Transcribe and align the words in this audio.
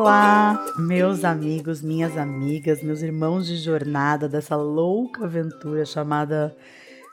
Olá, 0.00 0.64
meus 0.78 1.24
amigos, 1.24 1.82
minhas 1.82 2.16
amigas, 2.16 2.82
meus 2.82 3.02
irmãos 3.02 3.46
de 3.46 3.56
jornada 3.56 4.26
dessa 4.26 4.56
louca 4.56 5.26
aventura 5.26 5.84
chamada 5.84 6.56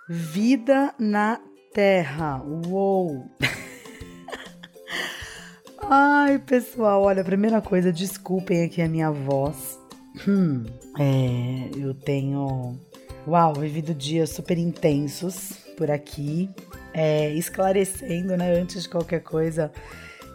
Vida 0.07 0.95
na 0.97 1.37
Terra. 1.73 2.41
Uou! 2.41 3.29
Ai, 5.83 6.39
pessoal, 6.39 7.01
olha, 7.01 7.25
primeira 7.25 7.61
coisa, 7.61 7.91
desculpem 7.91 8.63
aqui 8.63 8.81
a 8.81 8.87
minha 8.87 9.11
voz. 9.11 9.77
Hum, 10.25 10.63
é, 10.97 11.69
eu 11.77 11.93
tenho, 11.93 12.79
uau, 13.27 13.53
vivido 13.53 13.93
dias 13.93 14.29
super 14.29 14.57
intensos 14.57 15.57
por 15.77 15.91
aqui, 15.91 16.49
é, 16.93 17.33
esclarecendo, 17.33 18.37
né, 18.37 18.53
antes 18.53 18.83
de 18.83 18.89
qualquer 18.89 19.19
coisa, 19.19 19.73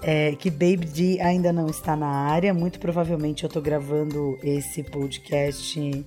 é, 0.03 0.35
que 0.35 0.51
Baby 0.51 0.87
D 0.87 1.21
ainda 1.21 1.53
não 1.53 1.67
está 1.67 1.95
na 1.97 2.09
área. 2.09 2.53
Muito 2.53 2.79
provavelmente 2.79 3.45
eu 3.45 3.51
tô 3.51 3.61
gravando 3.61 4.39
esse 4.43 4.83
podcast 4.83 6.05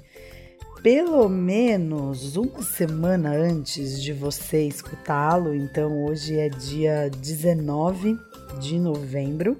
pelo 0.84 1.27
menos 1.27 2.36
uma 2.36 2.62
semana 2.62 3.31
antes 3.31 4.03
de 4.03 4.13
você 4.13 4.67
escutá-lo. 4.67 5.55
Então 5.55 6.05
hoje 6.05 6.38
é 6.38 6.50
dia 6.50 7.09
19 7.09 8.20
de 8.59 8.77
novembro. 8.77 9.58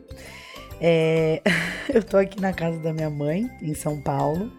É, 0.80 1.42
eu 1.92 2.04
tô 2.04 2.18
aqui 2.18 2.40
na 2.40 2.54
casa 2.54 2.78
da 2.78 2.94
minha 2.94 3.10
mãe, 3.10 3.50
em 3.62 3.74
São 3.74 4.00
Paulo. 4.00 4.52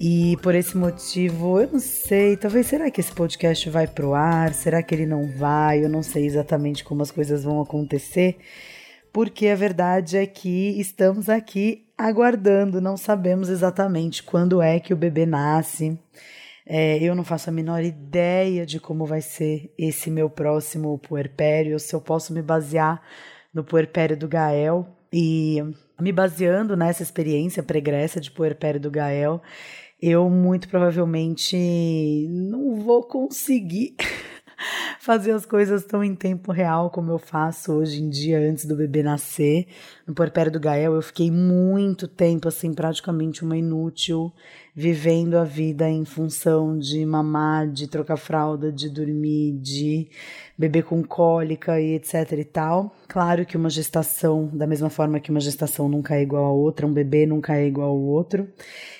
E 0.00 0.36
por 0.42 0.54
esse 0.54 0.76
motivo, 0.76 1.60
eu 1.60 1.68
não 1.70 1.78
sei, 1.78 2.36
talvez 2.36 2.66
será 2.66 2.90
que 2.90 3.00
esse 3.00 3.12
podcast 3.12 3.68
vai 3.68 3.86
pro 3.86 4.14
ar? 4.14 4.52
Será 4.54 4.82
que 4.82 4.94
ele 4.94 5.06
não 5.06 5.28
vai? 5.28 5.84
Eu 5.84 5.88
não 5.88 6.02
sei 6.02 6.24
exatamente 6.24 6.82
como 6.82 7.02
as 7.02 7.10
coisas 7.10 7.44
vão 7.44 7.60
acontecer 7.60 8.36
porque 9.12 9.48
a 9.48 9.54
verdade 9.54 10.16
é 10.16 10.26
que 10.26 10.80
estamos 10.80 11.28
aqui 11.28 11.86
aguardando, 11.98 12.80
não 12.80 12.96
sabemos 12.96 13.48
exatamente 13.48 14.22
quando 14.22 14.62
é 14.62 14.80
que 14.80 14.94
o 14.94 14.96
bebê 14.96 15.26
nasce. 15.26 15.98
É, 16.64 17.02
eu 17.02 17.14
não 17.14 17.24
faço 17.24 17.50
a 17.50 17.52
menor 17.52 17.82
ideia 17.82 18.64
de 18.64 18.80
como 18.80 19.04
vai 19.04 19.20
ser 19.20 19.72
esse 19.76 20.10
meu 20.10 20.30
próximo 20.30 20.98
puerpério, 20.98 21.78
se 21.78 21.94
eu 21.94 22.00
posso 22.00 22.32
me 22.32 22.40
basear 22.40 23.02
no 23.52 23.62
puerpério 23.62 24.16
do 24.16 24.28
Gael. 24.28 24.86
E 25.12 25.58
me 26.00 26.10
baseando 26.10 26.76
nessa 26.76 27.02
experiência 27.02 27.62
pregressa 27.62 28.18
de 28.18 28.30
puerpério 28.30 28.80
do 28.80 28.90
Gael, 28.90 29.42
eu 30.00 30.28
muito 30.30 30.68
provavelmente 30.68 32.26
não 32.30 32.76
vou 32.76 33.02
conseguir 33.02 33.94
fazer 35.00 35.32
as 35.32 35.46
coisas 35.46 35.84
tão 35.84 36.02
em 36.02 36.14
tempo 36.14 36.52
real 36.52 36.90
como 36.90 37.10
eu 37.10 37.18
faço 37.18 37.72
hoje 37.72 38.02
em 38.02 38.08
dia 38.08 38.38
antes 38.38 38.64
do 38.64 38.76
bebê 38.76 39.02
nascer. 39.02 39.66
No 40.06 40.14
puerpério 40.14 40.52
do 40.52 40.60
Gael 40.60 40.94
eu 40.94 41.02
fiquei 41.02 41.30
muito 41.30 42.08
tempo 42.08 42.48
assim, 42.48 42.72
praticamente 42.72 43.44
uma 43.44 43.56
inútil, 43.56 44.32
vivendo 44.74 45.36
a 45.36 45.44
vida 45.44 45.88
em 45.88 46.04
função 46.04 46.78
de 46.78 47.04
mamar, 47.04 47.68
de 47.68 47.86
trocar 47.88 48.16
fralda, 48.16 48.72
de 48.72 48.88
dormir, 48.88 49.52
de 49.58 50.08
beber 50.56 50.84
com 50.84 51.02
cólica 51.02 51.80
e 51.80 51.94
etc 51.94 52.32
e 52.32 52.44
tal. 52.44 52.94
Claro 53.08 53.44
que 53.44 53.56
uma 53.56 53.70
gestação, 53.70 54.48
da 54.52 54.66
mesma 54.66 54.88
forma 54.88 55.20
que 55.20 55.30
uma 55.30 55.40
gestação 55.40 55.88
nunca 55.88 56.16
é 56.16 56.22
igual 56.22 56.44
a 56.44 56.52
outra, 56.52 56.86
um 56.86 56.92
bebê 56.92 57.26
nunca 57.26 57.56
é 57.56 57.66
igual 57.66 57.90
ao 57.90 58.00
outro. 58.00 58.48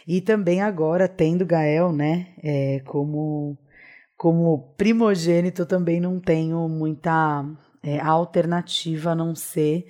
E 0.07 0.21
também 0.21 0.61
agora 0.61 1.09
tendo 1.09 1.47
Gael, 1.47 1.93
né, 1.93 2.29
é, 2.43 2.81
como 2.85 3.57
como 4.23 4.73
primogênito, 4.77 5.67
também 5.67 5.99
não 6.01 6.21
tenho 6.21 6.69
muita 6.69 7.45
é, 7.83 7.99
alternativa 7.99 9.11
a 9.11 9.15
não 9.17 9.35
ser 9.35 9.85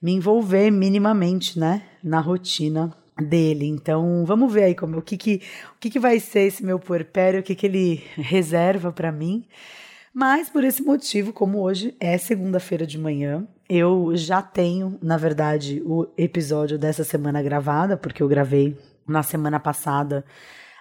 me 0.00 0.12
envolver 0.12 0.70
minimamente, 0.70 1.58
né, 1.58 1.82
na 2.00 2.20
rotina 2.20 2.96
dele. 3.18 3.66
Então, 3.66 4.24
vamos 4.24 4.52
ver 4.52 4.62
aí 4.62 4.74
como 4.76 4.98
o 4.98 5.02
que 5.02 5.16
que 5.16 5.42
o 5.74 5.80
que, 5.80 5.90
que 5.90 5.98
vai 5.98 6.20
ser 6.20 6.42
esse 6.42 6.64
meu 6.64 6.78
puerpério, 6.78 7.40
o 7.40 7.42
que 7.42 7.56
que 7.56 7.66
ele 7.66 8.04
reserva 8.14 8.92
para 8.92 9.10
mim. 9.10 9.44
Mas 10.14 10.48
por 10.48 10.62
esse 10.62 10.80
motivo, 10.80 11.32
como 11.32 11.60
hoje 11.60 11.96
é 11.98 12.16
segunda-feira 12.18 12.86
de 12.86 12.96
manhã, 12.96 13.44
eu 13.68 14.12
já 14.14 14.40
tenho, 14.40 14.96
na 15.02 15.16
verdade, 15.16 15.82
o 15.84 16.06
episódio 16.16 16.78
dessa 16.78 17.02
semana 17.02 17.42
gravada, 17.42 17.96
porque 17.96 18.22
eu 18.22 18.28
gravei 18.28 18.78
na 19.08 19.24
semana 19.24 19.58
passada 19.58 20.24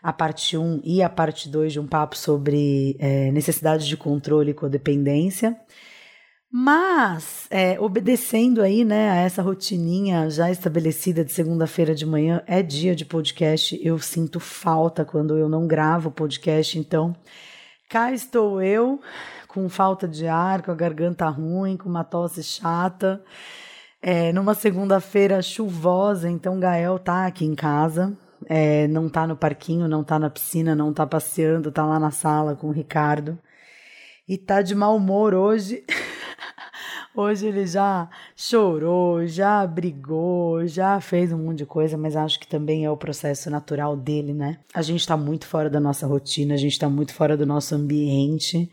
a 0.01 0.11
parte 0.11 0.57
1 0.57 0.81
e 0.83 1.03
a 1.03 1.09
parte 1.09 1.47
2 1.47 1.73
de 1.73 1.79
um 1.79 1.87
papo 1.87 2.17
sobre 2.17 2.95
é, 2.99 3.31
necessidade 3.31 3.87
de 3.87 3.95
controle 3.95 4.51
e 4.51 4.55
codependência. 4.55 5.55
Mas, 6.53 7.47
é, 7.49 7.79
obedecendo 7.79 8.61
aí, 8.61 8.83
né, 8.83 9.09
a 9.11 9.15
essa 9.15 9.41
rotininha 9.41 10.29
já 10.29 10.51
estabelecida 10.51 11.23
de 11.23 11.31
segunda-feira 11.31 11.95
de 11.95 12.05
manhã, 12.05 12.43
é 12.45 12.61
dia 12.61 12.93
de 12.93 13.05
podcast. 13.05 13.79
Eu 13.81 13.97
sinto 13.99 14.37
falta 14.39 15.05
quando 15.05 15.37
eu 15.37 15.47
não 15.47 15.65
gravo 15.65 16.11
podcast, 16.11 16.77
então 16.77 17.15
cá 17.89 18.11
estou 18.11 18.61
eu, 18.61 18.99
com 19.47 19.69
falta 19.69 20.07
de 20.07 20.27
ar, 20.27 20.61
com 20.61 20.71
a 20.71 20.75
garganta 20.75 21.29
ruim, 21.29 21.77
com 21.77 21.87
uma 21.87 22.03
tosse 22.03 22.43
chata. 22.43 23.23
É, 24.01 24.33
numa 24.33 24.53
segunda-feira 24.53 25.41
chuvosa, 25.41 26.29
então 26.29 26.59
Gael 26.59 26.99
tá 26.99 27.27
aqui 27.27 27.45
em 27.45 27.55
casa 27.55 28.17
é, 28.53 28.85
não 28.85 29.07
tá 29.07 29.25
no 29.25 29.37
parquinho, 29.37 29.87
não 29.87 30.03
tá 30.03 30.19
na 30.19 30.29
piscina, 30.29 30.75
não 30.75 30.93
tá 30.93 31.07
passeando, 31.07 31.71
tá 31.71 31.85
lá 31.85 31.97
na 31.97 32.11
sala 32.11 32.53
com 32.53 32.67
o 32.67 32.71
Ricardo. 32.71 33.39
E 34.27 34.37
tá 34.37 34.61
de 34.61 34.75
mau 34.75 34.97
humor 34.97 35.33
hoje. 35.33 35.85
hoje 37.15 37.47
ele 37.47 37.65
já 37.65 38.09
chorou, 38.35 39.25
já 39.25 39.65
brigou, 39.65 40.67
já 40.67 40.99
fez 40.99 41.31
um 41.31 41.37
monte 41.37 41.59
de 41.59 41.65
coisa, 41.65 41.97
mas 41.97 42.17
acho 42.17 42.41
que 42.41 42.45
também 42.45 42.83
é 42.83 42.91
o 42.91 42.97
processo 42.97 43.49
natural 43.49 43.95
dele, 43.95 44.33
né? 44.33 44.59
A 44.73 44.81
gente 44.81 45.07
tá 45.07 45.15
muito 45.15 45.47
fora 45.47 45.69
da 45.69 45.79
nossa 45.79 46.05
rotina, 46.05 46.53
a 46.53 46.57
gente 46.57 46.77
tá 46.77 46.89
muito 46.89 47.13
fora 47.13 47.37
do 47.37 47.45
nosso 47.45 47.73
ambiente. 47.73 48.69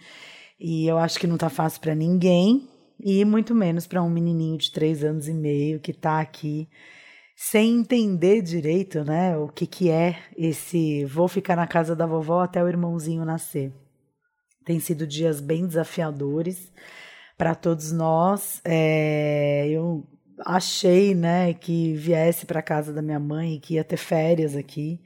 E 0.59 0.89
eu 0.89 0.99
acho 0.99 1.21
que 1.21 1.27
não 1.29 1.37
tá 1.37 1.49
fácil 1.49 1.81
para 1.81 1.95
ninguém, 1.95 2.69
e 2.99 3.25
muito 3.25 3.55
menos 3.55 3.87
para 3.87 4.03
um 4.03 4.11
menininho 4.11 4.59
de 4.59 4.73
três 4.73 5.05
anos 5.05 5.29
e 5.29 5.33
meio 5.33 5.79
que 5.79 5.93
tá 5.93 6.19
aqui 6.19 6.69
sem 7.41 7.79
entender 7.79 8.43
direito, 8.43 9.05
né, 9.05 9.37
o 9.37 9.47
que 9.47 9.65
que 9.65 9.89
é 9.89 10.19
esse 10.37 11.05
vou 11.05 11.29
ficar 11.29 11.55
na 11.55 11.69
casa 11.69 11.95
da 11.95 12.05
vovó 12.05 12.41
até 12.41 12.61
o 12.61 12.67
irmãozinho 12.69 13.25
nascer. 13.25 13.73
Tem 14.65 14.81
sido 14.81 15.07
dias 15.07 15.41
bem 15.41 15.65
desafiadores 15.65 16.73
para 17.37 17.55
todos 17.55 17.93
nós. 17.93 18.61
É, 18.65 19.69
eu 19.69 20.05
achei, 20.45 21.15
né, 21.15 21.55
que 21.55 21.95
viesse 21.95 22.45
para 22.45 22.61
casa 22.61 22.93
da 22.93 23.01
minha 23.01 23.21
mãe 23.21 23.55
e 23.55 23.61
que 23.61 23.75
ia 23.75 23.85
ter 23.85 23.99
férias 23.99 24.57
aqui, 24.57 25.01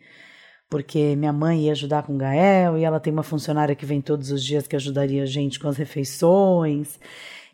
porque 0.72 1.14
minha 1.16 1.34
mãe 1.34 1.66
ia 1.66 1.72
ajudar 1.72 2.02
com 2.02 2.14
o 2.14 2.16
Gael 2.16 2.78
e 2.78 2.82
ela 2.82 2.98
tem 2.98 3.12
uma 3.12 3.22
funcionária 3.22 3.74
que 3.74 3.84
vem 3.84 4.00
todos 4.00 4.30
os 4.30 4.42
dias 4.42 4.66
que 4.66 4.74
ajudaria 4.74 5.22
a 5.22 5.26
gente 5.26 5.60
com 5.60 5.68
as 5.68 5.76
refeições 5.76 6.98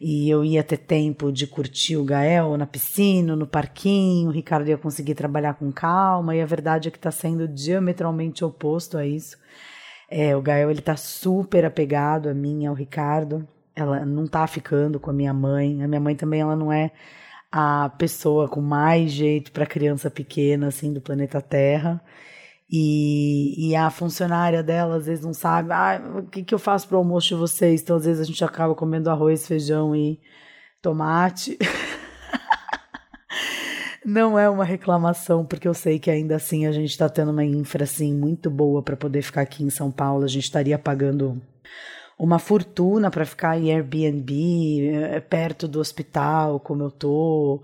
e 0.01 0.31
eu 0.31 0.45
ia 0.45 0.63
ter 0.63 0.77
tempo 0.77 1.33
de 1.33 1.45
curtir 1.45 1.97
o 1.97 2.05
Gael 2.05 2.57
na 2.57 2.65
piscina, 2.65 3.35
no 3.35 3.45
parquinho, 3.45 4.29
o 4.29 4.33
Ricardo 4.33 4.69
ia 4.69 4.79
conseguir 4.79 5.17
trabalhar 5.17 5.55
com 5.55 5.73
calma, 5.73 6.37
e 6.37 6.41
a 6.41 6.47
verdade 6.47 6.87
é 6.87 6.91
que 6.93 6.97
está 6.97 7.11
sendo 7.11 7.49
diametralmente 7.49 8.45
oposto 8.45 8.97
a 8.97 9.05
isso. 9.05 9.37
É, 10.09 10.37
o 10.37 10.41
Gael 10.41 10.71
ele 10.71 10.81
tá 10.81 10.97
super 10.97 11.65
apegado 11.65 12.29
a 12.29 12.35
mim, 12.35 12.67
ao 12.67 12.75
Ricardo. 12.75 13.45
Ela 13.75 14.07
não 14.07 14.29
tá 14.29 14.47
ficando 14.47 15.01
com 15.01 15.11
a 15.11 15.13
minha 15.13 15.35
mãe. 15.35 15.83
A 15.83 15.89
minha 15.89 16.01
mãe 16.01 16.15
também 16.15 16.41
ela 16.41 16.55
não 16.55 16.73
é 16.73 16.93
a 17.51 17.91
pessoa 17.99 18.49
com 18.49 18.61
mais 18.61 19.11
jeito 19.11 19.51
para 19.51 19.67
criança 19.67 20.09
pequena 20.09 20.69
assim 20.69 20.93
do 20.93 21.01
planeta 21.01 21.41
Terra. 21.41 22.01
E, 22.71 23.71
e 23.71 23.77
a 23.77 23.89
funcionária 23.89 24.63
dela 24.63 24.97
às 24.97 25.07
vezes 25.07 25.25
não 25.25 25.33
sabe, 25.33 25.73
ah, 25.73 26.03
o 26.19 26.23
que, 26.25 26.45
que 26.45 26.55
eu 26.55 26.59
faço 26.59 26.87
para 26.87 26.97
o 26.97 26.99
almoço 26.99 27.29
de 27.29 27.35
vocês? 27.35 27.81
Então 27.81 27.97
às 27.97 28.05
vezes 28.05 28.21
a 28.21 28.25
gente 28.25 28.45
acaba 28.45 28.75
comendo 28.75 29.09
arroz, 29.09 29.47
feijão 29.47 29.97
e 29.97 30.21
tomate. 30.83 31.57
não 34.05 34.39
é 34.39 34.49
uma 34.49 34.65
reclamação, 34.65 35.45
porque 35.45 35.69
eu 35.69 35.75
sei 35.75 35.99
que 35.99 36.11
ainda 36.11 36.37
assim 36.37 36.67
a 36.67 36.73
gente 36.73 36.91
está 36.91 37.09
tendo 37.09 37.31
uma 37.31 37.45
infra 37.45 37.85
assim, 37.85 38.15
muito 38.15 38.51
boa 38.51 38.83
para 38.83 38.97
poder 38.97 39.23
ficar 39.23 39.43
aqui 39.43 39.63
em 39.63 39.71
São 39.71 39.91
Paulo. 39.91 40.25
A 40.25 40.29
gente 40.29 40.45
estaria 40.45 40.79
pagando 40.79 41.41
uma 42.19 42.39
fortuna 42.39 43.11
para 43.11 43.25
ficar 43.25 43.59
em 43.59 43.73
Airbnb, 43.73 44.91
eh, 44.91 45.21
perto 45.21 45.69
do 45.69 45.79
hospital, 45.79 46.59
como 46.59 46.83
eu 46.83 46.91
tô. 46.91 47.63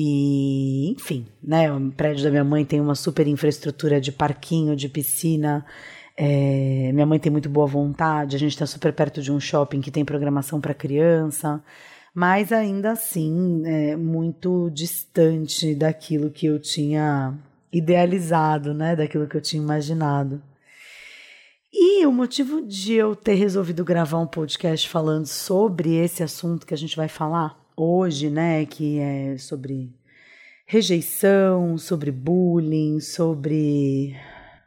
E, 0.00 0.92
enfim, 0.92 1.26
né? 1.42 1.72
O 1.72 1.90
prédio 1.90 2.22
da 2.22 2.30
minha 2.30 2.44
mãe 2.44 2.64
tem 2.64 2.80
uma 2.80 2.94
super 2.94 3.26
infraestrutura 3.26 4.00
de 4.00 4.12
parquinho, 4.12 4.76
de 4.76 4.88
piscina. 4.88 5.66
É, 6.16 6.92
minha 6.92 7.04
mãe 7.04 7.18
tem 7.18 7.32
muito 7.32 7.48
boa 7.48 7.66
vontade, 7.66 8.36
a 8.36 8.38
gente 8.38 8.52
está 8.52 8.64
super 8.64 8.92
perto 8.92 9.20
de 9.20 9.32
um 9.32 9.40
shopping 9.40 9.80
que 9.80 9.90
tem 9.90 10.04
programação 10.04 10.60
para 10.60 10.72
criança, 10.72 11.60
mas 12.14 12.52
ainda 12.52 12.92
assim 12.92 13.62
é 13.66 13.96
muito 13.96 14.70
distante 14.70 15.74
daquilo 15.74 16.30
que 16.30 16.46
eu 16.46 16.60
tinha 16.60 17.36
idealizado, 17.72 18.72
né? 18.72 18.94
Daquilo 18.94 19.26
que 19.26 19.36
eu 19.36 19.40
tinha 19.40 19.60
imaginado. 19.60 20.40
E 21.72 22.06
o 22.06 22.12
motivo 22.12 22.62
de 22.62 22.92
eu 22.94 23.16
ter 23.16 23.34
resolvido 23.34 23.84
gravar 23.84 24.20
um 24.20 24.28
podcast 24.28 24.88
falando 24.88 25.26
sobre 25.26 25.96
esse 25.96 26.22
assunto 26.22 26.64
que 26.64 26.74
a 26.74 26.78
gente 26.78 26.96
vai 26.96 27.08
falar 27.08 27.67
hoje, 27.82 28.30
né, 28.30 28.64
que 28.66 28.98
é 28.98 29.36
sobre 29.38 29.90
rejeição, 30.66 31.78
sobre 31.78 32.10
bullying, 32.10 33.00
sobre 33.00 34.14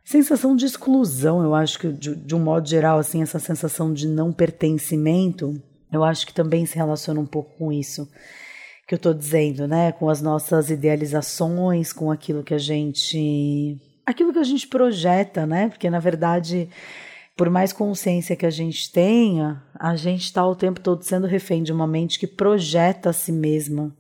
sensação 0.04 0.56
de 0.56 0.66
exclusão. 0.66 1.44
Eu 1.44 1.54
acho 1.54 1.80
que, 1.80 1.92
de, 1.92 2.16
de 2.16 2.36
um 2.36 2.40
modo 2.40 2.68
geral, 2.68 3.00
assim, 3.00 3.22
essa 3.22 3.40
sensação 3.40 3.94
de 3.94 4.08
não 4.08 4.34
pertencimento, 4.34 5.62
eu 5.92 6.04
acho 6.04 6.26
que 6.26 6.34
também 6.34 6.66
se 6.66 6.76
relaciona 6.76 7.20
um 7.20 7.26
pouco 7.26 7.56
com 7.58 7.72
isso 7.72 8.08
que 8.88 8.96
eu 8.96 8.98
estou 8.98 9.14
dizendo, 9.14 9.68
né? 9.68 9.94
Com 9.94 10.10
as 10.10 10.22
nossas 10.22 10.70
idealizações, 10.70 11.94
com 11.94 12.12
aquilo 12.12 12.44
que 12.44 12.54
a 12.54 12.58
gente. 12.58 13.78
aquilo 14.06 14.34
que 14.34 14.40
a 14.40 14.44
gente 14.44 14.68
projeta, 14.68 15.46
né? 15.46 15.70
Porque 15.70 15.90
na 15.90 16.00
verdade, 16.00 16.68
por 17.42 17.50
mais 17.50 17.74
consciência 17.74 18.36
que 18.36 18.46
a 18.46 18.52
gente 18.52 18.92
tenha, 18.92 19.64
a 19.74 19.96
gente 19.96 20.26
está 20.26 20.46
o 20.46 20.56
tempo 20.56 20.80
todo 20.80 21.02
sendo 21.02 21.26
refém 21.26 21.64
de 21.64 21.74
uma 21.74 21.88
mente 21.88 22.20
que 22.20 22.28
projeta 22.28 23.10
a 23.10 23.14
si 23.14 23.32
mesma 23.32 23.98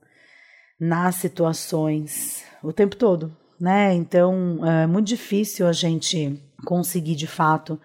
nas 0.80 1.16
situações 1.16 2.44
o 2.62 2.72
tempo 2.72 2.96
todo, 2.96 3.36
né? 3.60 3.96
Então 3.96 4.64
é 4.64 4.86
muito 4.86 5.08
difícil 5.08 5.66
a 5.66 5.74
gente 5.74 6.40
conseguir 6.68 7.16
de 7.16 7.26
fato 7.26 7.82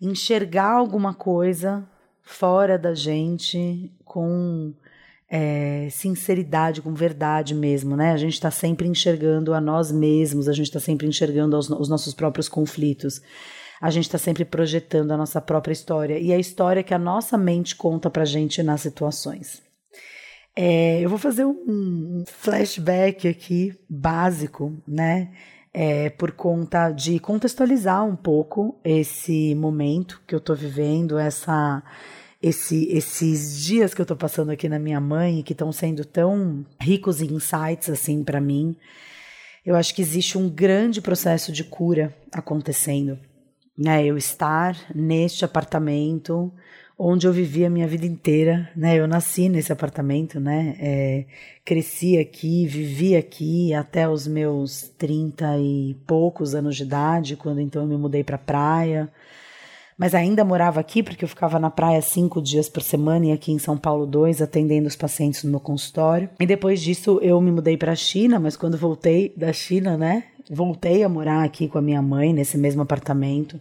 enxergar 0.00 0.70
alguma 0.70 1.12
coisa 1.12 1.86
fora 2.22 2.78
da 2.78 2.94
gente 2.94 3.92
com 4.06 4.72
é, 5.30 5.88
sinceridade, 5.90 6.80
com 6.80 6.94
verdade 6.94 7.54
mesmo, 7.54 7.94
né? 7.94 8.12
A 8.12 8.16
gente 8.16 8.32
está 8.32 8.50
sempre 8.50 8.88
enxergando 8.88 9.52
a 9.52 9.60
nós 9.60 9.92
mesmos, 9.92 10.48
a 10.48 10.54
gente 10.54 10.68
está 10.68 10.80
sempre 10.80 11.06
enxergando 11.06 11.58
os, 11.58 11.68
os 11.68 11.90
nossos 11.90 12.14
próprios 12.14 12.48
conflitos, 12.48 13.20
a 13.80 13.90
gente 13.90 14.04
está 14.04 14.18
sempre 14.18 14.44
projetando 14.44 15.12
a 15.12 15.16
nossa 15.16 15.40
própria 15.40 15.72
história 15.72 16.18
e 16.18 16.32
a 16.32 16.38
história 16.38 16.82
que 16.82 16.94
a 16.94 16.98
nossa 16.98 17.38
mente 17.38 17.76
conta 17.76 18.10
pra 18.10 18.24
gente 18.24 18.62
nas 18.62 18.80
situações. 18.80 19.62
É, 20.56 21.00
eu 21.00 21.08
vou 21.08 21.18
fazer 21.18 21.44
um 21.44 22.24
flashback 22.26 23.28
aqui 23.28 23.78
básico, 23.88 24.76
né? 24.86 25.30
É, 25.72 26.10
por 26.10 26.32
conta 26.32 26.90
de 26.90 27.20
contextualizar 27.20 28.04
um 28.04 28.16
pouco 28.16 28.80
esse 28.82 29.54
momento 29.54 30.20
que 30.26 30.34
eu 30.34 30.40
tô 30.40 30.54
vivendo, 30.54 31.18
essa 31.18 31.82
esse, 32.42 32.88
esses 32.90 33.62
dias 33.62 33.92
que 33.92 34.00
eu 34.00 34.06
tô 34.06 34.16
passando 34.16 34.50
aqui 34.50 34.68
na 34.68 34.78
minha 34.78 35.00
mãe, 35.00 35.42
que 35.42 35.52
estão 35.52 35.70
sendo 35.72 36.04
tão 36.04 36.64
ricos 36.80 37.20
em 37.20 37.34
insights 37.34 37.90
assim 37.90 38.24
para 38.24 38.40
mim, 38.40 38.76
eu 39.64 39.76
acho 39.76 39.94
que 39.94 40.02
existe 40.02 40.38
um 40.38 40.48
grande 40.48 41.00
processo 41.00 41.52
de 41.52 41.62
cura 41.62 42.16
acontecendo. 42.32 43.18
Né? 43.78 44.04
Eu 44.04 44.18
estar 44.18 44.76
neste 44.94 45.44
apartamento 45.44 46.52
onde 46.98 47.28
eu 47.28 47.32
vivi 47.32 47.64
a 47.64 47.70
minha 47.70 47.86
vida 47.86 48.04
inteira, 48.04 48.68
né? 48.74 48.96
Eu 48.96 49.06
nasci 49.06 49.48
nesse 49.48 49.72
apartamento, 49.72 50.40
né? 50.40 50.76
É, 50.80 51.26
cresci 51.64 52.18
aqui, 52.18 52.66
vivi 52.66 53.14
aqui 53.14 53.72
até 53.72 54.08
os 54.08 54.26
meus 54.26 54.90
trinta 54.98 55.56
e 55.58 55.96
poucos 56.08 56.56
anos 56.56 56.74
de 56.74 56.82
idade, 56.82 57.36
quando 57.36 57.60
então 57.60 57.82
eu 57.82 57.88
me 57.88 57.96
mudei 57.96 58.24
para 58.24 58.36
praia 58.36 59.08
mas 59.98 60.14
ainda 60.14 60.44
morava 60.44 60.78
aqui 60.78 61.02
porque 61.02 61.24
eu 61.24 61.28
ficava 61.28 61.58
na 61.58 61.70
praia 61.70 62.00
cinco 62.00 62.40
dias 62.40 62.68
por 62.68 62.82
semana 62.82 63.26
e 63.26 63.32
aqui 63.32 63.50
em 63.50 63.58
São 63.58 63.76
Paulo 63.76 64.06
dois, 64.06 64.40
atendendo 64.40 64.86
os 64.86 64.94
pacientes 64.94 65.42
no 65.42 65.50
meu 65.50 65.58
consultório. 65.58 66.30
E 66.38 66.46
depois 66.46 66.80
disso 66.80 67.18
eu 67.20 67.40
me 67.40 67.50
mudei 67.50 67.76
para 67.76 67.90
a 67.90 67.96
China, 67.96 68.38
mas 68.38 68.56
quando 68.56 68.78
voltei 68.78 69.34
da 69.36 69.52
China, 69.52 69.98
né, 69.98 70.22
voltei 70.50 71.02
a 71.02 71.08
morar 71.08 71.44
aqui 71.44 71.68
com 71.68 71.78
a 71.78 71.82
minha 71.82 72.02
mãe 72.02 72.32
nesse 72.32 72.56
mesmo 72.58 72.82
apartamento. 72.82 73.60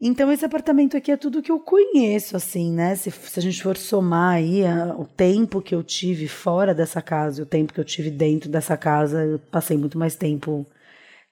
Então 0.00 0.30
esse 0.30 0.44
apartamento 0.44 0.96
aqui 0.96 1.10
é 1.10 1.16
tudo 1.16 1.42
que 1.42 1.50
eu 1.50 1.60
conheço, 1.60 2.36
assim, 2.36 2.72
né? 2.72 2.94
Se, 2.94 3.10
se 3.10 3.38
a 3.38 3.42
gente 3.42 3.62
for 3.62 3.76
somar 3.76 4.34
aí 4.34 4.64
a, 4.66 4.94
o 4.96 5.06
tempo 5.06 5.62
que 5.62 5.74
eu 5.74 5.82
tive 5.82 6.28
fora 6.28 6.74
dessa 6.74 7.00
casa 7.00 7.40
e 7.40 7.42
o 7.42 7.46
tempo 7.46 7.72
que 7.72 7.80
eu 7.80 7.84
tive 7.84 8.10
dentro 8.10 8.50
dessa 8.50 8.76
casa, 8.76 9.24
eu 9.24 9.38
passei 9.38 9.76
muito 9.76 9.98
mais 9.98 10.16
tempo 10.16 10.66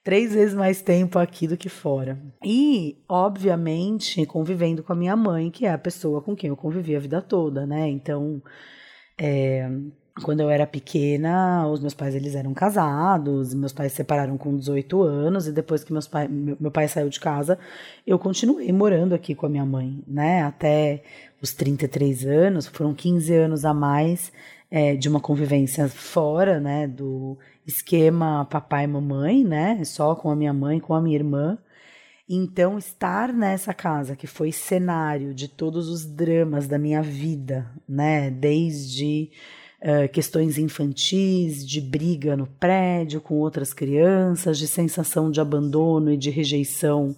três 0.03 0.33
vezes 0.33 0.53
mais 0.53 0.81
tempo 0.81 1.17
aqui 1.17 1.47
do 1.47 1.57
que 1.57 1.69
fora. 1.69 2.19
E, 2.43 2.97
obviamente, 3.07 4.25
convivendo 4.25 4.83
com 4.83 4.91
a 4.93 4.95
minha 4.95 5.15
mãe, 5.15 5.49
que 5.49 5.65
é 5.65 5.71
a 5.71 5.77
pessoa 5.77 6.21
com 6.21 6.35
quem 6.35 6.49
eu 6.49 6.57
convivi 6.57 6.95
a 6.95 6.99
vida 6.99 7.21
toda, 7.21 7.65
né? 7.65 7.87
Então, 7.89 8.41
é, 9.17 9.69
quando 10.21 10.41
eu 10.41 10.49
era 10.49 10.67
pequena, 10.67 11.67
os 11.67 11.79
meus 11.79 11.93
pais 11.93 12.13
eles 12.13 12.35
eram 12.35 12.53
casados, 12.53 13.53
meus 13.53 13.73
pais 13.73 13.91
se 13.91 13.97
separaram 13.97 14.37
com 14.37 14.55
18 14.55 15.01
anos 15.01 15.47
e 15.47 15.51
depois 15.51 15.83
que 15.83 15.91
meus 15.91 16.07
pai, 16.07 16.27
meu, 16.27 16.55
meu 16.59 16.69
pai 16.69 16.87
saiu 16.87 17.09
de 17.09 17.19
casa, 17.19 17.57
eu 18.05 18.19
continuei 18.19 18.71
morando 18.71 19.15
aqui 19.15 19.33
com 19.33 19.47
a 19.47 19.49
minha 19.49 19.65
mãe, 19.65 20.03
né? 20.07 20.43
Até 20.43 21.03
os 21.41 21.53
33 21.53 22.25
anos, 22.25 22.67
foram 22.67 22.93
15 22.93 23.33
anos 23.33 23.65
a 23.65 23.73
mais 23.73 24.31
é, 24.69 24.95
de 24.95 25.09
uma 25.09 25.19
convivência 25.19 25.87
fora, 25.87 26.59
né, 26.59 26.87
do 26.87 27.37
esquema 27.65 28.45
papai 28.45 28.85
e 28.85 28.87
mamãe, 28.87 29.43
né, 29.43 29.83
só 29.83 30.15
com 30.15 30.31
a 30.31 30.35
minha 30.35 30.53
mãe, 30.53 30.79
com 30.79 30.93
a 30.95 31.01
minha 31.01 31.15
irmã. 31.15 31.57
Então, 32.27 32.77
estar 32.77 33.31
nessa 33.33 33.73
casa 33.73 34.15
que 34.15 34.25
foi 34.25 34.51
cenário 34.51 35.33
de 35.33 35.47
todos 35.47 35.89
os 35.89 36.05
dramas 36.05 36.67
da 36.67 36.79
minha 36.79 37.01
vida, 37.03 37.69
né, 37.87 38.31
desde 38.31 39.29
uh, 39.83 40.09
questões 40.11 40.57
infantis, 40.57 41.67
de 41.67 41.81
briga 41.81 42.35
no 42.37 42.47
prédio 42.47 43.21
com 43.21 43.35
outras 43.35 43.73
crianças, 43.73 44.57
de 44.57 44.67
sensação 44.67 45.29
de 45.29 45.41
abandono 45.41 46.11
e 46.11 46.17
de 46.17 46.29
rejeição 46.29 47.15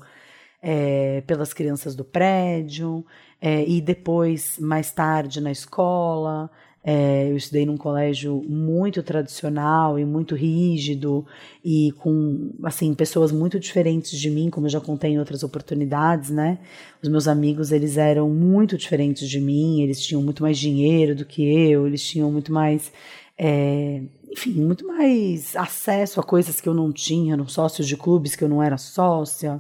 é, 0.62 1.22
pelas 1.28 1.54
crianças 1.54 1.96
do 1.96 2.04
prédio, 2.04 3.06
é, 3.40 3.64
e 3.64 3.80
depois, 3.80 4.58
mais 4.60 4.92
tarde, 4.92 5.40
na 5.40 5.52
escola, 5.52 6.50
é, 6.88 7.32
eu 7.32 7.36
estudei 7.36 7.66
num 7.66 7.78
colégio 7.78 8.44
muito 8.48 9.02
tradicional 9.02 9.98
e 9.98 10.06
muito 10.06 10.36
rígido 10.36 11.26
e 11.64 11.92
com 11.94 12.52
assim 12.64 12.94
pessoas 12.94 13.32
muito 13.32 13.60
diferentes 13.60 14.20
de 14.20 14.30
mim, 14.30 14.52
como 14.52 14.68
eu 14.68 14.70
já 14.70 14.80
contei 14.80 15.14
em 15.14 15.18
outras 15.18 15.42
oportunidades, 15.42 16.30
né? 16.30 16.60
Os 17.02 17.10
meus 17.10 17.28
amigos 17.28 17.72
eles 17.72 17.98
eram 17.98 18.30
muito 18.30 18.78
diferentes 18.78 19.28
de 19.28 19.42
mim, 19.42 19.82
eles 19.82 20.00
tinham 20.00 20.22
muito 20.22 20.44
mais 20.44 20.60
dinheiro 20.60 21.16
do 21.16 21.26
que 21.26 21.44
eu, 21.44 21.88
eles 21.88 22.04
tinham 22.08 22.32
muito 22.32 22.54
mais 22.54 22.92
é, 23.36 24.04
enfim, 24.30 24.52
muito 24.52 24.86
mais 24.86 25.56
acesso 25.56 26.20
a 26.20 26.24
coisas 26.24 26.62
que 26.62 26.70
eu 26.70 26.74
não 26.74 26.92
tinha, 26.94 27.34
eram 27.34 27.48
sócios 27.48 27.88
de 27.88 27.98
clubes 27.98 28.36
que 28.36 28.44
eu 28.44 28.50
não 28.50 28.62
era 28.62 28.78
sócia 28.78 29.60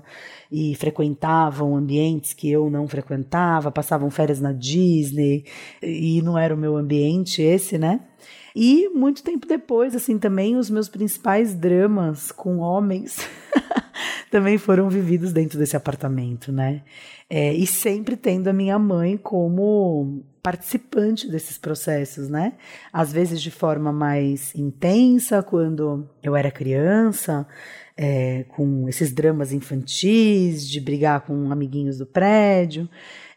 e 0.57 0.73
frequentavam 0.75 1.75
ambientes 1.75 2.31
que 2.31 2.49
eu 2.49 2.69
não 2.69 2.87
frequentava, 2.87 3.69
passavam 3.69 4.09
férias 4.09 4.39
na 4.39 4.53
Disney 4.53 5.43
e 5.83 6.21
não 6.21 6.37
era 6.37 6.55
o 6.55 6.57
meu 6.57 6.77
ambiente 6.77 7.41
esse, 7.41 7.77
né? 7.77 7.99
E 8.55 8.87
muito 8.87 9.21
tempo 9.21 9.45
depois, 9.45 9.93
assim, 9.93 10.17
também 10.17 10.55
os 10.55 10.69
meus 10.69 10.87
principais 10.87 11.53
dramas 11.53 12.31
com 12.31 12.59
homens 12.59 13.17
também 14.31 14.57
foram 14.57 14.87
vividos 14.89 15.33
dentro 15.33 15.59
desse 15.59 15.75
apartamento, 15.75 16.53
né? 16.53 16.83
É, 17.29 17.53
e 17.53 17.67
sempre 17.67 18.15
tendo 18.15 18.47
a 18.47 18.53
minha 18.53 18.79
mãe 18.79 19.17
como 19.17 20.23
participante 20.41 21.29
desses 21.29 21.57
processos, 21.57 22.29
né? 22.29 22.53
Às 22.93 23.11
vezes 23.11 23.41
de 23.41 23.51
forma 23.51 23.91
mais 23.91 24.55
intensa, 24.55 25.43
quando 25.43 26.07
eu 26.23 26.33
era 26.33 26.49
criança, 26.49 27.45
é, 27.97 28.43
com 28.49 28.87
esses 28.89 29.11
dramas 29.13 29.53
infantis, 29.53 30.67
de 30.67 30.79
brigar 30.79 31.21
com 31.21 31.51
amiguinhos 31.51 31.97
do 31.97 32.05
prédio. 32.05 32.89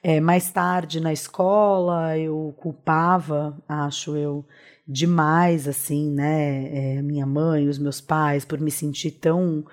É, 0.03 0.21
mais 0.21 0.51
tarde 0.51 1.01
na 1.01 1.13
escola, 1.13 2.17
eu 2.19 2.55
culpava, 2.57 3.57
acho 3.69 4.17
eu, 4.17 4.45
demais, 4.89 5.69
assim, 5.69 6.11
né? 6.11 6.97
É, 6.97 7.03
minha 7.03 7.27
mãe, 7.27 7.69
os 7.69 7.79
meus 7.79 8.01
pais, 8.01 8.45
por 8.45 8.59
me 8.59 8.71
sentir 8.71 9.11
tão 9.11 9.65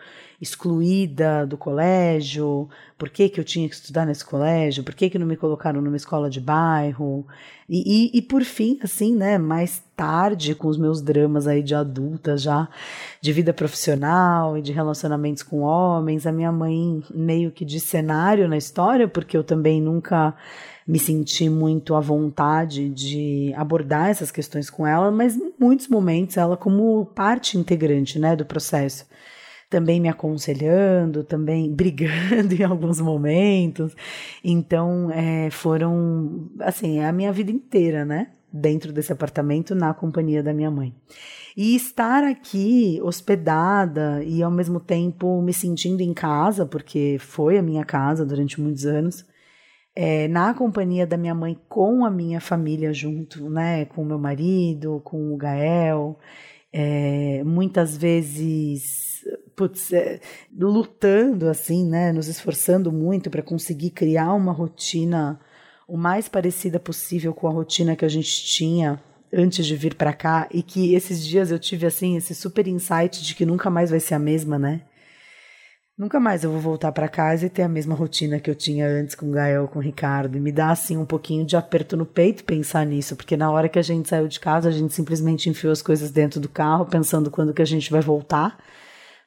excluída 0.42 1.46
do 1.48 1.58
colégio, 1.58 2.68
por 2.98 3.10
que, 3.10 3.30
que 3.30 3.40
eu 3.40 3.44
tinha 3.44 3.70
que 3.70 3.76
estudar 3.76 4.06
nesse 4.06 4.26
colégio, 4.26 4.84
por 4.84 4.94
que, 4.94 5.10
que 5.10 5.18
não 5.18 5.26
me 5.26 5.38
colocaram 5.38 5.82
numa 5.82 5.96
escola 5.96 6.30
de 6.30 6.42
bairro. 6.42 7.26
E, 7.70 8.12
e, 8.14 8.18
e, 8.18 8.22
por 8.22 8.44
fim, 8.44 8.78
assim, 8.84 9.16
né, 9.16 9.38
mais 9.38 9.82
tarde, 9.96 10.54
com 10.54 10.68
os 10.68 10.78
meus 10.78 11.02
dramas 11.02 11.48
aí 11.48 11.64
de 11.64 11.74
adulta 11.74 12.38
já, 12.38 12.68
de 13.22 13.32
vida 13.32 13.54
profissional 13.54 14.58
e 14.58 14.62
de 14.62 14.74
relacionamentos 14.74 15.42
com 15.42 15.62
homens, 15.62 16.28
a 16.28 16.32
minha 16.32 16.52
mãe 16.52 17.02
meio 17.10 17.52
que 17.52 17.64
de 17.64 17.80
cenário 17.80 18.50
na 18.50 18.58
história, 18.58 19.08
porque 19.08 19.38
eu 19.38 19.44
também 19.44 19.82
nunca 19.82 20.36
me 20.88 21.00
senti 21.00 21.50
muito 21.50 21.96
à 21.96 22.00
vontade 22.00 22.90
de 22.90 23.52
abordar 23.56 24.10
essas 24.10 24.32
questões 24.32 24.70
com 24.70 24.86
ela, 24.86 25.10
mas 25.12 25.36
em 25.36 25.54
muitos 25.60 25.88
momentos 25.88 26.38
ela 26.38 26.56
como 26.56 27.06
parte 27.08 27.58
integrante, 27.58 28.20
né, 28.20 28.36
do 28.36 28.46
processo 28.46 29.06
também 29.70 30.00
me 30.00 30.08
aconselhando, 30.08 31.24
também 31.24 31.72
brigando 31.74 32.54
em 32.54 32.64
alguns 32.64 33.00
momentos. 33.02 33.96
Então, 34.44 35.12
é, 35.12 35.50
foram, 35.50 36.50
assim, 36.60 37.00
a 37.02 37.12
minha 37.12 37.32
vida 37.32 37.52
inteira, 37.52 38.06
né? 38.06 38.30
Dentro 38.52 38.94
desse 38.94 39.12
apartamento, 39.12 39.76
na 39.76 39.94
companhia 39.94 40.42
da 40.42 40.54
minha 40.54 40.72
mãe. 40.72 40.96
E 41.58 41.76
estar 41.76 42.24
aqui 42.24 43.00
hospedada 43.04 44.24
e 44.24 44.42
ao 44.42 44.52
mesmo 44.52 44.80
tempo 44.80 45.42
me 45.42 45.54
sentindo 45.54 46.02
em 46.02 46.14
casa, 46.14 46.66
porque 46.66 47.18
foi 47.20 47.58
a 47.58 47.62
minha 47.62 47.84
casa 47.84 48.26
durante 48.26 48.62
muitos 48.62 48.86
anos, 48.86 49.26
é, 49.96 50.28
na 50.28 50.54
companhia 50.54 51.08
da 51.08 51.18
minha 51.18 51.34
mãe 51.34 51.58
com 51.70 52.06
a 52.06 52.12
minha 52.12 52.42
família 52.42 52.94
junto, 52.94 53.50
né? 53.50 53.86
Com 53.86 54.02
o 54.02 54.06
meu 54.06 54.20
marido, 54.20 55.02
com 55.04 55.34
o 55.34 55.38
Gael 55.38 56.20
é, 56.78 57.42
muitas 57.46 57.96
vezes 57.96 59.24
putz, 59.56 59.94
é, 59.94 60.20
lutando 60.54 61.48
assim, 61.48 61.88
né, 61.88 62.12
nos 62.12 62.28
esforçando 62.28 62.92
muito 62.92 63.30
para 63.30 63.42
conseguir 63.42 63.92
criar 63.92 64.34
uma 64.34 64.52
rotina 64.52 65.40
o 65.88 65.96
mais 65.96 66.28
parecida 66.28 66.78
possível 66.80 67.34
com 67.34 67.48
a 67.48 67.52
rotina 67.52 67.96
que 67.96 68.04
a 68.04 68.10
gente 68.10 68.44
tinha 68.44 69.02
antes 69.32 69.66
de 69.66 69.76
vir 69.78 69.96
para 69.96 70.12
cá 70.12 70.50
e 70.52 70.62
que 70.62 70.94
esses 70.94 71.26
dias 71.26 71.50
eu 71.50 71.60
tive 71.60 71.86
assim 71.86 72.18
esse 72.18 72.36
super 72.36 72.68
insight 72.68 73.24
de 73.24 73.34
que 73.34 73.46
nunca 73.46 73.70
mais 73.70 73.90
vai 73.90 74.02
ser 74.02 74.16
a 74.16 74.20
mesma, 74.20 74.60
né? 74.60 74.82
Nunca 75.98 76.20
mais 76.20 76.44
eu 76.44 76.52
vou 76.52 76.60
voltar 76.60 76.92
para 76.92 77.08
casa 77.08 77.46
e 77.46 77.50
ter 77.50 77.62
a 77.62 77.70
mesma 77.70 77.96
rotina 77.96 78.38
que 78.38 78.50
eu 78.50 78.56
tinha 78.56 78.86
antes 78.86 79.16
com 79.16 79.30
o 79.30 79.32
Gael, 79.32 79.70
com 79.70 79.80
o 79.80 79.82
Ricardo. 79.82 80.36
E 80.36 80.42
me 80.42 80.52
dá, 80.52 80.72
assim, 80.72 80.98
um 80.98 81.06
pouquinho 81.06 81.46
de 81.46 81.56
aperto 81.56 81.96
no 81.96 82.06
peito 82.06 82.44
pensar 82.44 82.86
nisso, 82.86 83.16
porque 83.16 83.38
na 83.38 83.50
hora 83.50 83.70
que 83.70 83.80
a 83.80 83.82
gente 83.82 84.10
saiu 84.10 84.28
de 84.28 84.38
casa, 84.38 84.68
a 84.68 84.72
gente 84.74 84.94
simplesmente 84.94 85.50
enfiou 85.50 85.72
as 85.72 85.82
coisas 85.82 86.12
dentro 86.12 86.42
do 86.42 86.50
carro, 86.50 86.86
pensando 86.86 87.32
quando 87.32 87.54
que 87.54 87.62
a 87.62 87.66
gente 87.66 87.90
vai 87.90 88.02
voltar. 88.02 88.62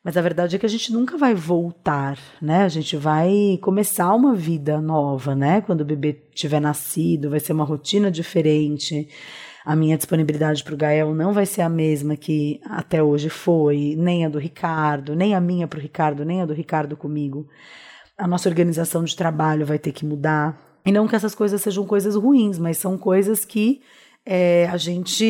Mas 0.04 0.18
a 0.18 0.20
verdade 0.20 0.56
é 0.56 0.58
que 0.58 0.66
a 0.66 0.68
gente 0.68 0.92
nunca 0.92 1.16
vai 1.16 1.34
voltar, 1.34 2.18
né? 2.40 2.64
A 2.64 2.68
gente 2.68 2.98
vai 2.98 3.58
começar 3.62 4.14
uma 4.14 4.34
vida 4.34 4.78
nova, 4.78 5.34
né? 5.34 5.62
Quando 5.62 5.80
o 5.80 5.87
bebê 5.87 6.12
tiver 6.34 6.60
nascido, 6.60 7.30
vai 7.30 7.40
ser 7.40 7.54
uma 7.54 7.64
rotina 7.64 8.10
diferente 8.10 9.08
a 9.68 9.76
minha 9.76 9.98
disponibilidade 9.98 10.64
para 10.64 10.72
o 10.72 10.78
Gael 10.78 11.14
não 11.14 11.30
vai 11.30 11.44
ser 11.44 11.60
a 11.60 11.68
mesma 11.68 12.16
que 12.16 12.58
até 12.64 13.02
hoje 13.02 13.28
foi, 13.28 13.94
nem 13.98 14.25
a 14.25 14.28
do 14.30 14.38
Ricardo, 14.38 15.14
nem 15.14 15.34
a 15.34 15.40
minha 15.42 15.68
para 15.68 15.78
o 15.78 15.82
Ricardo, 15.82 16.25
nem 16.25 16.40
a 16.40 16.46
do 16.46 16.54
Ricardo 16.54 16.96
comigo. 16.96 17.46
A 18.16 18.26
nossa 18.26 18.48
organização 18.48 19.04
de 19.04 19.14
trabalho 19.14 19.66
vai 19.66 19.78
ter 19.78 19.92
que 19.92 20.06
mudar. 20.06 20.58
E 20.87 20.90
não 20.90 21.06
que 21.06 21.14
essas 21.14 21.34
coisas 21.34 21.60
sejam 21.60 21.84
coisas 21.84 22.14
ruins, 22.14 22.58
mas 22.58 22.78
são 22.78 22.96
coisas 22.96 23.44
que 23.44 23.82
é, 24.25 24.66
a 24.68 24.78
gente, 24.78 25.26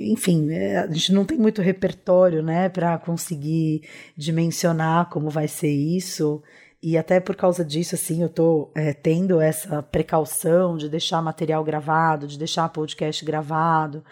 enfim, 0.00 0.50
é, 0.50 0.78
a 0.78 0.90
gente 0.90 1.12
não 1.12 1.26
tem 1.26 1.36
muito 1.36 1.60
repertório, 1.60 2.42
né, 2.42 2.70
para 2.70 2.96
conseguir 2.96 3.82
dimensionar 4.16 5.10
como 5.10 5.28
vai 5.28 5.46
ser 5.46 5.70
isso. 5.70 6.42
E 6.86 6.98
até 6.98 7.18
por 7.18 7.34
causa 7.34 7.64
disso, 7.64 7.94
assim, 7.94 8.20
eu 8.20 8.28
tô 8.28 8.70
é, 8.74 8.92
tendo 8.92 9.40
essa 9.40 9.82
precaução 9.82 10.76
de 10.76 10.86
deixar 10.86 11.22
material 11.22 11.64
gravado, 11.64 12.26
de 12.26 12.38
deixar 12.38 12.68
podcast 12.68 13.24
gravado, 13.24 14.04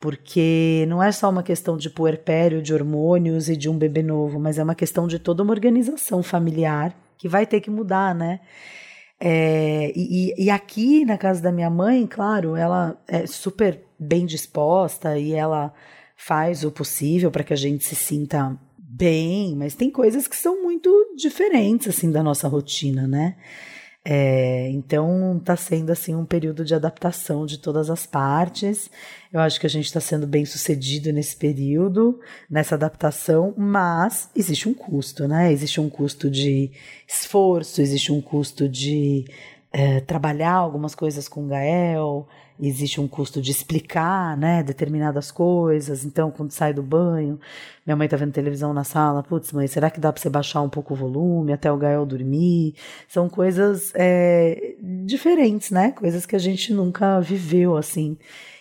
porque 0.00 0.84
não 0.88 1.00
é 1.00 1.12
só 1.12 1.30
uma 1.30 1.44
questão 1.44 1.76
de 1.76 1.88
puerpério, 1.88 2.60
de 2.60 2.74
hormônios 2.74 3.48
e 3.48 3.56
de 3.56 3.68
um 3.68 3.78
bebê 3.78 4.02
novo, 4.02 4.40
mas 4.40 4.58
é 4.58 4.64
uma 4.64 4.74
questão 4.74 5.06
de 5.06 5.20
toda 5.20 5.44
uma 5.44 5.52
organização 5.52 6.20
familiar 6.20 6.92
que 7.16 7.28
vai 7.28 7.46
ter 7.46 7.60
que 7.60 7.70
mudar, 7.70 8.12
né? 8.16 8.40
É, 9.20 9.92
e, 9.94 10.34
e 10.36 10.50
aqui 10.50 11.04
na 11.04 11.16
casa 11.16 11.40
da 11.40 11.52
minha 11.52 11.70
mãe, 11.70 12.04
claro, 12.04 12.56
ela 12.56 13.00
é 13.06 13.28
super 13.28 13.80
bem 13.96 14.26
disposta 14.26 15.16
e 15.16 15.34
ela 15.34 15.72
faz 16.16 16.64
o 16.64 16.72
possível 16.72 17.30
para 17.30 17.44
que 17.44 17.52
a 17.52 17.56
gente 17.56 17.84
se 17.84 17.94
sinta 17.94 18.58
Bem, 18.90 19.54
mas 19.54 19.74
tem 19.74 19.90
coisas 19.90 20.26
que 20.26 20.34
são 20.34 20.62
muito 20.62 21.14
diferentes 21.14 21.88
assim 21.88 22.10
da 22.10 22.22
nossa 22.22 22.48
rotina, 22.48 23.06
né? 23.06 23.36
É, 24.02 24.70
então 24.70 25.36
está 25.36 25.54
sendo 25.56 25.90
assim 25.90 26.14
um 26.14 26.24
período 26.24 26.64
de 26.64 26.74
adaptação 26.74 27.44
de 27.44 27.58
todas 27.58 27.90
as 27.90 28.06
partes. 28.06 28.90
Eu 29.30 29.40
acho 29.40 29.60
que 29.60 29.66
a 29.66 29.68
gente 29.70 29.84
está 29.84 30.00
sendo 30.00 30.26
bem 30.26 30.46
sucedido 30.46 31.12
nesse 31.12 31.36
período, 31.36 32.18
nessa 32.48 32.76
adaptação, 32.76 33.52
mas 33.58 34.30
existe 34.34 34.66
um 34.66 34.72
custo, 34.72 35.28
né? 35.28 35.52
Existe 35.52 35.78
um 35.82 35.90
custo 35.90 36.30
de 36.30 36.70
esforço, 37.06 37.82
existe 37.82 38.10
um 38.10 38.22
custo 38.22 38.66
de 38.66 39.26
é, 39.70 40.00
trabalhar 40.00 40.54
algumas 40.54 40.94
coisas 40.94 41.28
com 41.28 41.44
o 41.44 41.48
Gael, 41.48 42.26
existe 42.60 43.00
um 43.00 43.06
custo 43.06 43.40
de 43.40 43.50
explicar, 43.50 44.36
né, 44.36 44.62
determinadas 44.62 45.30
coisas. 45.30 46.04
Então, 46.04 46.30
quando 46.30 46.50
sai 46.50 46.72
do 46.72 46.82
banho, 46.82 47.38
minha 47.86 47.96
mãe 47.96 48.08
tá 48.08 48.16
vendo 48.16 48.32
televisão 48.32 48.72
na 48.74 48.84
sala, 48.84 49.22
putz, 49.22 49.52
mãe, 49.52 49.66
será 49.66 49.90
que 49.90 50.00
dá 50.00 50.12
para 50.12 50.20
você 50.20 50.28
baixar 50.28 50.62
um 50.62 50.68
pouco 50.68 50.94
o 50.94 50.96
volume 50.96 51.52
até 51.52 51.70
o 51.70 51.76
Gael 51.76 52.04
dormir? 52.04 52.74
São 53.08 53.28
coisas 53.28 53.92
é, 53.94 54.74
diferentes, 55.04 55.70
né? 55.70 55.92
Coisas 55.92 56.26
que 56.26 56.36
a 56.36 56.38
gente 56.38 56.72
nunca 56.72 57.20
viveu 57.20 57.76
assim. 57.76 58.16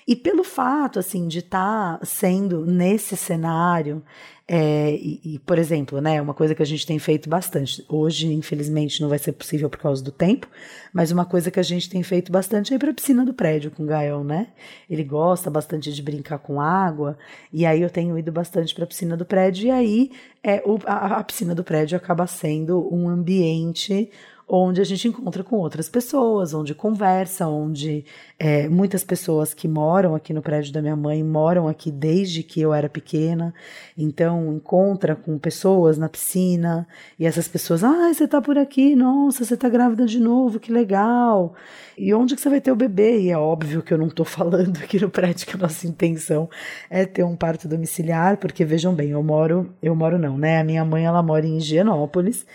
E 0.07 0.15
pelo 0.15 0.41
fato, 0.41 0.99
assim, 0.99 1.27
de 1.27 1.39
estar 1.39 1.99
tá 1.99 2.05
sendo 2.05 2.65
nesse 2.65 3.17
cenário, 3.17 4.01
é, 4.47 4.91
e, 4.91 5.19
e, 5.25 5.39
por 5.39 5.59
exemplo, 5.59 5.99
né, 5.99 6.21
uma 6.21 6.33
coisa 6.33 6.55
que 6.55 6.61
a 6.61 6.65
gente 6.65 6.87
tem 6.87 6.97
feito 6.97 7.29
bastante, 7.29 7.83
hoje, 7.89 8.31
infelizmente, 8.33 9.01
não 9.01 9.09
vai 9.09 9.19
ser 9.19 9.33
possível 9.33 9.69
por 9.69 9.79
causa 9.79 10.01
do 10.01 10.09
tempo, 10.09 10.47
mas 10.93 11.11
uma 11.11 11.25
coisa 11.25 11.51
que 11.51 11.59
a 11.59 11.63
gente 11.63 11.89
tem 11.89 12.01
feito 12.03 12.31
bastante 12.31 12.71
é 12.71 12.77
ir 12.77 12.79
para 12.79 12.91
a 12.91 12.93
piscina 12.93 13.25
do 13.25 13.33
prédio 13.33 13.69
com 13.69 13.83
o 13.83 13.85
Gael, 13.85 14.23
né? 14.23 14.47
Ele 14.89 15.03
gosta 15.03 15.49
bastante 15.49 15.91
de 15.91 16.01
brincar 16.01 16.39
com 16.39 16.61
água, 16.61 17.17
e 17.51 17.65
aí 17.65 17.81
eu 17.81 17.89
tenho 17.89 18.17
ido 18.17 18.31
bastante 18.31 18.73
para 18.73 18.85
a 18.85 18.87
piscina 18.87 19.17
do 19.17 19.25
prédio, 19.25 19.67
e 19.67 19.71
aí 19.71 20.11
é, 20.41 20.63
o, 20.65 20.79
a, 20.85 21.17
a 21.17 21.23
piscina 21.25 21.53
do 21.53 21.65
prédio 21.65 21.97
acaba 21.97 22.25
sendo 22.25 22.87
um 22.95 23.09
ambiente 23.09 24.09
onde 24.47 24.79
a 24.79 24.83
gente 24.85 25.09
encontra 25.09 25.43
com 25.43 25.57
outras 25.57 25.89
pessoas, 25.89 26.53
onde 26.53 26.73
conversa, 26.73 27.47
onde 27.47 28.05
é, 28.39 28.69
muitas 28.69 29.03
pessoas 29.03 29.53
que 29.53 29.67
moram 29.67 30.15
aqui 30.15 30.33
no 30.33 30.41
prédio 30.41 30.71
da 30.71 30.81
minha 30.81 30.95
mãe 30.95 31.21
moram 31.21 31.67
aqui 31.67 31.91
desde 31.91 32.41
que 32.43 32.61
eu 32.61 32.73
era 32.73 32.87
pequena, 32.87 33.53
então 33.97 34.53
encontra 34.53 35.15
com 35.17 35.37
pessoas 35.37 35.97
na 35.97 36.07
piscina 36.07 36.87
e 37.19 37.25
essas 37.25 37.47
pessoas, 37.47 37.83
ah, 37.83 38.13
você 38.13 38.25
tá 38.25 38.41
por 38.41 38.57
aqui, 38.57 38.95
nossa, 38.95 39.43
você 39.43 39.57
tá 39.57 39.67
grávida 39.67 40.05
de 40.05 40.19
novo, 40.19 40.59
que 40.61 40.71
legal. 40.71 41.53
E 41.97 42.13
onde 42.13 42.33
que 42.35 42.41
você 42.41 42.49
vai 42.49 42.61
ter 42.61 42.71
o 42.71 42.75
bebê? 42.75 43.19
E 43.19 43.29
é 43.31 43.37
óbvio 43.37 43.81
que 43.81 43.93
eu 43.93 43.97
não 43.97 44.07
estou 44.07 44.23
falando 44.25 44.77
aqui 44.77 44.97
no 44.97 45.09
prédio 45.09 45.45
que 45.45 45.55
a 45.55 45.59
nossa 45.59 45.85
intenção 45.85 46.49
é 46.89 47.05
ter 47.05 47.23
um 47.23 47.35
parto 47.35 47.67
domiciliar, 47.67 48.37
porque 48.37 48.63
vejam 48.63 48.93
bem, 48.93 49.09
eu 49.09 49.21
moro, 49.21 49.73
eu 49.81 49.93
moro 49.93 50.17
não, 50.17 50.37
né? 50.37 50.59
A 50.59 50.63
minha 50.63 50.85
mãe 50.85 51.05
ela 51.05 51.21
mora 51.21 51.45
em 51.45 51.57
Higienópolis 51.57 52.45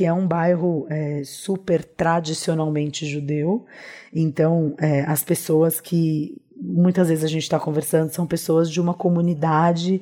que 0.00 0.06
é 0.06 0.12
um 0.14 0.26
bairro 0.26 0.86
é, 0.88 1.20
super 1.26 1.84
tradicionalmente 1.84 3.04
judeu. 3.04 3.66
Então, 4.10 4.74
é, 4.80 5.02
as 5.02 5.22
pessoas 5.22 5.78
que 5.78 6.40
muitas 6.56 7.10
vezes 7.10 7.22
a 7.22 7.28
gente 7.28 7.42
está 7.42 7.60
conversando 7.60 8.08
são 8.08 8.26
pessoas 8.26 8.70
de 8.70 8.80
uma 8.80 8.94
comunidade 8.94 10.00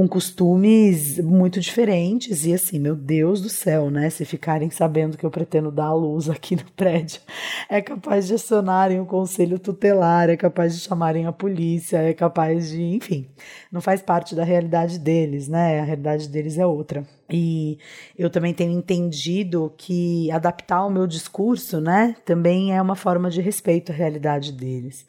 com 0.00 0.08
costumes 0.08 1.18
muito 1.18 1.60
diferentes 1.60 2.46
e 2.46 2.54
assim, 2.54 2.78
meu 2.78 2.96
Deus 2.96 3.42
do 3.42 3.50
céu, 3.50 3.90
né? 3.90 4.08
Se 4.08 4.24
ficarem 4.24 4.70
sabendo 4.70 5.18
que 5.18 5.26
eu 5.26 5.30
pretendo 5.30 5.70
dar 5.70 5.88
a 5.88 5.94
luz 5.94 6.30
aqui 6.30 6.56
no 6.56 6.64
prédio, 6.74 7.20
é 7.68 7.82
capaz 7.82 8.26
de 8.26 8.32
acionarem 8.32 8.98
o 8.98 9.04
conselho 9.04 9.58
tutelar, 9.58 10.30
é 10.30 10.38
capaz 10.38 10.74
de 10.74 10.80
chamarem 10.80 11.26
a 11.26 11.32
polícia, 11.32 11.98
é 11.98 12.14
capaz 12.14 12.70
de, 12.70 12.82
enfim, 12.82 13.28
não 13.70 13.82
faz 13.82 14.00
parte 14.00 14.34
da 14.34 14.42
realidade 14.42 14.98
deles, 14.98 15.48
né? 15.48 15.80
A 15.80 15.84
realidade 15.84 16.30
deles 16.30 16.56
é 16.56 16.64
outra. 16.64 17.06
E 17.28 17.78
eu 18.18 18.30
também 18.30 18.54
tenho 18.54 18.72
entendido 18.72 19.70
que 19.76 20.30
adaptar 20.30 20.86
o 20.86 20.90
meu 20.90 21.06
discurso, 21.06 21.78
né, 21.78 22.16
também 22.24 22.74
é 22.74 22.80
uma 22.80 22.96
forma 22.96 23.28
de 23.28 23.42
respeito 23.42 23.92
à 23.92 23.94
realidade 23.94 24.50
deles. 24.50 25.06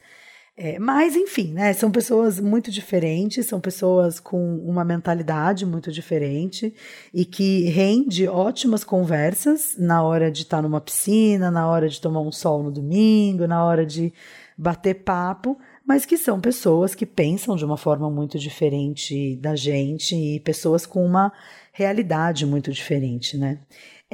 É, 0.64 0.78
mas, 0.78 1.16
enfim, 1.16 1.52
né? 1.52 1.72
São 1.72 1.90
pessoas 1.90 2.38
muito 2.38 2.70
diferentes, 2.70 3.46
são 3.46 3.60
pessoas 3.60 4.20
com 4.20 4.58
uma 4.58 4.84
mentalidade 4.84 5.66
muito 5.66 5.90
diferente 5.90 6.72
e 7.12 7.24
que 7.24 7.64
rende 7.64 8.28
ótimas 8.28 8.84
conversas 8.84 9.74
na 9.76 10.04
hora 10.04 10.30
de 10.30 10.42
estar 10.42 10.62
numa 10.62 10.80
piscina, 10.80 11.50
na 11.50 11.68
hora 11.68 11.88
de 11.88 12.00
tomar 12.00 12.20
um 12.20 12.30
sol 12.30 12.62
no 12.62 12.70
domingo, 12.70 13.44
na 13.44 13.64
hora 13.64 13.84
de 13.84 14.12
bater 14.56 15.02
papo, 15.02 15.58
mas 15.84 16.06
que 16.06 16.16
são 16.16 16.40
pessoas 16.40 16.94
que 16.94 17.06
pensam 17.06 17.56
de 17.56 17.64
uma 17.64 17.76
forma 17.76 18.08
muito 18.08 18.38
diferente 18.38 19.34
da 19.38 19.56
gente 19.56 20.14
e 20.14 20.38
pessoas 20.38 20.86
com 20.86 21.04
uma 21.04 21.32
realidade 21.72 22.46
muito 22.46 22.70
diferente, 22.70 23.36
né? 23.36 23.58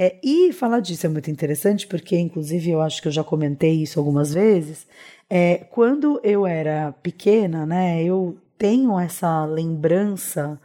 É, 0.00 0.17
e 0.23 0.52
falar 0.52 0.78
disso 0.78 1.07
é 1.07 1.09
muito 1.09 1.28
interessante 1.28 1.85
porque, 1.85 2.17
inclusive, 2.17 2.71
eu 2.71 2.81
acho 2.81 3.02
que 3.02 3.09
eu 3.09 3.12
já 3.12 3.25
comentei 3.25 3.83
isso 3.83 3.99
algumas 3.99 4.33
vezes. 4.33 4.87
É, 5.30 5.58
quando 5.70 6.20
eu 6.25 6.47
era 6.47 6.92
pequena, 7.02 7.66
né, 7.66 8.02
eu 8.02 8.38
tenho 8.56 8.99
essa 8.99 9.44
lembrança. 9.44 10.61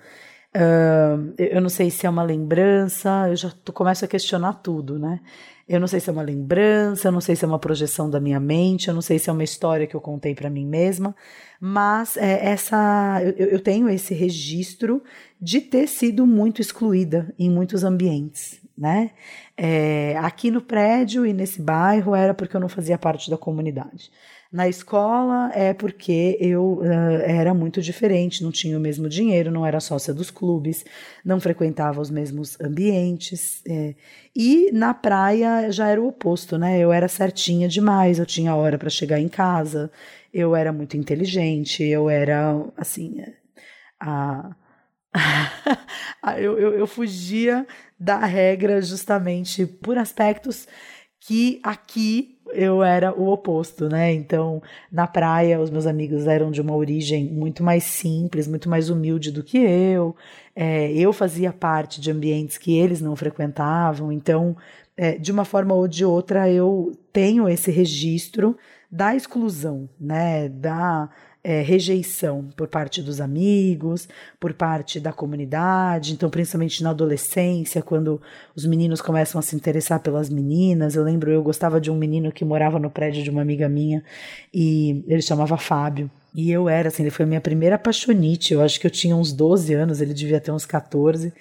Uh, 0.56 1.34
eu 1.38 1.62
não 1.62 1.70
sei 1.70 1.90
se 1.90 2.06
é 2.06 2.10
uma 2.10 2.24
lembrança, 2.24 3.28
eu 3.30 3.36
já 3.36 3.52
começo 3.74 4.06
a 4.06 4.08
questionar 4.08 4.54
tudo, 4.54 5.00
né? 5.00 5.20
Eu 5.68 5.80
não 5.80 5.88
sei 5.88 6.00
se 6.00 6.10
é 6.10 6.14
uma 6.14 6.22
lembrança, 6.22 7.08
eu 7.08 7.12
não 7.12 7.22
sei 7.22 7.36
se 7.36 7.46
é 7.46 7.48
uma 7.48 7.58
projeção 7.58 8.10
da 8.10 8.20
minha 8.20 8.40
mente, 8.40 8.90
eu 8.90 8.94
não 8.94 9.02
sei 9.02 9.18
se 9.18 9.30
é 9.30 9.34
uma 9.34 9.44
história 9.44 9.88
que 9.88 9.96
eu 9.96 10.02
contei 10.02 10.36
para 10.36 10.50
mim 10.50 10.66
mesma, 10.66 11.16
mas 11.60 12.18
é, 12.18 12.46
essa 12.52 13.22
eu, 13.24 13.48
eu 13.48 13.60
tenho 13.60 13.90
esse 13.90 14.14
registro 14.14 15.02
de 15.42 15.62
ter 15.62 15.88
sido 15.88 16.28
muito 16.28 16.62
excluída 16.62 17.34
em 17.40 17.50
muitos 17.50 17.84
ambientes, 17.84 18.60
né? 18.78 19.12
É, 19.56 20.18
aqui 20.18 20.52
no 20.52 20.62
prédio 20.62 21.26
e 21.26 21.34
nesse 21.34 21.62
bairro 21.62 22.14
era 22.14 22.34
porque 22.34 22.56
eu 22.56 22.62
não 22.62 22.70
fazia 22.70 22.98
parte 22.98 23.30
da 23.30 23.38
comunidade. 23.38 24.12
Na 24.54 24.70
escola 24.70 25.50
é 25.52 25.74
porque 25.74 26.38
eu 26.40 26.74
uh, 26.74 26.84
era 27.26 27.56
muito 27.56 27.82
diferente, 27.82 28.44
não 28.44 28.52
tinha 28.52 28.78
o 28.78 28.80
mesmo 28.80 29.10
dinheiro, 29.10 29.50
não 29.50 29.66
era 29.66 29.80
sócia 29.80 30.14
dos 30.14 30.30
clubes, 30.30 30.86
não 31.26 31.40
frequentava 31.40 32.00
os 32.00 32.12
mesmos 32.12 32.56
ambientes. 32.62 33.64
É. 33.68 33.96
E 34.36 34.72
na 34.72 34.94
praia 34.94 35.72
já 35.72 35.88
era 35.88 36.00
o 36.00 36.08
oposto, 36.08 36.56
né? 36.56 36.78
Eu 36.80 36.94
era 36.94 37.08
certinha 37.08 37.68
demais, 37.68 38.20
eu 38.20 38.28
tinha 38.28 38.54
hora 38.54 38.78
para 38.78 38.92
chegar 38.92 39.20
em 39.20 39.28
casa, 39.28 39.92
eu 40.32 40.56
era 40.56 40.72
muito 40.72 40.96
inteligente, 40.96 41.84
eu 41.84 42.08
era, 42.08 42.64
assim, 42.78 43.24
a 44.00 44.56
eu, 46.40 46.60
eu, 46.60 46.78
eu 46.78 46.86
fugia 46.86 47.66
da 48.00 48.20
regra 48.20 48.80
justamente 48.84 49.66
por 49.66 49.98
aspectos 49.98 50.68
que 51.20 51.60
aqui 51.64 52.33
eu 52.54 52.84
era 52.84 53.14
o 53.14 53.30
oposto, 53.30 53.90
né? 53.90 54.14
Então, 54.14 54.62
na 54.92 55.08
praia, 55.08 55.60
os 55.60 55.70
meus 55.70 55.86
amigos 55.86 56.28
eram 56.28 56.52
de 56.52 56.62
uma 56.62 56.76
origem 56.76 57.26
muito 57.26 57.64
mais 57.64 57.84
simples, 57.84 58.48
muito 58.48 58.70
mais 58.70 58.90
humilde 58.90 59.32
do 59.32 59.44
que 59.44 59.58
eu. 59.58 60.16
É, 60.56 60.92
eu 60.94 61.12
fazia 61.12 61.52
parte 61.52 62.00
de 62.00 62.12
ambientes 62.12 62.58
que 62.58 62.78
eles 62.78 63.02
não 63.02 63.16
frequentavam. 63.16 64.12
Então, 64.12 64.56
é, 64.96 65.18
de 65.18 65.32
uma 65.32 65.46
forma 65.46 65.74
ou 65.74 65.88
de 65.88 66.06
outra, 66.06 66.50
eu 66.50 66.92
tenho 67.12 67.50
esse 67.50 67.72
registro 67.72 68.56
da 68.92 69.16
exclusão, 69.16 69.90
né? 70.00 70.48
Da 70.50 71.10
é, 71.44 71.62
rejeição 71.62 72.48
por 72.56 72.68
parte 72.68 73.02
dos 73.02 73.20
amigos, 73.20 74.08
por 74.40 74.54
parte 74.54 75.00
da 75.00 75.12
comunidade, 75.12 76.14
então 76.14 76.30
principalmente 76.30 76.82
na 76.82 76.92
adolescência, 76.92 77.82
quando 77.82 78.22
os 78.56 78.66
meninos 78.66 79.02
começam 79.02 79.38
a 79.38 79.42
se 79.42 79.56
interessar 79.56 80.00
pelas 80.00 80.30
meninas. 80.30 80.96
Eu 80.96 81.04
lembro, 81.04 81.30
eu 81.30 81.44
gostava 81.44 81.82
de 81.82 81.92
um 81.92 81.98
menino 81.98 82.32
que 82.32 82.46
morava 82.46 82.80
no 82.80 82.90
prédio 82.90 83.24
de 83.24 83.30
uma 83.30 83.42
amiga 83.42 83.68
minha 83.68 84.04
e 84.54 85.04
ele 85.08 85.22
chamava 85.22 85.58
Fábio. 85.58 86.10
E 86.34 86.50
eu 86.50 86.68
era, 86.68 86.88
assim, 86.88 87.04
ele 87.04 87.12
foi 87.12 87.26
a 87.26 87.28
minha 87.28 87.42
primeira 87.42 87.76
apaixonite. 87.76 88.54
Eu 88.54 88.62
acho 88.62 88.80
que 88.80 88.88
eu 88.88 88.92
tinha 88.92 89.16
uns 89.16 89.32
12 89.32 89.74
anos, 89.74 90.02
ele 90.02 90.14
devia 90.14 90.40
ter 90.40 90.52
uns 90.52 90.66
14. 90.66 91.32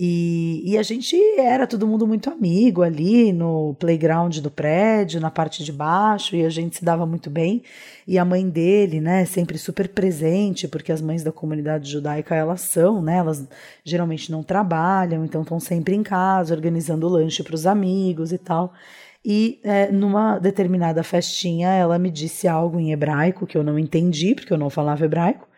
E, 0.00 0.62
e, 0.64 0.78
a 0.78 0.82
gente 0.84 1.16
era 1.40 1.66
todo 1.66 1.84
mundo 1.84 2.06
muito 2.06 2.30
amigo 2.30 2.82
ali 2.84 3.32
no 3.32 3.74
playground 3.80 4.38
do 4.38 4.48
prédio, 4.48 5.20
na 5.20 5.28
parte 5.28 5.64
de 5.64 5.72
baixo, 5.72 6.36
e 6.36 6.44
a 6.44 6.48
gente 6.48 6.76
se 6.76 6.84
dava 6.84 7.04
muito 7.04 7.28
bem. 7.28 7.64
E 8.06 8.16
a 8.16 8.24
mãe 8.24 8.48
dele, 8.48 9.00
né, 9.00 9.24
sempre 9.24 9.58
super 9.58 9.88
presente, 9.88 10.68
porque 10.68 10.92
as 10.92 11.02
mães 11.02 11.24
da 11.24 11.32
comunidade 11.32 11.90
judaica 11.90 12.32
elas 12.36 12.60
são, 12.60 13.02
né, 13.02 13.16
elas 13.16 13.44
geralmente 13.82 14.30
não 14.30 14.44
trabalham, 14.44 15.24
então 15.24 15.42
estão 15.42 15.58
sempre 15.58 15.96
em 15.96 16.04
casa, 16.04 16.54
organizando 16.54 17.08
lanche 17.08 17.42
para 17.42 17.56
os 17.56 17.66
amigos 17.66 18.30
e 18.30 18.38
tal. 18.38 18.72
E 19.24 19.60
é, 19.64 19.90
numa 19.90 20.38
determinada 20.38 21.02
festinha, 21.02 21.70
ela 21.70 21.98
me 21.98 22.08
disse 22.08 22.46
algo 22.46 22.78
em 22.78 22.92
hebraico 22.92 23.48
que 23.48 23.58
eu 23.58 23.64
não 23.64 23.76
entendi, 23.76 24.36
porque 24.36 24.52
eu 24.52 24.58
não 24.58 24.70
falava 24.70 25.04
hebraico. 25.04 25.48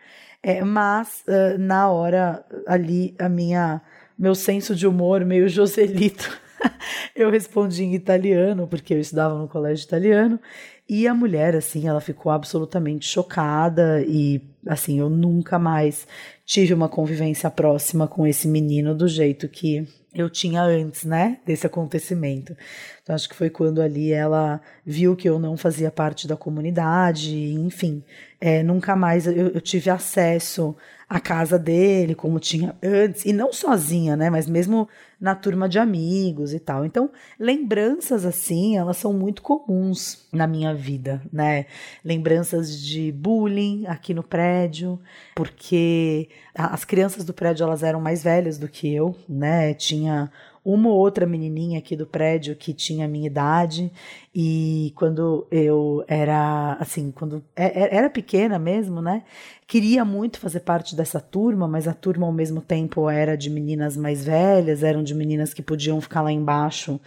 É, 0.41 0.63
mas 0.63 1.23
uh, 1.27 1.59
na 1.59 1.91
hora 1.91 2.43
ali, 2.65 3.13
a 3.19 3.29
minha 3.29 3.81
meu 4.21 4.35
senso 4.35 4.75
de 4.75 4.85
humor 4.85 5.25
meio 5.25 5.49
Joselito. 5.49 6.39
eu 7.15 7.31
respondi 7.31 7.83
em 7.83 7.95
italiano, 7.95 8.67
porque 8.67 8.93
eu 8.93 8.99
estudava 8.99 9.35
no 9.35 9.47
colégio 9.47 9.83
italiano, 9.83 10.39
e 10.87 11.07
a 11.07 11.13
mulher, 11.13 11.55
assim, 11.55 11.87
ela 11.87 11.99
ficou 11.99 12.31
absolutamente 12.31 13.07
chocada 13.07 14.03
e, 14.07 14.39
assim, 14.67 14.99
eu 14.99 15.09
nunca 15.09 15.57
mais 15.57 16.05
tive 16.45 16.71
uma 16.71 16.87
convivência 16.87 17.49
próxima 17.49 18.07
com 18.07 18.27
esse 18.27 18.47
menino 18.47 18.93
do 18.93 19.07
jeito 19.07 19.49
que 19.49 19.87
eu 20.13 20.29
tinha 20.29 20.61
antes, 20.61 21.03
né, 21.03 21.39
desse 21.43 21.65
acontecimento. 21.65 22.55
Então, 23.01 23.15
acho 23.15 23.27
que 23.27 23.35
foi 23.35 23.49
quando 23.49 23.81
ali 23.81 24.11
ela 24.11 24.61
viu 24.85 25.15
que 25.15 25.27
eu 25.27 25.39
não 25.39 25.57
fazia 25.57 25.89
parte 25.89 26.27
da 26.27 26.35
comunidade, 26.35 27.53
enfim, 27.53 28.03
é, 28.41 28.63
nunca 28.63 28.95
mais 28.95 29.27
eu, 29.27 29.49
eu 29.49 29.61
tive 29.61 29.91
acesso 29.91 30.75
a 31.07 31.19
casa 31.19 31.59
dele, 31.59 32.15
como 32.15 32.39
tinha 32.39 32.75
antes, 32.81 33.25
e 33.25 33.33
não 33.33 33.53
sozinha, 33.53 34.15
né, 34.15 34.29
mas 34.29 34.47
mesmo 34.47 34.87
na 35.19 35.35
turma 35.35 35.69
de 35.69 35.77
amigos 35.77 36.53
e 36.53 36.59
tal. 36.59 36.83
Então, 36.83 37.11
lembranças 37.37 38.25
assim, 38.25 38.77
elas 38.77 38.97
são 38.97 39.13
muito 39.13 39.41
comuns 39.41 40.25
na 40.31 40.47
minha 40.47 40.73
vida, 40.73 41.21
né? 41.31 41.65
Lembranças 42.03 42.75
de 42.75 43.11
bullying 43.11 43.85
aqui 43.85 44.13
no 44.13 44.23
prédio, 44.23 44.99
porque 45.35 46.29
as 46.55 46.83
crianças 46.83 47.23
do 47.23 47.33
prédio 47.33 47.65
elas 47.65 47.83
eram 47.83 48.01
mais 48.01 48.23
velhas 48.23 48.57
do 48.57 48.67
que 48.67 48.91
eu, 48.91 49.15
né? 49.29 49.75
Tinha 49.75 50.31
uma 50.63 50.89
ou 50.89 50.95
outra 50.95 51.25
menininha 51.25 51.79
aqui 51.79 51.95
do 51.95 52.05
prédio 52.05 52.55
que 52.55 52.73
tinha 52.73 53.05
a 53.05 53.07
minha 53.07 53.25
idade 53.25 53.91
e 54.33 54.93
quando 54.95 55.47
eu 55.51 56.03
era 56.07 56.77
assim, 56.79 57.11
quando 57.11 57.43
é, 57.55 57.83
é, 57.83 57.95
era 57.97 58.09
pequena 58.09 58.59
mesmo, 58.59 59.01
né? 59.01 59.23
Queria 59.65 60.05
muito 60.05 60.39
fazer 60.39 60.59
parte 60.59 60.95
dessa 60.95 61.19
turma, 61.19 61.67
mas 61.67 61.87
a 61.87 61.93
turma 61.93 62.27
ao 62.27 62.33
mesmo 62.33 62.61
tempo 62.61 63.09
era 63.09 63.35
de 63.35 63.49
meninas 63.49 63.97
mais 63.97 64.23
velhas, 64.23 64.83
eram 64.83 65.01
de 65.03 65.15
meninas 65.15 65.53
que 65.53 65.61
podiam 65.61 65.99
ficar 65.99 66.21
lá 66.21 66.31
embaixo 66.31 66.99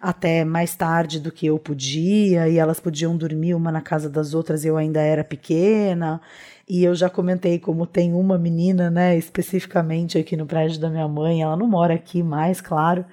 até 0.00 0.44
mais 0.44 0.74
tarde 0.74 1.20
do 1.20 1.30
que 1.30 1.46
eu 1.46 1.58
podia, 1.58 2.48
e 2.48 2.56
elas 2.56 2.80
podiam 2.80 3.14
dormir 3.16 3.54
uma 3.54 3.70
na 3.70 3.82
casa 3.82 4.08
das 4.08 4.32
outras, 4.32 4.64
eu 4.64 4.78
ainda 4.78 5.00
era 5.00 5.22
pequena. 5.22 6.22
E 6.72 6.84
eu 6.84 6.94
já 6.94 7.10
comentei 7.10 7.58
como 7.58 7.84
tem 7.84 8.14
uma 8.14 8.38
menina, 8.38 8.88
né, 8.88 9.18
especificamente 9.18 10.16
aqui 10.16 10.36
no 10.36 10.46
prédio 10.46 10.78
da 10.78 10.88
minha 10.88 11.08
mãe, 11.08 11.42
ela 11.42 11.56
não 11.56 11.66
mora 11.66 11.94
aqui 11.94 12.22
mais, 12.22 12.60
claro, 12.60 13.04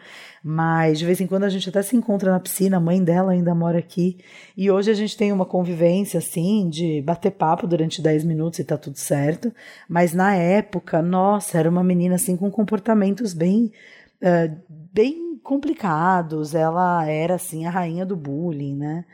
mas 0.44 1.00
de 1.00 1.06
vez 1.08 1.20
em 1.20 1.26
quando 1.26 1.46
a 1.46 1.50
gente 1.50 1.68
até 1.68 1.82
se 1.82 1.96
encontra 1.96 2.32
na 2.32 2.40
piscina, 2.40 2.78
a 2.78 2.80
mãe 2.80 3.04
dela 3.04 3.32
ainda 3.32 3.56
mora 3.56 3.80
aqui. 3.80 4.20
E 4.56 4.70
hoje 4.70 4.92
a 4.92 4.94
gente 4.94 5.18
tem 5.18 5.32
uma 5.32 5.44
convivência 5.44 6.20
assim 6.20 6.70
de 6.70 7.02
bater 7.02 7.32
papo 7.32 7.66
durante 7.66 8.00
10 8.00 8.26
minutos 8.26 8.60
e 8.60 8.64
tá 8.64 8.78
tudo 8.78 9.00
certo. 9.00 9.52
Mas 9.90 10.14
na 10.14 10.36
época, 10.36 11.02
nossa, 11.02 11.58
era 11.58 11.68
uma 11.68 11.84
menina 11.84 12.14
assim 12.14 12.38
com 12.38 12.52
comportamentos 12.52 13.34
bem 13.34 13.72
uh, 14.22 14.56
bem 14.94 15.40
complicados. 15.44 16.54
Ela 16.54 17.06
era 17.10 17.36
assim 17.36 17.66
a 17.66 17.70
rainha 17.72 18.06
do 18.06 18.16
bullying, 18.16 18.76
né? 18.76 19.06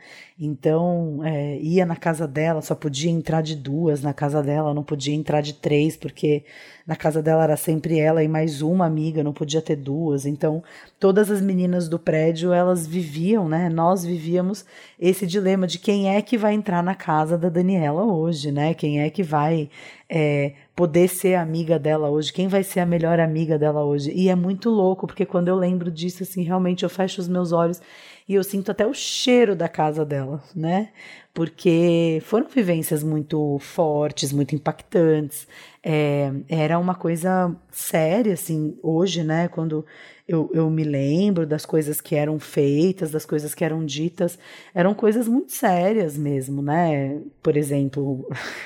Então 0.44 1.20
é, 1.24 1.58
ia 1.58 1.86
na 1.86 1.96
casa 1.96 2.26
dela, 2.26 2.60
só 2.62 2.74
podia 2.74 3.10
entrar 3.10 3.42
de 3.42 3.56
duas 3.56 4.02
na 4.02 4.12
casa 4.12 4.42
dela, 4.42 4.74
não 4.74 4.82
podia 4.82 5.14
entrar 5.14 5.40
de 5.40 5.54
três 5.54 5.96
porque 5.96 6.44
na 6.86 6.94
casa 6.94 7.22
dela 7.22 7.44
era 7.44 7.56
sempre 7.56 7.98
ela 7.98 8.22
e 8.22 8.28
mais 8.28 8.60
uma 8.60 8.84
amiga, 8.84 9.24
não 9.24 9.32
podia 9.32 9.62
ter 9.62 9.76
duas. 9.76 10.26
Então 10.26 10.62
todas 11.00 11.30
as 11.30 11.40
meninas 11.40 11.88
do 11.88 11.98
prédio 11.98 12.52
elas 12.52 12.86
viviam, 12.86 13.48
né? 13.48 13.68
Nós 13.68 14.04
vivíamos 14.04 14.64
esse 14.98 15.26
dilema 15.26 15.66
de 15.66 15.78
quem 15.78 16.14
é 16.14 16.22
que 16.22 16.36
vai 16.38 16.54
entrar 16.54 16.82
na 16.82 16.94
casa 16.94 17.36
da 17.38 17.48
Daniela 17.48 18.04
hoje, 18.04 18.52
né? 18.52 18.74
Quem 18.74 19.00
é 19.00 19.10
que 19.10 19.22
vai 19.22 19.68
é, 20.08 20.52
poder 20.76 21.08
ser 21.08 21.34
amiga 21.34 21.78
dela 21.78 22.08
hoje, 22.10 22.32
quem 22.32 22.48
vai 22.48 22.62
ser 22.62 22.80
a 22.80 22.86
melhor 22.86 23.18
amiga 23.20 23.58
dela 23.58 23.84
hoje. 23.84 24.12
E 24.14 24.28
é 24.28 24.34
muito 24.34 24.70
louco, 24.70 25.06
porque 25.06 25.24
quando 25.24 25.48
eu 25.48 25.56
lembro 25.56 25.90
disso, 25.90 26.22
assim, 26.22 26.42
realmente 26.42 26.82
eu 26.82 26.88
fecho 26.88 27.20
os 27.20 27.28
meus 27.28 27.52
olhos 27.52 27.80
e 28.28 28.34
eu 28.34 28.44
sinto 28.44 28.70
até 28.70 28.86
o 28.86 28.94
cheiro 28.94 29.54
da 29.56 29.68
casa 29.68 30.04
dela, 30.04 30.42
né? 30.54 30.92
Porque 31.34 32.22
foram 32.24 32.48
vivências 32.48 33.02
muito 33.02 33.58
fortes, 33.58 34.32
muito 34.32 34.54
impactantes. 34.54 35.48
É, 35.82 36.32
era 36.48 36.78
uma 36.78 36.94
coisa 36.94 37.54
séria, 37.72 38.34
assim, 38.34 38.78
hoje, 38.80 39.24
né? 39.24 39.48
Quando 39.48 39.84
eu, 40.28 40.48
eu 40.54 40.70
me 40.70 40.84
lembro 40.84 41.44
das 41.44 41.66
coisas 41.66 42.00
que 42.00 42.14
eram 42.14 42.38
feitas, 42.38 43.10
das 43.10 43.26
coisas 43.26 43.52
que 43.52 43.64
eram 43.64 43.84
ditas, 43.84 44.38
eram 44.72 44.94
coisas 44.94 45.26
muito 45.26 45.52
sérias 45.52 46.16
mesmo, 46.16 46.62
né? 46.62 47.20
Por 47.42 47.56
exemplo. 47.56 48.28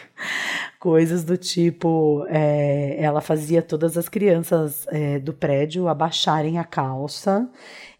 coisas 0.78 1.24
do 1.24 1.36
tipo, 1.36 2.24
é, 2.28 2.96
ela 3.02 3.20
fazia 3.20 3.60
todas 3.62 3.96
as 3.98 4.08
crianças 4.08 4.86
é, 4.88 5.18
do 5.18 5.32
prédio 5.32 5.88
abaixarem 5.88 6.58
a 6.58 6.64
calça, 6.64 7.48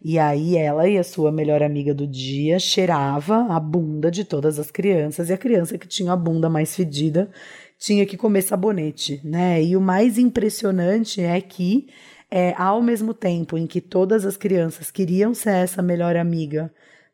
e 0.01 0.17
aí 0.17 0.55
ela 0.55 0.87
e 0.87 0.97
a 0.97 1.03
sua 1.03 1.31
melhor 1.31 1.61
amiga 1.61 1.93
do 1.93 2.07
dia 2.07 2.57
cheirava 2.57 3.47
a 3.53 3.59
bunda 3.59 4.09
de 4.09 4.23
todas 4.23 4.58
as 4.59 4.71
crianças, 4.71 5.29
e 5.29 5.33
a 5.33 5.37
criança 5.37 5.77
que 5.77 5.87
tinha 5.87 6.11
a 6.11 6.15
bunda 6.15 6.49
mais 6.49 6.75
fedida 6.75 7.31
tinha 7.77 8.05
que 8.05 8.17
comer 8.17 8.41
sabonete, 8.41 9.21
né? 9.23 9.63
E 9.63 9.75
o 9.75 9.81
mais 9.81 10.17
impressionante 10.17 11.21
é 11.21 11.39
que, 11.39 11.87
é, 12.29 12.53
ao 12.57 12.81
mesmo 12.81 13.13
tempo 13.13 13.57
em 13.57 13.65
que 13.65 13.79
todas 13.79 14.25
as 14.25 14.35
crianças 14.35 14.91
queriam 14.91 15.33
ser 15.33 15.51
essa 15.51 15.81
melhor 15.81 16.15
amiga 16.17 16.71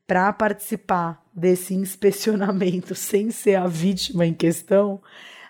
para 0.07 0.31
participar 0.33 1.23
desse 1.33 1.73
inspecionamento 1.73 2.93
sem 2.95 3.31
ser 3.31 3.55
a 3.55 3.67
vítima 3.67 4.25
em 4.25 4.33
questão, 4.33 5.01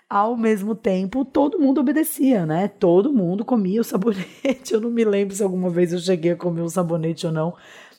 ao 0.08 0.36
mesmo 0.36 0.74
tempo, 0.74 1.24
todo 1.24 1.58
mundo 1.58 1.80
obedecia, 1.80 2.46
né? 2.46 2.68
Todo 2.68 3.12
mundo 3.12 3.44
comia 3.44 3.80
o 3.80 3.84
sabonete. 3.84 4.70
Eu 4.72 4.80
não 4.80 4.90
me 4.90 5.04
lembro 5.04 5.34
se 5.34 5.42
alguma 5.42 5.68
vez 5.68 5.92
eu 5.92 5.98
cheguei 5.98 6.32
a 6.32 6.36
comer 6.36 6.62
o 6.62 6.68
sabonete 6.68 7.26
ou 7.26 7.32
não, 7.32 7.54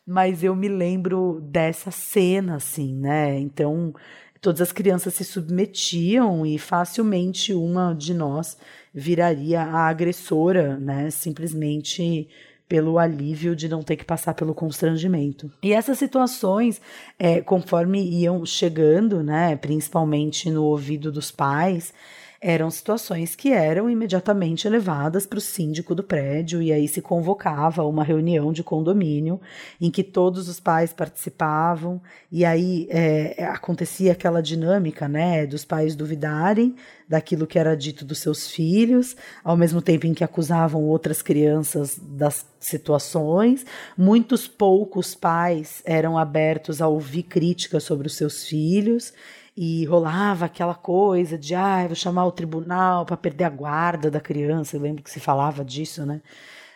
mas 0.07 0.41
eu 0.41 0.55
me 0.55 0.69
lembro 0.69 1.41
dessa 1.43 1.91
cena, 1.91 2.55
assim, 2.55 2.95
né? 2.95 3.37
Então, 3.37 3.93
todas 4.39 4.61
as 4.61 4.71
crianças 4.71 5.13
se 5.15 5.25
submetiam 5.25 6.45
e 6.45 6.57
facilmente 6.57 7.53
uma 7.53 7.93
de 7.93 8.13
nós 8.13 8.57
viraria 8.93 9.61
a 9.61 9.87
agressora, 9.87 10.77
né? 10.77 11.09
Simplesmente 11.11 12.29
pelo 12.69 12.99
alívio 12.99 13.55
de 13.55 13.67
não 13.67 13.81
ter 13.81 13.95
que 13.95 14.05
passar 14.05 14.33
pelo 14.33 14.53
constrangimento. 14.53 15.51
E 15.63 15.73
essas 15.73 15.97
situações, 15.97 16.81
é, 17.17 17.41
conforme 17.41 18.01
iam 18.01 18.45
chegando, 18.45 19.23
né, 19.23 19.55
principalmente 19.55 20.49
no 20.49 20.63
ouvido 20.63 21.09
dos 21.11 21.31
pais, 21.31 21.93
eram 22.41 22.69
situações 22.69 23.35
que 23.35 23.51
eram 23.51 23.89
imediatamente 23.89 24.67
levadas 24.69 25.25
para 25.25 25.37
o 25.37 25.41
síndico 25.41 25.95
do 25.95 26.03
prédio 26.03 26.61
e 26.61 26.71
aí 26.71 26.87
se 26.87 27.01
convocava 27.01 27.83
uma 27.83 28.03
reunião 28.03 28.53
de 28.53 28.63
condomínio 28.63 29.39
em 29.81 29.89
que 29.89 30.03
todos 30.03 30.47
os 30.47 30.59
pais 30.59 30.93
participavam 30.93 32.01
e 32.31 32.45
aí 32.45 32.87
é, 32.89 33.43
acontecia 33.45 34.11
aquela 34.11 34.41
dinâmica, 34.41 35.07
né, 35.07 35.45
dos 35.45 35.65
pais 35.65 35.95
duvidarem 35.95 36.75
daquilo 37.07 37.47
que 37.47 37.57
era 37.57 37.75
dito 37.75 38.03
dos 38.03 38.19
seus 38.19 38.49
filhos, 38.49 39.15
ao 39.43 39.55
mesmo 39.55 39.81
tempo 39.81 40.05
em 40.05 40.13
que 40.13 40.23
acusavam 40.23 40.83
outras 40.83 41.21
crianças 41.21 41.97
das 41.97 42.45
situações. 42.59 43.65
Muitos 43.97 44.47
poucos 44.47 45.15
pais 45.15 45.81
eram 45.85 46.17
abertos 46.17 46.81
a 46.81 46.87
ouvir 46.87 47.23
críticas 47.23 47.83
sobre 47.83 48.07
os 48.07 48.15
seus 48.15 48.45
filhos 48.45 49.13
e 49.57 49.85
rolava 49.85 50.45
aquela 50.45 50.75
coisa 50.75 51.35
de, 51.35 51.55
ah, 51.55 51.87
vou 51.87 51.95
chamar 51.95 52.25
o 52.27 52.31
tribunal 52.31 53.07
para 53.07 53.17
perder 53.17 53.45
a 53.45 53.49
guarda 53.49 54.11
da 54.11 54.19
criança. 54.19 54.77
Eu 54.77 54.81
lembro 54.81 55.01
que 55.01 55.09
se 55.09 55.19
falava 55.19 55.65
disso, 55.65 56.05
né? 56.05 56.21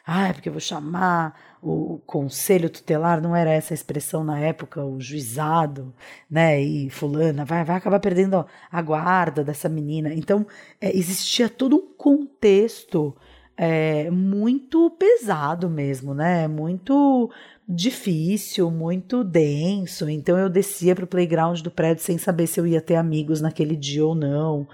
Ah, 0.04 0.34
porque 0.34 0.50
eu 0.50 0.54
vou 0.54 0.60
chamar 0.60 1.40
o 1.62 2.00
conselho 2.08 2.72
tutelar, 2.72 3.22
não 3.22 3.36
era 3.36 3.52
essa 3.52 3.72
a 3.74 3.76
expressão 3.76 4.24
na 4.24 4.40
época, 4.40 4.84
o 4.84 5.00
juizado, 5.00 5.94
né? 6.28 6.60
E 6.60 6.90
fulana 6.90 7.46
vai, 7.46 7.64
vai 7.64 7.76
acabar 7.78 8.00
perdendo 8.00 8.44
a 8.72 8.82
guarda 8.82 9.44
dessa 9.44 9.70
menina. 9.70 10.12
Então, 10.16 10.48
é, 10.82 10.90
existia 10.98 11.48
todo 11.48 11.76
um 11.76 11.94
contexto 11.96 13.16
é, 13.56 14.10
muito 14.10 14.90
pesado 14.92 15.70
mesmo, 15.70 16.16
né? 16.16 16.48
Muito 16.48 17.30
difícil, 17.74 18.70
muito 18.70 19.24
denso. 19.24 20.10
Então 20.10 20.38
eu 20.38 20.50
descia 20.50 20.94
para 20.94 21.06
o 21.06 21.08
playground 21.08 21.62
do 21.62 21.72
prédio 21.72 22.04
sem 22.04 22.18
saber 22.18 22.48
se 22.48 22.60
eu 22.60 22.68
ia 22.68 22.82
ter 22.82 22.96
amigos 22.96 23.40
naquele 23.40 23.76
dia 23.76 24.06
ou 24.06 24.14
não. 24.14 24.68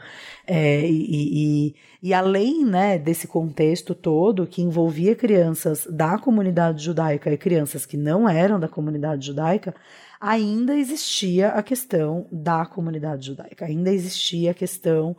É, 0.46 0.82
e, 0.90 1.68
e, 1.70 1.76
e, 2.02 2.14
além 2.14 2.66
né, 2.66 2.98
desse 2.98 3.28
contexto 3.28 3.94
todo 3.94 4.48
que 4.48 4.62
envolvia 4.62 5.14
crianças 5.14 5.86
da 5.90 6.18
comunidade 6.18 6.84
judaica 6.84 7.32
e 7.32 7.38
crianças 7.38 7.86
que 7.86 7.98
não 7.98 8.28
eram 8.28 8.60
da 8.60 8.68
comunidade 8.68 9.28
judaica, 9.28 9.76
ainda 10.20 10.76
existia 10.76 11.50
a 11.50 11.62
questão 11.62 12.26
da 12.32 12.66
comunidade 12.66 13.28
judaica, 13.28 13.66
ainda 13.66 13.92
existia 13.92 14.52
a 14.52 14.54
questão 14.54 15.16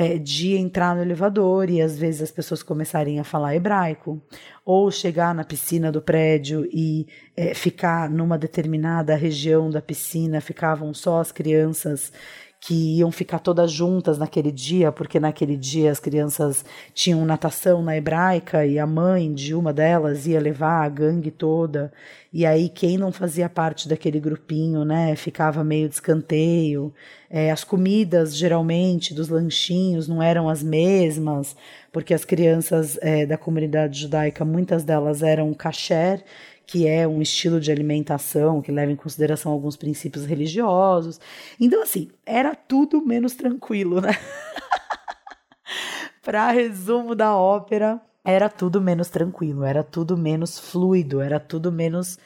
é, 0.00 0.16
de 0.16 0.54
entrar 0.54 0.94
no 0.94 1.02
elevador 1.02 1.68
e 1.68 1.82
às 1.82 1.98
vezes 1.98 2.22
as 2.22 2.30
pessoas 2.30 2.62
começarem 2.62 3.18
a 3.18 3.24
falar 3.24 3.56
hebraico, 3.56 4.22
ou 4.64 4.92
chegar 4.92 5.34
na 5.34 5.42
piscina 5.42 5.90
do 5.90 6.00
prédio 6.00 6.68
e 6.72 7.04
é, 7.36 7.52
ficar 7.52 8.08
numa 8.08 8.38
determinada 8.38 9.16
região 9.16 9.68
da 9.68 9.82
piscina, 9.82 10.40
ficavam 10.40 10.94
só 10.94 11.18
as 11.18 11.32
crianças 11.32 12.12
que 12.60 12.98
iam 12.98 13.10
ficar 13.12 13.38
todas 13.38 13.70
juntas 13.70 14.18
naquele 14.18 14.50
dia, 14.50 14.90
porque 14.90 15.20
naquele 15.20 15.56
dia 15.56 15.92
as 15.92 16.00
crianças 16.00 16.64
tinham 16.92 17.24
natação 17.24 17.82
na 17.82 17.96
hebraica 17.96 18.66
e 18.66 18.78
a 18.78 18.86
mãe 18.86 19.32
de 19.32 19.54
uma 19.54 19.72
delas 19.72 20.26
ia 20.26 20.40
levar 20.40 20.84
a 20.84 20.88
gangue 20.88 21.30
toda. 21.30 21.92
E 22.32 22.44
aí 22.44 22.68
quem 22.68 22.98
não 22.98 23.12
fazia 23.12 23.48
parte 23.48 23.88
daquele 23.88 24.18
grupinho, 24.18 24.84
né, 24.84 25.14
ficava 25.14 25.62
meio 25.62 25.88
de 25.88 25.94
escanteio. 25.94 26.92
É, 27.30 27.50
as 27.50 27.62
comidas 27.62 28.36
geralmente 28.36 29.14
dos 29.14 29.28
lanchinhos 29.28 30.08
não 30.08 30.22
eram 30.22 30.48
as 30.48 30.62
mesmas, 30.62 31.54
porque 31.92 32.12
as 32.12 32.24
crianças 32.24 32.98
é, 33.00 33.24
da 33.24 33.38
comunidade 33.38 34.00
judaica, 34.00 34.44
muitas 34.44 34.82
delas 34.82 35.22
eram 35.22 35.54
kasher, 35.54 36.24
que 36.68 36.86
é 36.86 37.08
um 37.08 37.22
estilo 37.22 37.58
de 37.58 37.72
alimentação 37.72 38.60
que 38.60 38.70
leva 38.70 38.92
em 38.92 38.96
consideração 38.96 39.50
alguns 39.50 39.74
princípios 39.74 40.26
religiosos. 40.26 41.18
Então, 41.58 41.82
assim, 41.82 42.10
era 42.26 42.54
tudo 42.54 43.00
menos 43.00 43.34
tranquilo, 43.34 44.02
né? 44.02 44.10
Para 46.22 46.50
resumo 46.50 47.14
da 47.14 47.34
ópera, 47.34 47.98
era 48.22 48.50
tudo 48.50 48.82
menos 48.82 49.08
tranquilo, 49.08 49.64
era 49.64 49.82
tudo 49.82 50.14
menos 50.14 50.58
fluido, 50.58 51.22
era 51.22 51.40
tudo 51.40 51.72
menos 51.72 52.18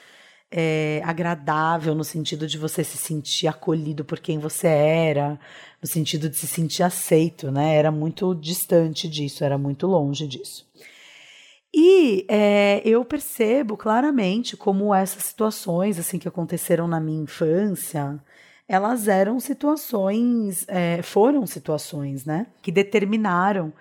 é, 0.51 1.01
agradável 1.05 1.95
no 1.95 2.03
sentido 2.03 2.49
de 2.49 2.59
você 2.59 2.83
se 2.83 2.99
sentir 2.99 3.47
acolhido 3.47 4.05
por 4.05 4.19
quem 4.19 4.41
você 4.41 4.67
era, 4.67 5.39
no 5.81 5.87
sentido 5.87 6.29
de 6.29 6.37
se 6.37 6.49
sentir 6.49 6.83
aceito, 6.83 7.53
né? 7.53 7.77
Era 7.77 7.93
muito 7.93 8.35
distante 8.35 9.09
disso, 9.09 9.45
era 9.45 9.57
muito 9.57 9.87
longe 9.87 10.27
disso. 10.27 10.67
E 11.75 12.27
é, 12.29 12.83
eu 12.85 13.03
percebo 13.05 13.77
claramente 13.77 14.57
como 14.57 14.95
essas 14.95 15.25
situações 15.25 15.99
assim 15.99 16.19
que 16.19 16.29
aconteceram 16.29 16.87
na 16.87 17.01
minha 17.01 17.23
infância, 17.23 18.21
elas 18.69 19.09
eram 19.09 19.41
situações, 19.41 20.67
é, 20.69 21.01
foram 21.03 21.47
situações, 21.47 22.25
né, 22.27 22.47
que 22.61 22.71
determinaram 22.71 23.73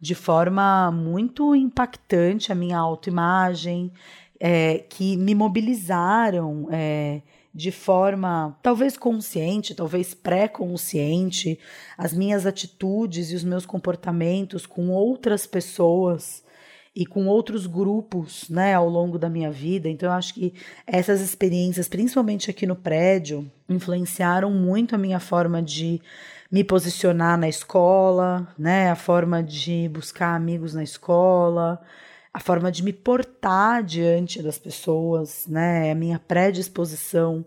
de 0.00 0.14
forma 0.14 0.90
muito 0.92 1.54
impactante 1.54 2.50
a 2.52 2.54
minha 2.54 2.78
autoimagem, 2.78 3.92
é, 4.38 4.78
que 4.88 5.16
me 5.16 5.34
mobilizaram 5.34 6.68
é, 6.70 7.20
de 7.52 7.70
forma 7.70 8.56
talvez 8.62 8.96
consciente, 8.96 9.74
talvez 9.74 10.14
pré-consciente, 10.14 11.58
as 11.98 12.14
minhas 12.14 12.46
atitudes 12.46 13.30
e 13.32 13.34
os 13.34 13.44
meus 13.44 13.66
comportamentos 13.66 14.66
com 14.66 14.88
outras 14.88 15.46
pessoas 15.46 16.42
e 17.00 17.06
com 17.06 17.26
outros 17.28 17.66
grupos, 17.66 18.46
né, 18.50 18.74
ao 18.74 18.86
longo 18.86 19.18
da 19.18 19.30
minha 19.30 19.50
vida. 19.50 19.88
Então 19.88 20.10
eu 20.10 20.12
acho 20.12 20.34
que 20.34 20.52
essas 20.86 21.22
experiências, 21.22 21.88
principalmente 21.88 22.50
aqui 22.50 22.66
no 22.66 22.76
prédio, 22.76 23.50
influenciaram 23.70 24.50
muito 24.50 24.94
a 24.94 24.98
minha 24.98 25.18
forma 25.18 25.62
de 25.62 25.98
me 26.52 26.62
posicionar 26.62 27.38
na 27.38 27.48
escola, 27.48 28.46
né, 28.58 28.90
a 28.90 28.94
forma 28.94 29.42
de 29.42 29.88
buscar 29.88 30.34
amigos 30.36 30.74
na 30.74 30.82
escola, 30.82 31.80
a 32.34 32.38
forma 32.38 32.70
de 32.70 32.82
me 32.82 32.92
portar 32.92 33.82
diante 33.82 34.42
das 34.42 34.58
pessoas, 34.58 35.46
né, 35.48 35.90
a 35.90 35.94
minha 35.94 36.18
predisposição 36.18 37.46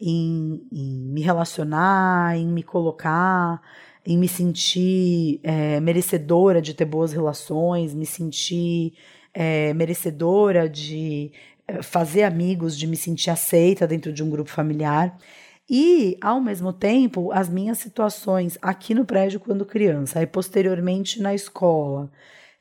em, 0.00 0.64
em 0.70 1.08
me 1.08 1.22
relacionar, 1.22 2.36
em 2.36 2.46
me 2.46 2.62
colocar 2.62 3.60
em 4.06 4.18
me 4.18 4.28
sentir 4.28 5.40
é, 5.42 5.80
merecedora 5.80 6.60
de 6.60 6.74
ter 6.74 6.84
boas 6.84 7.12
relações, 7.12 7.94
me 7.94 8.06
sentir 8.06 8.94
é, 9.32 9.72
merecedora 9.74 10.68
de 10.68 11.30
é, 11.66 11.82
fazer 11.82 12.24
amigos, 12.24 12.76
de 12.76 12.86
me 12.86 12.96
sentir 12.96 13.30
aceita 13.30 13.86
dentro 13.86 14.12
de 14.12 14.22
um 14.22 14.30
grupo 14.30 14.50
familiar. 14.50 15.16
E, 15.70 16.18
ao 16.20 16.40
mesmo 16.40 16.72
tempo, 16.72 17.32
as 17.32 17.48
minhas 17.48 17.78
situações 17.78 18.58
aqui 18.60 18.94
no 18.94 19.04
prédio 19.04 19.40
quando 19.40 19.64
criança 19.64 20.20
e 20.20 20.26
posteriormente 20.26 21.22
na 21.22 21.34
escola 21.34 22.10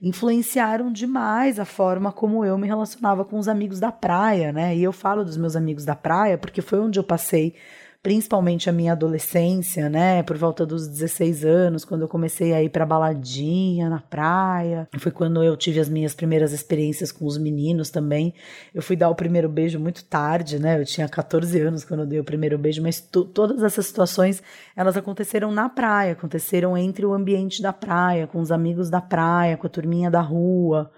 influenciaram 0.02 0.92
demais 0.92 1.60
a 1.60 1.66
forma 1.66 2.12
como 2.12 2.44
eu 2.44 2.58
me 2.58 2.68
relacionava 2.68 3.24
com 3.24 3.38
os 3.38 3.48
amigos 3.48 3.80
da 3.80 3.92
praia, 3.92 4.52
né? 4.52 4.76
E 4.76 4.84
eu 4.84 4.92
falo 4.92 5.24
dos 5.24 5.38
meus 5.38 5.56
amigos 5.56 5.86
da 5.86 5.96
praia 5.96 6.38
porque 6.38 6.62
foi 6.62 6.80
onde 6.80 6.98
eu 7.00 7.04
passei 7.04 7.56
principalmente 8.04 8.68
a 8.68 8.74
minha 8.74 8.94
adolescência, 8.94 9.88
né? 9.88 10.24
Por 10.24 10.36
volta 10.36 10.66
dos 10.66 10.88
16 10.88 11.46
anos, 11.46 11.86
quando 11.86 12.02
eu 12.02 12.08
comecei 12.08 12.52
a 12.52 12.64
ir 12.64 12.70
pra 12.70 12.86
baladinha 12.86 13.90
na 13.90 14.00
praia. 14.00 14.90
Foi 14.98 15.12
quando 15.12 15.44
eu 15.44 15.56
tive 15.56 15.80
as 15.80 15.88
minhas 15.88 16.16
primeiras 16.16 16.52
experiências 16.52 17.12
com 17.12 17.26
os 17.26 17.38
meninos 17.38 17.92
também. 17.92 18.34
Eu 18.74 18.82
fui 18.82 18.96
dar 18.96 19.10
o 19.10 19.16
primeiro 19.16 19.48
beijo 19.48 19.80
muito 19.80 20.04
tarde, 20.04 20.58
né? 20.58 20.80
Eu 20.80 20.86
tinha 20.86 21.08
14 21.08 21.60
anos 21.60 21.86
quando 21.86 22.02
eu 22.02 22.08
dei 22.08 22.20
o 22.20 22.24
primeiro 22.24 22.58
beijo, 22.58 22.82
mas 22.82 23.00
todas 23.00 23.62
essas 23.62 23.86
situações, 23.86 24.42
elas 24.76 24.98
aconteceram 24.98 25.52
na 25.52 25.70
praia, 25.70 26.14
aconteceram 26.14 26.76
entre 26.76 27.06
o 27.06 27.14
ambiente 27.14 27.62
da 27.62 27.72
praia, 27.72 28.26
com 28.26 28.40
os 28.40 28.52
amigos 28.52 28.90
da 28.90 29.00
praia, 29.00 29.58
com 29.58 29.68
a 29.68 29.70
turminha 29.70 30.10
da 30.10 30.22
rua. 30.22 30.92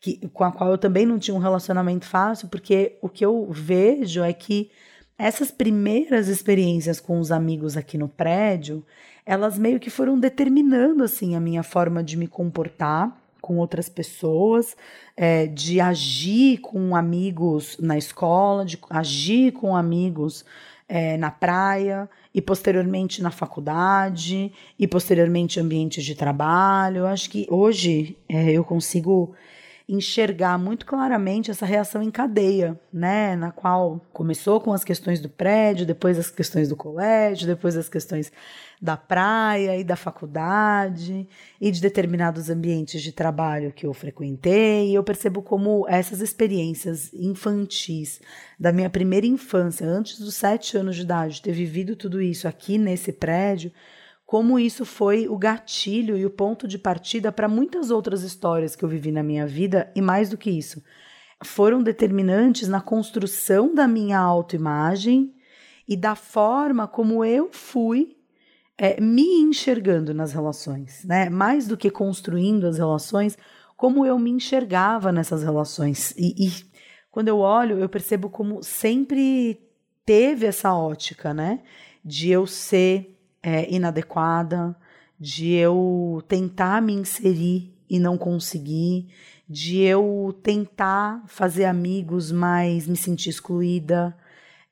Que, 0.00 0.28
com 0.28 0.44
a 0.44 0.52
qual 0.52 0.70
eu 0.70 0.78
também 0.78 1.04
não 1.04 1.18
tinha 1.18 1.34
um 1.34 1.40
relacionamento 1.40 2.06
fácil, 2.06 2.48
porque 2.48 2.96
o 3.02 3.08
que 3.08 3.24
eu 3.24 3.48
vejo 3.50 4.22
é 4.22 4.32
que 4.32 4.70
essas 5.18 5.50
primeiras 5.50 6.28
experiências 6.28 7.00
com 7.00 7.18
os 7.18 7.32
amigos 7.32 7.76
aqui 7.76 7.96
no 7.96 8.08
prédio, 8.08 8.84
elas 9.24 9.58
meio 9.58 9.80
que 9.80 9.90
foram 9.90 10.18
determinando 10.18 11.02
assim 11.02 11.34
a 11.34 11.40
minha 11.40 11.62
forma 11.62 12.02
de 12.02 12.16
me 12.16 12.28
comportar 12.28 13.16
com 13.40 13.58
outras 13.58 13.88
pessoas, 13.88 14.76
é, 15.16 15.46
de 15.46 15.80
agir 15.80 16.58
com 16.58 16.96
amigos 16.96 17.76
na 17.78 17.96
escola, 17.96 18.64
de 18.64 18.78
agir 18.90 19.52
com 19.52 19.76
amigos 19.76 20.44
é, 20.88 21.16
na 21.16 21.30
praia 21.30 22.08
e 22.34 22.42
posteriormente 22.42 23.22
na 23.22 23.30
faculdade 23.30 24.52
e 24.78 24.86
posteriormente 24.86 25.58
ambientes 25.60 26.04
de 26.04 26.14
trabalho. 26.14 26.98
Eu 26.98 27.06
acho 27.06 27.30
que 27.30 27.46
hoje 27.48 28.16
é, 28.28 28.50
eu 28.50 28.64
consigo 28.64 29.34
enxergar 29.88 30.58
muito 30.58 30.84
claramente 30.84 31.50
essa 31.50 31.64
reação 31.64 32.02
em 32.02 32.10
cadeia, 32.10 32.78
né? 32.92 33.36
Na 33.36 33.52
qual 33.52 34.00
começou 34.12 34.60
com 34.60 34.72
as 34.72 34.82
questões 34.82 35.20
do 35.20 35.28
prédio, 35.28 35.86
depois 35.86 36.18
as 36.18 36.28
questões 36.28 36.68
do 36.68 36.74
colégio, 36.74 37.46
depois 37.46 37.76
as 37.76 37.88
questões 37.88 38.32
da 38.82 38.96
praia 38.96 39.78
e 39.78 39.84
da 39.84 39.94
faculdade 39.94 41.28
e 41.60 41.70
de 41.70 41.80
determinados 41.80 42.50
ambientes 42.50 43.00
de 43.00 43.12
trabalho 43.12 43.72
que 43.72 43.86
eu 43.86 43.94
frequentei. 43.94 44.90
E 44.90 44.94
eu 44.94 45.04
percebo 45.04 45.40
como 45.40 45.86
essas 45.88 46.20
experiências 46.20 47.14
infantis 47.14 48.20
da 48.58 48.72
minha 48.72 48.90
primeira 48.90 49.26
infância, 49.26 49.86
antes 49.86 50.18
dos 50.18 50.34
sete 50.34 50.76
anos 50.76 50.96
de 50.96 51.02
idade, 51.02 51.40
ter 51.40 51.52
vivido 51.52 51.94
tudo 51.94 52.20
isso 52.20 52.48
aqui 52.48 52.76
nesse 52.76 53.12
prédio, 53.12 53.70
como 54.26 54.58
isso 54.58 54.84
foi 54.84 55.28
o 55.28 55.38
gatilho 55.38 56.16
e 56.18 56.26
o 56.26 56.30
ponto 56.30 56.66
de 56.66 56.78
partida 56.78 57.30
para 57.30 57.48
muitas 57.48 57.92
outras 57.92 58.24
histórias 58.24 58.74
que 58.74 58.84
eu 58.84 58.88
vivi 58.88 59.12
na 59.12 59.22
minha 59.22 59.46
vida, 59.46 59.90
e 59.94 60.02
mais 60.02 60.28
do 60.28 60.36
que 60.36 60.50
isso, 60.50 60.82
foram 61.44 61.80
determinantes 61.80 62.66
na 62.66 62.80
construção 62.80 63.72
da 63.72 63.86
minha 63.86 64.18
autoimagem 64.18 65.32
e 65.86 65.96
da 65.96 66.16
forma 66.16 66.88
como 66.88 67.24
eu 67.24 67.50
fui 67.52 68.16
é, 68.76 69.00
me 69.00 69.22
enxergando 69.22 70.12
nas 70.12 70.32
relações, 70.32 71.04
né? 71.04 71.30
Mais 71.30 71.68
do 71.68 71.76
que 71.76 71.88
construindo 71.88 72.66
as 72.66 72.78
relações, 72.78 73.38
como 73.76 74.04
eu 74.04 74.18
me 74.18 74.30
enxergava 74.30 75.12
nessas 75.12 75.42
relações. 75.42 76.12
E, 76.16 76.46
e 76.46 76.52
quando 77.10 77.28
eu 77.28 77.38
olho, 77.38 77.78
eu 77.78 77.88
percebo 77.88 78.28
como 78.28 78.62
sempre 78.62 79.60
teve 80.04 80.46
essa 80.46 80.74
ótica, 80.74 81.32
né? 81.32 81.62
De 82.04 82.30
eu 82.30 82.46
ser 82.46 83.15
é, 83.46 83.72
inadequada, 83.72 84.74
de 85.20 85.52
eu 85.52 86.20
tentar 86.26 86.82
me 86.82 86.92
inserir 86.92 87.72
e 87.88 88.00
não 88.00 88.18
conseguir, 88.18 89.06
de 89.48 89.82
eu 89.82 90.36
tentar 90.42 91.22
fazer 91.28 91.66
amigos, 91.66 92.32
mas 92.32 92.88
me 92.88 92.96
sentir 92.96 93.30
excluída, 93.30 94.16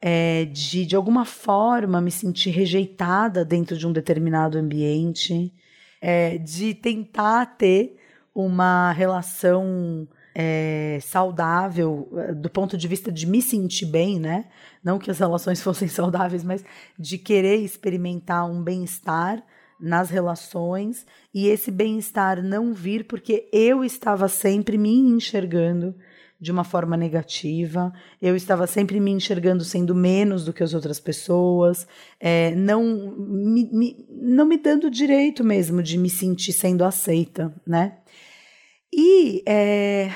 é, 0.00 0.46
de 0.46 0.84
de 0.84 0.96
alguma 0.96 1.24
forma 1.24 2.00
me 2.00 2.10
sentir 2.10 2.50
rejeitada 2.50 3.44
dentro 3.44 3.76
de 3.76 3.87
um 3.87 3.92
determinado 3.92 4.58
ambiente, 4.58 5.54
é, 6.00 6.37
de 6.37 6.74
tentar 6.74 7.46
ter 7.56 7.96
uma 8.34 8.90
relação 8.90 10.08
é, 10.34 10.98
saudável 11.00 12.08
é, 12.16 12.34
do 12.34 12.50
ponto 12.50 12.76
de 12.76 12.88
vista 12.88 13.12
de 13.12 13.26
me 13.26 13.40
sentir 13.40 13.86
bem, 13.86 14.18
né? 14.18 14.46
Não 14.82 14.98
que 14.98 15.10
as 15.10 15.18
relações 15.18 15.60
fossem 15.62 15.88
saudáveis, 15.88 16.42
mas 16.42 16.64
de 16.98 17.16
querer 17.18 17.56
experimentar 17.56 18.50
um 18.50 18.62
bem-estar 18.62 19.42
nas 19.80 20.10
relações 20.10 21.06
e 21.32 21.46
esse 21.46 21.70
bem-estar 21.70 22.42
não 22.42 22.72
vir 22.72 23.06
porque 23.06 23.48
eu 23.52 23.84
estava 23.84 24.28
sempre 24.28 24.78
me 24.78 24.90
enxergando 24.90 25.94
de 26.40 26.52
uma 26.52 26.64
forma 26.64 26.96
negativa, 26.96 27.92
eu 28.20 28.36
estava 28.36 28.66
sempre 28.66 29.00
me 29.00 29.10
enxergando 29.10 29.64
sendo 29.64 29.94
menos 29.94 30.44
do 30.44 30.52
que 30.52 30.62
as 30.62 30.74
outras 30.74 31.00
pessoas, 31.00 31.86
é, 32.20 32.54
não, 32.54 33.14
me, 33.16 33.70
me, 33.72 34.06
não 34.10 34.44
me 34.44 34.58
dando 34.58 34.90
direito 34.90 35.42
mesmo 35.42 35.82
de 35.82 35.96
me 35.96 36.10
sentir 36.10 36.52
sendo 36.52 36.84
aceita, 36.84 37.54
né? 37.66 37.98
E 38.96 39.42
é, 39.44 40.12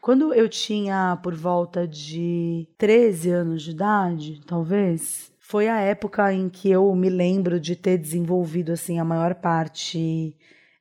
quando 0.00 0.32
eu 0.32 0.48
tinha 0.48 1.18
por 1.22 1.34
volta 1.34 1.86
de 1.86 2.66
13 2.78 3.30
anos 3.30 3.62
de 3.62 3.72
idade, 3.72 4.40
talvez, 4.46 5.30
foi 5.38 5.68
a 5.68 5.78
época 5.80 6.32
em 6.32 6.48
que 6.48 6.70
eu 6.70 6.94
me 6.94 7.10
lembro 7.10 7.60
de 7.60 7.76
ter 7.76 7.98
desenvolvido 7.98 8.72
assim 8.72 8.98
a 8.98 9.04
maior 9.04 9.34
parte 9.34 10.34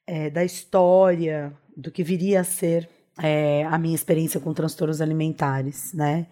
é, 0.05 0.29
da 0.29 0.45
história 0.45 1.53
do 1.75 1.91
que 1.91 2.01
viria 2.01 2.39
a 2.39 2.45
ser 2.45 2.87
é, 3.21 3.65
a 3.65 3.77
minha 3.77 3.95
experiência 3.95 4.39
com 4.39 4.53
transtornos 4.53 5.01
alimentares, 5.01 5.93
né? 5.93 6.27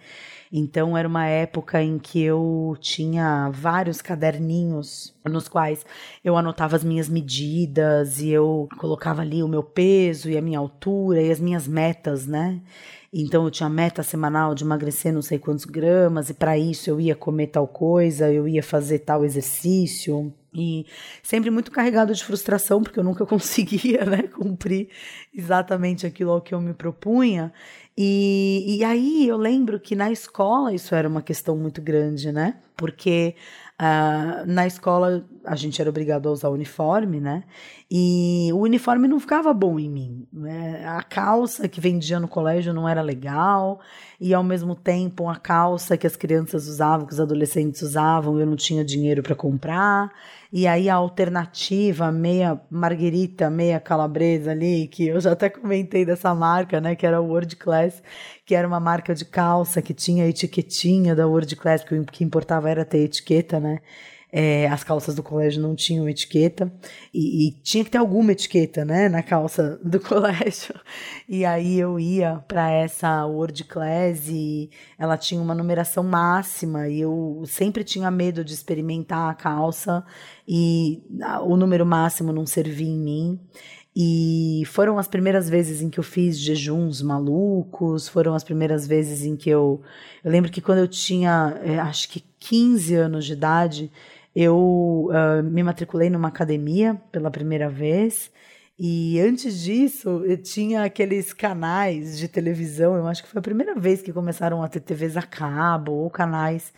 Então 0.52 0.98
era 0.98 1.08
uma 1.08 1.26
época 1.26 1.82
em 1.82 1.98
que 1.98 2.22
eu 2.22 2.78
tinha 2.80 3.50
vários 3.50 4.02
caderninhos 4.02 5.14
nos 5.26 5.48
quais 5.48 5.86
eu 6.24 6.38
anotava 6.38 6.76
as 6.76 6.84
minhas 6.84 7.10
medidas 7.10 8.20
e 8.20 8.30
eu 8.30 8.68
colocava 8.78 9.22
ali 9.22 9.42
o 9.42 9.48
meu 9.48 9.64
peso 9.64 10.30
e 10.30 10.38
a 10.38 10.42
minha 10.42 10.60
altura 10.60 11.22
e 11.22 11.32
as 11.32 11.40
minhas 11.40 11.68
metas, 11.68 12.28
né? 12.28 12.62
Então 13.18 13.46
eu 13.46 13.52
tinha 13.52 13.70
meta 13.70 14.04
semanal 14.04 14.54
de 14.54 14.66
emagrecer 14.66 15.14
não 15.14 15.22
sei 15.22 15.40
quantos 15.40 15.64
gramas 15.64 16.30
e 16.30 16.34
para 16.34 16.58
isso 16.58 16.90
eu 16.90 17.00
ia 17.00 17.16
comer 17.16 17.48
tal 17.48 17.66
coisa, 17.68 18.32
eu 18.32 18.48
ia 18.48 18.62
fazer 18.62 19.00
tal 19.00 19.24
exercício. 19.24 20.34
E 20.54 20.86
sempre 21.22 21.50
muito 21.50 21.72
carregado 21.72 22.14
de 22.14 22.24
frustração, 22.24 22.82
porque 22.82 23.00
eu 23.00 23.04
nunca 23.04 23.24
conseguia 23.28 24.06
né, 24.06 24.24
cumprir 24.24 24.90
exatamente 25.34 26.06
aquilo 26.06 26.32
ao 26.32 26.42
que 26.42 26.54
eu 26.54 26.62
me 26.62 26.74
propunha. 26.74 27.54
E, 27.98 28.78
e 28.80 28.84
aí 28.84 29.28
eu 29.28 29.38
lembro 29.38 29.80
que 29.80 29.96
na 29.96 30.12
escola 30.12 30.74
isso 30.74 30.94
era 30.96 31.08
uma 31.08 31.22
questão 31.22 31.56
muito 31.58 31.82
grande, 31.82 32.32
né? 32.32 32.60
Porque 32.76 33.36
Uh, 33.76 34.46
na 34.46 34.66
escola 34.66 35.28
a 35.46 35.56
gente 35.56 35.80
era 35.80 35.90
obrigado 35.90 36.28
a 36.28 36.32
usar 36.32 36.50
uniforme, 36.50 37.20
né? 37.20 37.44
E 37.90 38.50
o 38.54 38.60
uniforme 38.60 39.08
não 39.08 39.20
ficava 39.20 39.54
bom 39.54 39.80
em 39.80 39.90
mim. 39.90 40.28
Né? 40.34 40.84
A 40.86 41.04
calça 41.04 41.68
que 41.68 41.80
vendia 41.80 42.20
no 42.20 42.28
colégio 42.28 42.74
não 42.74 42.90
era 42.90 43.02
legal, 43.02 43.80
e 44.20 44.34
ao 44.34 44.44
mesmo 44.44 44.76
tempo 44.76 45.30
a 45.30 45.36
calça 45.36 45.98
que 45.98 46.08
as 46.08 46.16
crianças 46.16 46.68
usavam, 46.68 47.06
que 47.06 47.14
os 47.14 47.20
adolescentes 47.20 47.82
usavam, 47.82 48.40
eu 48.40 48.46
não 48.46 48.56
tinha 48.56 48.84
dinheiro 48.84 49.22
para 49.22 49.36
comprar. 49.36 50.12
E 50.52 50.68
aí 50.68 50.90
a 50.90 50.96
alternativa, 50.96 52.12
meia 52.12 52.60
marguerita, 52.70 53.50
meia 53.50 53.80
calabresa 53.80 54.52
ali, 54.52 54.88
que 54.88 55.08
eu 55.08 55.20
já 55.20 55.34
até 55.34 55.50
comentei 55.50 56.06
dessa 56.06 56.34
marca, 56.34 56.80
né? 56.80 56.96
Que 56.96 57.06
era 57.06 57.22
o 57.22 57.28
World 57.28 57.56
Class, 57.58 58.02
que 58.46 58.56
era 58.56 58.68
uma 58.68 58.80
marca 58.80 59.14
de 59.14 59.26
calça 59.26 59.82
que 59.82 59.94
tinha 59.94 60.24
a 60.24 60.28
etiquetinha 60.28 61.14
da 61.14 61.28
World 61.28 61.56
Class, 61.56 61.82
porque 61.84 62.00
o 62.00 62.06
que 62.06 62.24
importava 62.24 62.70
era 62.70 62.86
ter 62.86 63.00
etiqueta, 63.00 63.60
né? 63.60 63.80
É, 64.32 64.68
as 64.68 64.84
calças 64.84 65.16
do 65.16 65.24
colégio 65.24 65.62
não 65.62 65.76
tinham 65.76 66.10
etiqueta 66.10 66.72
e, 67.14 67.48
e, 67.48 67.52
tinha 67.62 67.86
que 67.86 67.92
ter 67.92 67.98
alguma 67.98 68.34
etiqueta, 68.34 68.84
né, 68.84 69.08
na 69.08 69.24
calça 69.24 69.80
do 69.84 70.00
colégio. 70.00 70.76
E 71.30 71.46
aí 71.46 71.80
eu 71.80 72.00
ia 72.00 72.44
para 72.48 72.70
essa 72.70 73.26
World 73.26 73.64
Class 73.64 74.28
e 74.28 74.70
ela 75.00 75.18
tinha 75.18 75.42
uma 75.42 75.56
numeração 75.56 76.04
máxima 76.04 76.90
e 76.90 77.00
eu 77.02 77.44
sempre 77.46 77.84
tinha 77.84 78.12
medo 78.12 78.44
de 78.44 78.54
experimentar 78.54 79.30
a 79.30 79.36
calça 79.36 80.04
e 80.48 81.02
o 81.44 81.56
número 81.56 81.86
máximo 81.86 82.34
não 82.34 82.46
servia 82.46 82.90
em 82.90 83.00
mim. 83.00 83.40
E 83.98 84.64
foram 84.66 85.00
as 85.00 85.08
primeiras 85.08 85.50
vezes 85.50 85.82
em 85.82 85.90
que 85.90 85.98
eu 85.98 86.04
fiz 86.04 86.38
jejuns 86.38 87.02
malucos, 87.02 88.10
foram 88.10 88.36
as 88.36 88.44
primeiras 88.44 88.86
vezes 88.86 89.24
em 89.24 89.38
que 89.38 89.50
eu. 89.50 89.82
Eu 90.22 90.32
lembro 90.32 90.52
que 90.52 90.60
quando 90.60 90.80
eu 90.80 90.88
tinha, 90.88 91.58
é, 91.64 91.80
acho 91.80 92.10
que 92.10 92.22
15 92.40 92.94
anos 92.94 93.26
de 93.26 93.32
idade, 93.32 93.90
eu 94.36 95.10
uh, 95.10 95.44
me 95.44 95.64
matriculei 95.64 96.10
numa 96.10 96.28
academia 96.28 97.02
pela 97.12 97.32
primeira 97.32 97.70
vez. 97.70 98.32
E 98.78 99.20
antes 99.22 99.62
disso, 99.62 100.24
eu 100.26 100.38
tinha 100.38 100.84
aqueles 100.84 101.32
canais 101.32 102.18
de 102.18 102.28
televisão. 102.28 102.96
Eu 102.96 103.08
acho 103.08 103.24
que 103.24 103.30
foi 103.30 103.40
a 103.40 103.42
primeira 103.42 103.74
vez 103.76 104.02
que 104.02 104.12
começaram 104.12 104.62
a 104.62 104.68
ter 104.68 104.82
TVs 104.82 105.16
a 105.16 105.22
cabo 105.22 105.94
ou 105.94 106.10
canais 106.10 106.74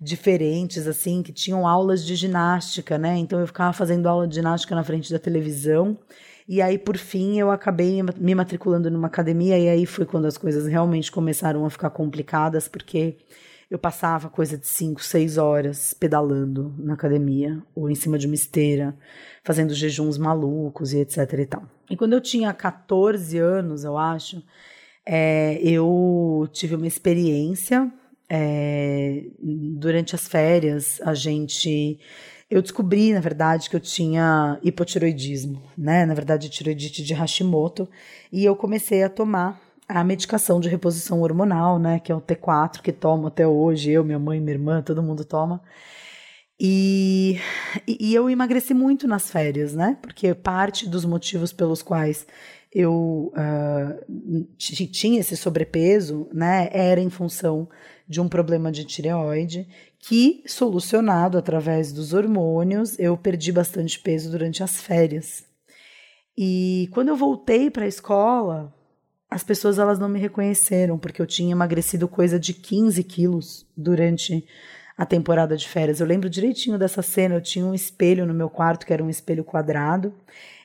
diferentes, 0.00 0.86
assim, 0.86 1.22
que 1.22 1.32
tinham 1.32 1.66
aulas 1.66 2.04
de 2.04 2.14
ginástica, 2.14 2.98
né? 2.98 3.16
Então 3.16 3.40
eu 3.40 3.46
ficava 3.46 3.72
fazendo 3.72 4.06
aula 4.08 4.28
de 4.28 4.36
ginástica 4.36 4.74
na 4.74 4.84
frente 4.84 5.10
da 5.10 5.18
televisão. 5.18 5.98
E 6.46 6.62
aí, 6.62 6.78
por 6.78 6.96
fim, 6.96 7.38
eu 7.38 7.50
acabei 7.50 8.02
me 8.02 8.34
matriculando 8.34 8.90
numa 8.90 9.08
academia. 9.08 9.58
E 9.58 9.68
aí 9.68 9.86
foi 9.86 10.06
quando 10.06 10.26
as 10.26 10.38
coisas 10.38 10.66
realmente 10.66 11.10
começaram 11.10 11.64
a 11.64 11.70
ficar 11.70 11.90
complicadas, 11.90 12.68
porque 12.68 13.16
eu 13.70 13.78
passava 13.78 14.30
coisa 14.30 14.56
de 14.56 14.66
5, 14.66 15.02
6 15.02 15.36
horas 15.36 15.92
pedalando 15.92 16.74
na 16.78 16.94
academia 16.94 17.62
ou 17.74 17.90
em 17.90 17.94
cima 17.94 18.18
de 18.18 18.26
uma 18.26 18.34
esteira, 18.34 18.96
fazendo 19.44 19.74
jejuns 19.74 20.16
malucos 20.16 20.92
e 20.92 21.00
etc 21.00 21.32
e 21.34 21.46
tal. 21.46 21.62
E 21.90 21.96
quando 21.96 22.14
eu 22.14 22.20
tinha 22.20 22.52
14 22.52 23.36
anos, 23.38 23.84
eu 23.84 23.98
acho, 23.98 24.42
é, 25.04 25.60
eu 25.62 26.48
tive 26.52 26.74
uma 26.74 26.86
experiência. 26.86 27.92
É, 28.30 29.24
durante 29.38 30.14
as 30.14 30.28
férias, 30.28 31.00
a 31.02 31.14
gente 31.14 31.98
eu 32.50 32.62
descobri, 32.62 33.12
na 33.12 33.20
verdade, 33.20 33.68
que 33.68 33.76
eu 33.76 33.80
tinha 33.80 34.58
hipotiroidismo, 34.62 35.62
né? 35.76 36.06
Na 36.06 36.14
verdade, 36.14 36.48
tiroidite 36.48 37.02
de 37.02 37.12
Hashimoto, 37.12 37.86
e 38.32 38.44
eu 38.44 38.56
comecei 38.56 39.02
a 39.02 39.08
tomar 39.10 39.60
a 39.88 40.04
medicação 40.04 40.60
de 40.60 40.68
reposição 40.68 41.22
hormonal, 41.22 41.78
né, 41.78 41.98
que 41.98 42.12
é 42.12 42.14
o 42.14 42.20
T4 42.20 42.82
que 42.82 42.92
tomo 42.92 43.28
até 43.28 43.46
hoje, 43.46 43.90
eu, 43.90 44.04
minha 44.04 44.18
mãe, 44.18 44.38
minha 44.38 44.54
irmã, 44.54 44.82
todo 44.82 45.02
mundo 45.02 45.24
toma. 45.24 45.62
E, 46.60 47.38
e 47.86 48.14
eu 48.14 48.28
emagreci 48.28 48.74
muito 48.74 49.06
nas 49.06 49.30
férias, 49.30 49.74
né? 49.74 49.96
Porque 50.02 50.34
parte 50.34 50.88
dos 50.88 51.04
motivos 51.04 51.52
pelos 51.52 51.82
quais 51.82 52.26
eu 52.72 53.32
uh, 53.32 54.56
tinha 54.58 55.20
esse 55.20 55.36
sobrepeso, 55.36 56.28
né, 56.32 56.68
era 56.72 57.00
em 57.00 57.08
função 57.08 57.68
de 58.06 58.20
um 58.20 58.28
problema 58.28 58.70
de 58.70 58.84
tireoide 58.84 59.66
que, 60.00 60.42
solucionado 60.46 61.38
através 61.38 61.92
dos 61.92 62.12
hormônios, 62.12 62.98
eu 62.98 63.16
perdi 63.16 63.52
bastante 63.52 63.98
peso 63.98 64.30
durante 64.30 64.62
as 64.62 64.80
férias. 64.80 65.44
E 66.36 66.88
quando 66.92 67.08
eu 67.08 67.16
voltei 67.16 67.70
para 67.70 67.84
a 67.84 67.88
escola, 67.88 68.74
as 69.30 69.44
pessoas 69.44 69.78
elas 69.78 69.98
não 69.98 70.08
me 70.08 70.18
reconheceram, 70.18 70.98
porque 70.98 71.20
eu 71.20 71.26
tinha 71.26 71.52
emagrecido 71.52 72.08
coisa 72.08 72.38
de 72.38 72.54
15 72.54 73.04
quilos 73.04 73.66
durante 73.76 74.44
a 74.96 75.04
temporada 75.04 75.56
de 75.56 75.68
férias. 75.68 76.00
Eu 76.00 76.06
lembro 76.06 76.30
direitinho 76.30 76.78
dessa 76.78 77.02
cena, 77.02 77.34
eu 77.34 77.40
tinha 77.40 77.64
um 77.64 77.74
espelho 77.74 78.26
no 78.26 78.34
meu 78.34 78.48
quarto, 78.48 78.86
que 78.86 78.92
era 78.92 79.04
um 79.04 79.10
espelho 79.10 79.44
quadrado. 79.44 80.14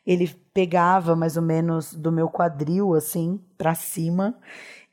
Ele 0.08 0.34
pegava 0.54 1.16
mais 1.16 1.36
ou 1.36 1.44
menos 1.44 1.94
do 1.94 2.12
meu 2.12 2.30
quadril, 2.30 2.94
assim, 2.96 3.40
para 3.58 3.76
cima. 3.76 4.36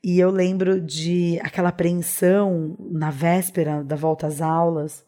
E 0.03 0.19
eu 0.19 0.29
lembro 0.29 0.81
de 0.81 1.39
aquela 1.41 1.69
apreensão 1.69 2.75
na 2.79 3.09
véspera 3.09 3.83
da 3.83 3.95
volta 3.95 4.27
às 4.27 4.41
aulas, 4.41 5.05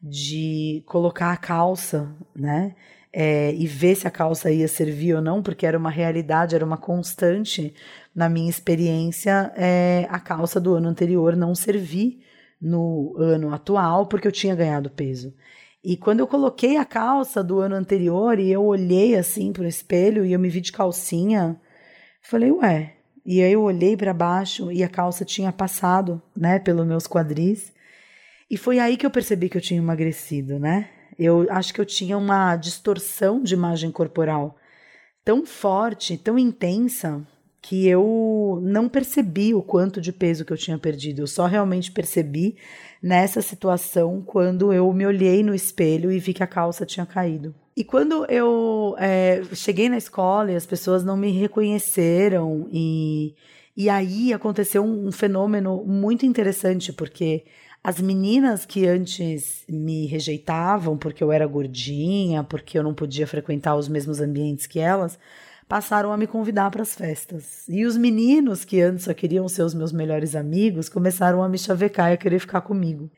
de 0.00 0.82
colocar 0.86 1.32
a 1.32 1.36
calça, 1.36 2.14
né? 2.34 2.74
é, 3.18 3.54
e 3.54 3.66
ver 3.66 3.94
se 3.94 4.06
a 4.06 4.10
calça 4.10 4.50
ia 4.50 4.68
servir 4.68 5.14
ou 5.14 5.22
não, 5.22 5.42
porque 5.42 5.64
era 5.64 5.78
uma 5.78 5.88
realidade, 5.88 6.54
era 6.54 6.62
uma 6.62 6.76
constante 6.76 7.72
na 8.16 8.30
minha 8.30 8.48
experiência, 8.48 9.52
é, 9.54 10.06
a 10.08 10.18
calça 10.18 10.58
do 10.58 10.74
ano 10.74 10.88
anterior 10.88 11.36
não 11.36 11.54
servir 11.54 12.22
no 12.58 13.14
ano 13.18 13.52
atual, 13.52 14.06
porque 14.06 14.26
eu 14.26 14.32
tinha 14.32 14.54
ganhado 14.54 14.88
peso. 14.88 15.34
E 15.84 15.98
quando 15.98 16.20
eu 16.20 16.26
coloquei 16.26 16.78
a 16.78 16.84
calça 16.86 17.44
do 17.44 17.60
ano 17.60 17.74
anterior 17.74 18.38
e 18.38 18.50
eu 18.50 18.64
olhei 18.64 19.14
assim 19.14 19.52
pro 19.52 19.66
espelho 19.66 20.24
e 20.24 20.32
eu 20.32 20.40
me 20.40 20.48
vi 20.48 20.62
de 20.62 20.72
calcinha, 20.72 21.60
falei, 22.22 22.50
ué. 22.50 22.94
E 23.24 23.42
aí 23.42 23.52
eu 23.52 23.62
olhei 23.62 23.94
para 23.96 24.14
baixo 24.14 24.72
e 24.72 24.82
a 24.82 24.88
calça 24.88 25.24
tinha 25.24 25.52
passado, 25.52 26.22
né, 26.34 26.58
pelos 26.58 26.86
meus 26.86 27.06
quadris. 27.06 27.70
E 28.50 28.56
foi 28.56 28.78
aí 28.78 28.96
que 28.96 29.04
eu 29.04 29.10
percebi 29.10 29.50
que 29.50 29.58
eu 29.58 29.60
tinha 29.60 29.78
emagrecido, 29.78 30.58
né? 30.58 30.88
Eu 31.18 31.46
acho 31.50 31.74
que 31.74 31.80
eu 31.80 31.86
tinha 31.86 32.16
uma 32.16 32.56
distorção 32.56 33.42
de 33.42 33.52
imagem 33.52 33.90
corporal 33.90 34.56
tão 35.24 35.44
forte, 35.44 36.16
tão 36.16 36.38
intensa, 36.38 37.26
que 37.68 37.88
eu 37.88 38.60
não 38.62 38.88
percebi 38.88 39.52
o 39.52 39.60
quanto 39.60 40.00
de 40.00 40.12
peso 40.12 40.44
que 40.44 40.52
eu 40.52 40.56
tinha 40.56 40.78
perdido. 40.78 41.22
Eu 41.22 41.26
só 41.26 41.46
realmente 41.46 41.90
percebi 41.90 42.56
nessa 43.02 43.42
situação 43.42 44.22
quando 44.24 44.72
eu 44.72 44.92
me 44.92 45.04
olhei 45.04 45.42
no 45.42 45.52
espelho 45.52 46.12
e 46.12 46.20
vi 46.20 46.32
que 46.32 46.44
a 46.44 46.46
calça 46.46 46.86
tinha 46.86 47.04
caído. 47.04 47.52
E 47.76 47.82
quando 47.82 48.24
eu 48.26 48.94
é, 49.00 49.42
cheguei 49.52 49.88
na 49.88 49.98
escola 49.98 50.52
e 50.52 50.54
as 50.54 50.64
pessoas 50.64 51.02
não 51.02 51.16
me 51.16 51.32
reconheceram, 51.32 52.68
e, 52.70 53.34
e 53.76 53.90
aí 53.90 54.32
aconteceu 54.32 54.84
um, 54.84 55.08
um 55.08 55.12
fenômeno 55.12 55.84
muito 55.84 56.24
interessante, 56.24 56.92
porque 56.92 57.42
as 57.82 58.00
meninas 58.00 58.64
que 58.64 58.86
antes 58.86 59.64
me 59.68 60.06
rejeitavam 60.06 60.96
porque 60.96 61.22
eu 61.22 61.32
era 61.32 61.44
gordinha, 61.48 62.44
porque 62.44 62.78
eu 62.78 62.84
não 62.84 62.94
podia 62.94 63.26
frequentar 63.26 63.74
os 63.74 63.88
mesmos 63.88 64.20
ambientes 64.20 64.68
que 64.68 64.78
elas, 64.78 65.18
passaram 65.68 66.12
a 66.12 66.16
me 66.16 66.26
convidar 66.26 66.70
para 66.70 66.82
as 66.82 66.94
festas. 66.94 67.64
E 67.68 67.84
os 67.84 67.96
meninos 67.96 68.64
que 68.64 68.80
antes 68.80 69.04
só 69.04 69.14
queriam 69.14 69.48
ser 69.48 69.62
os 69.62 69.74
meus 69.74 69.92
melhores 69.92 70.34
amigos 70.34 70.88
começaram 70.88 71.42
a 71.42 71.48
me 71.48 71.58
chavecar 71.58 72.10
e 72.10 72.14
a 72.14 72.16
querer 72.16 72.38
ficar 72.38 72.60
comigo. 72.60 73.10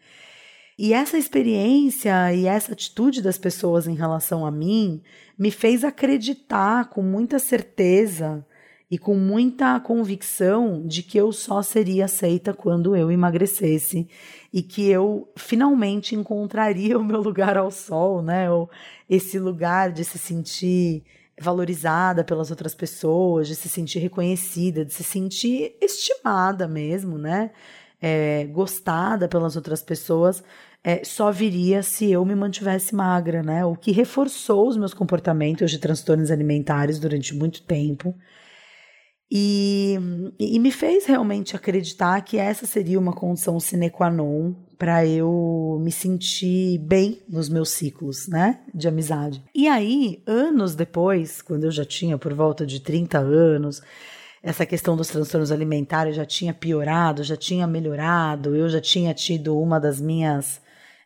E 0.79 0.93
essa 0.93 1.19
experiência 1.19 2.33
e 2.33 2.47
essa 2.47 2.73
atitude 2.73 3.21
das 3.21 3.37
pessoas 3.37 3.89
em 3.89 3.95
relação 3.95 4.47
a 4.47 4.51
mim 4.51 5.03
me 5.37 5.51
fez 5.51 5.83
acreditar 5.83 6.89
com 6.89 7.03
muita 7.03 7.39
certeza 7.39 8.47
e 8.91 8.97
com 8.97 9.15
muita 9.17 9.79
convicção 9.81 10.87
de 10.87 11.03
que 11.03 11.19
eu 11.19 11.31
só 11.33 11.63
seria 11.63 12.07
aceita 12.07 12.55
quando 12.55 12.97
eu 12.97 13.11
emagrecesse 13.11 14.09
e 14.53 14.63
que 14.63 14.89
eu 14.89 15.29
finalmente 15.37 16.15
encontraria 16.15 16.97
o 16.99 17.05
meu 17.05 17.21
lugar 17.21 17.57
ao 17.57 17.71
sol, 17.71 18.23
né? 18.23 18.51
Ou 18.51 18.71
esse 19.11 19.39
lugar 19.39 19.93
de 19.93 20.05
se 20.05 20.17
sentir 20.17 21.03
valorizada 21.41 22.25
pelas 22.25 22.51
outras 22.51 22.75
pessoas, 22.75 23.49
de 23.49 23.55
se 23.57 23.69
sentir 23.69 23.99
reconhecida, 23.99 24.85
de 24.85 24.93
se 24.93 25.05
sentir 25.05 25.77
estimada 25.81 26.67
mesmo, 26.69 27.19
né? 27.19 27.51
É, 28.01 28.45
gostada 28.47 29.29
pelas 29.29 29.57
outras 29.57 29.83
pessoas, 29.83 30.43
é, 30.85 31.05
só 31.05 31.33
viria 31.33 31.83
se 31.83 32.11
eu 32.11 32.25
me 32.25 32.35
mantivesse 32.35 32.95
magra, 32.95 33.43
né? 33.43 33.65
O 33.65 33.75
que 33.75 33.91
reforçou 33.91 34.69
os 34.69 34.77
meus 34.77 34.95
comportamentos 34.95 35.71
de 35.71 35.79
transtornos 35.79 36.31
alimentares 36.31 36.99
durante 36.99 37.35
muito 37.35 37.63
tempo. 37.63 38.15
E, 39.31 39.99
e 40.39 40.59
me 40.59 40.71
fez 40.71 41.05
realmente 41.05 41.55
acreditar 41.55 42.21
que 42.23 42.39
essa 42.39 42.67
seria 42.67 42.99
uma 42.99 43.13
condição 43.13 43.61
sine 43.61 43.91
qua 43.91 44.11
non 44.11 44.55
para 44.79 45.05
eu 45.05 45.79
me 45.83 45.93
sentir 45.93 46.79
bem 46.79 47.21
nos 47.29 47.49
meus 47.49 47.71
ciclos, 47.71 48.29
né, 48.29 48.61
de 48.73 48.89
amizade. 48.89 49.43
E 49.55 49.69
aí, 49.69 50.23
anos 50.27 50.75
depois, 50.75 51.43
quando 51.43 51.65
eu 51.65 51.71
já 51.71 51.85
tinha 51.85 52.17
por 52.17 52.33
volta 52.33 52.65
de 52.65 52.81
30 52.81 53.19
anos, 53.19 53.83
essa 54.43 54.65
questão 54.65 54.97
dos 54.97 55.09
transtornos 55.09 55.51
alimentares 55.51 56.17
já 56.17 56.25
tinha 56.25 56.55
piorado, 56.55 57.25
já 57.25 57.37
tinha 57.37 57.67
melhorado, 57.67 58.55
eu 58.55 58.69
já 58.69 58.81
tinha 58.81 59.13
tido 59.13 59.59
uma 59.59 59.81
das 59.81 60.01
minhas 60.01 60.61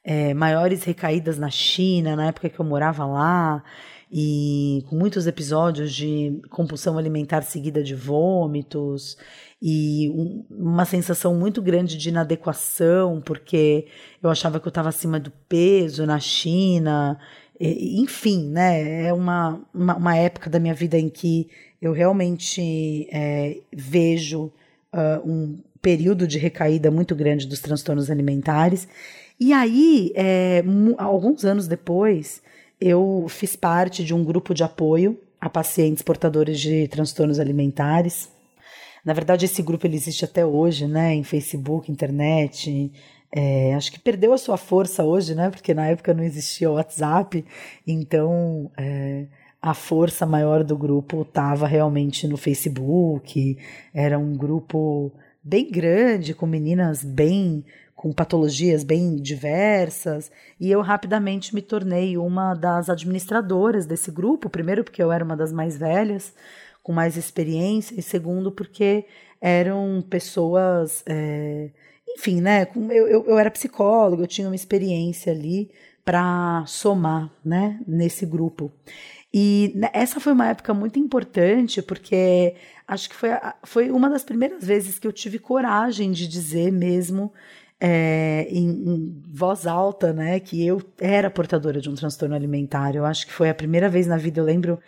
é, 0.05 0.35
maiores 0.35 0.85
recaídas 0.85 1.39
na 1.39 1.51
China, 1.51 2.15
na 2.15 2.27
época 2.27 2.51
que 2.51 2.61
eu 2.61 2.65
morava 2.65 3.07
lá 3.07 3.65
e 4.13 4.85
com 4.89 4.97
muitos 4.97 5.27
episódios 5.27 5.95
de 5.95 6.39
compulsão 6.51 6.99
alimentar 6.99 7.41
seguida 7.43 7.83
de 7.83 7.95
vômitos 7.95 9.17
e 9.61 10.11
um, 10.11 10.45
uma 10.51 10.85
sensação 10.85 11.35
muito 11.35 11.63
grande 11.63 11.97
de 11.97 12.11
inadequação, 12.11 13.23
porque 13.25 13.87
eu 14.23 14.29
achava 14.29 14.61
que 14.61 14.67
eu 14.67 14.71
estava 14.71 14.91
acima 14.91 15.19
do 15.19 15.31
peso 15.49 16.05
na 16.05 16.21
China. 16.21 17.19
E, 17.59 18.03
enfim, 18.03 18.51
né? 18.51 19.07
É 19.07 19.15
uma, 19.15 19.59
uma, 19.73 19.97
uma, 19.97 20.17
época 20.17 20.51
da 20.51 20.61
minha 20.61 20.75
vida 20.75 20.99
em 20.99 21.09
que 21.09 21.49
eu 21.81 21.93
realmente 21.93 23.09
é, 23.11 23.61
vejo 23.73 24.53
uh, 24.93 25.25
um 25.25 25.59
período 25.81 26.27
de 26.27 26.39
recaída 26.39 26.91
muito 26.91 27.15
grande 27.15 27.47
dos 27.47 27.61
transtornos 27.61 28.11
alimentares. 28.11 28.87
E 29.41 29.55
aí, 29.55 30.13
é, 30.15 30.63
alguns 30.99 31.45
anos 31.45 31.67
depois, 31.67 32.42
eu 32.83 33.27
fiz 33.29 33.55
parte 33.55 34.05
de 34.05 34.13
um 34.13 34.25
grupo 34.25 34.53
de 34.53 34.65
apoio 34.65 35.19
a 35.41 35.49
pacientes 35.49 36.03
portadores 36.03 36.61
de 36.61 36.89
transtornos 36.89 37.39
alimentares. 37.39 38.29
Na 39.05 39.13
verdade, 39.13 39.45
esse 39.45 39.63
grupo 39.63 39.87
ele 39.87 39.97
existe 39.97 40.25
até 40.25 40.45
hoje, 40.45 40.87
né? 40.87 41.15
Em 41.15 41.23
Facebook, 41.23 41.91
internet. 41.91 42.93
É, 43.35 43.75
acho 43.75 43.91
que 43.93 44.01
perdeu 44.01 44.33
a 44.33 44.39
sua 44.39 44.57
força 44.57 45.05
hoje, 45.05 45.35
né? 45.35 45.49
Porque 45.51 45.73
na 45.73 45.87
época 45.87 46.13
não 46.13 46.25
existia 46.25 46.71
o 46.71 46.75
WhatsApp, 46.75 47.45
então 47.87 48.71
é, 48.77 49.27
a 49.61 49.75
força 49.75 50.27
maior 50.27 50.65
do 50.65 50.77
grupo 50.77 51.23
estava 51.23 51.67
realmente 51.67 52.27
no 52.27 52.37
Facebook. 52.37 53.57
Era 53.95 54.19
um 54.19 54.37
grupo 54.37 55.13
bem 55.43 55.71
grande, 55.71 56.35
com 56.35 56.47
meninas 56.47 57.03
bem 57.03 57.65
com 58.03 58.13
patologias 58.13 58.83
bem 58.83 59.15
diversas, 59.15 60.29
e 60.59 60.69
eu 60.69 60.81
rapidamente 60.81 61.55
me 61.55 61.63
tornei 61.63 62.19
uma 62.19 62.53
das 62.53 62.91
administradoras 62.91 63.87
desse 63.87 64.11
grupo, 64.11 64.51
primeiro 64.51 64.83
porque 64.83 65.01
eu 65.01 65.13
era 65.13 65.25
uma 65.25 65.37
das 65.37 65.53
mais 65.53 65.77
velhas, 65.77 66.35
com 66.83 66.93
mais 66.93 67.17
experiência, 67.17 67.95
e 67.97 68.03
segundo 68.03 68.51
porque 68.51 69.05
eram 69.41 70.05
pessoas, 70.11 71.05
é, 71.07 71.71
enfim, 72.19 72.41
né, 72.41 72.67
eu, 72.75 73.07
eu, 73.07 73.25
eu 73.25 73.39
era 73.39 73.49
psicóloga, 73.53 74.25
eu 74.25 74.27
tinha 74.27 74.49
uma 74.49 74.57
experiência 74.57 75.33
ali 75.33 75.71
para 76.05 76.65
somar, 76.67 77.31
né, 77.45 77.79
nesse 77.87 78.27
grupo. 78.27 78.73
E 79.33 79.77
essa 79.93 80.19
foi 80.19 80.33
uma 80.33 80.49
época 80.49 80.75
muito 80.75 80.99
importante, 80.99 81.81
porque 81.81 82.57
acho 82.89 83.09
que 83.09 83.15
foi, 83.15 83.31
foi 83.63 83.91
uma 83.93 84.11
das 84.11 84.25
primeiras 84.25 84.65
vezes 84.65 84.99
que 84.99 85.07
eu 85.07 85.13
tive 85.13 85.39
coragem 85.39 86.11
de 86.11 86.27
dizer 86.27 86.73
mesmo 86.73 87.33
é, 87.85 88.47
em, 88.49 88.69
em, 88.69 89.23
voz 89.35 89.67
alta, 89.67 90.13
né, 90.13 90.39
que 90.39 90.65
eu 90.65 90.81
era 91.01 91.29
portadora 91.29 91.81
de 91.81 91.91
um 91.91 91.97
transtorno 91.97 92.33
alimentar. 92.33 92.95
Eu 92.95 93.05
acho 93.05 93.27
que 93.27 93.33
foi 93.33 93.51
a 93.51 93.55
primeira 93.55 93.89
vez 93.89 94.07
na 94.07 94.17
vida, 94.17 94.39
eu 94.41 94.45
lembro 94.45 94.79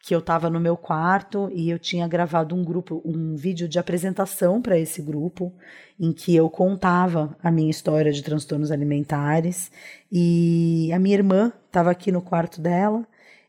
que 0.00 0.14
eu 0.14 0.20
estava 0.20 0.48
no 0.48 0.58
meu 0.58 0.74
quarto 0.74 1.50
e 1.52 1.68
eu 1.68 1.78
tinha 1.78 2.08
gravado 2.08 2.54
um 2.54 2.64
grupo, 2.64 3.02
um 3.04 3.36
vídeo 3.36 3.68
de 3.68 3.78
apresentação 3.78 4.62
para 4.62 4.78
esse 4.78 5.02
grupo, 5.02 5.52
em 6.00 6.10
que 6.10 6.34
eu 6.34 6.48
contava 6.48 7.36
a 7.42 7.50
minha 7.50 7.70
história 7.70 8.10
de 8.10 8.22
transtornos 8.22 8.70
alimentares 8.70 9.70
e 10.10 10.90
a 10.94 10.98
minha 10.98 11.16
irmã 11.16 11.52
estava 11.66 11.90
aqui 11.90 12.10
no 12.10 12.22
quarto 12.22 12.62
dela 12.62 13.06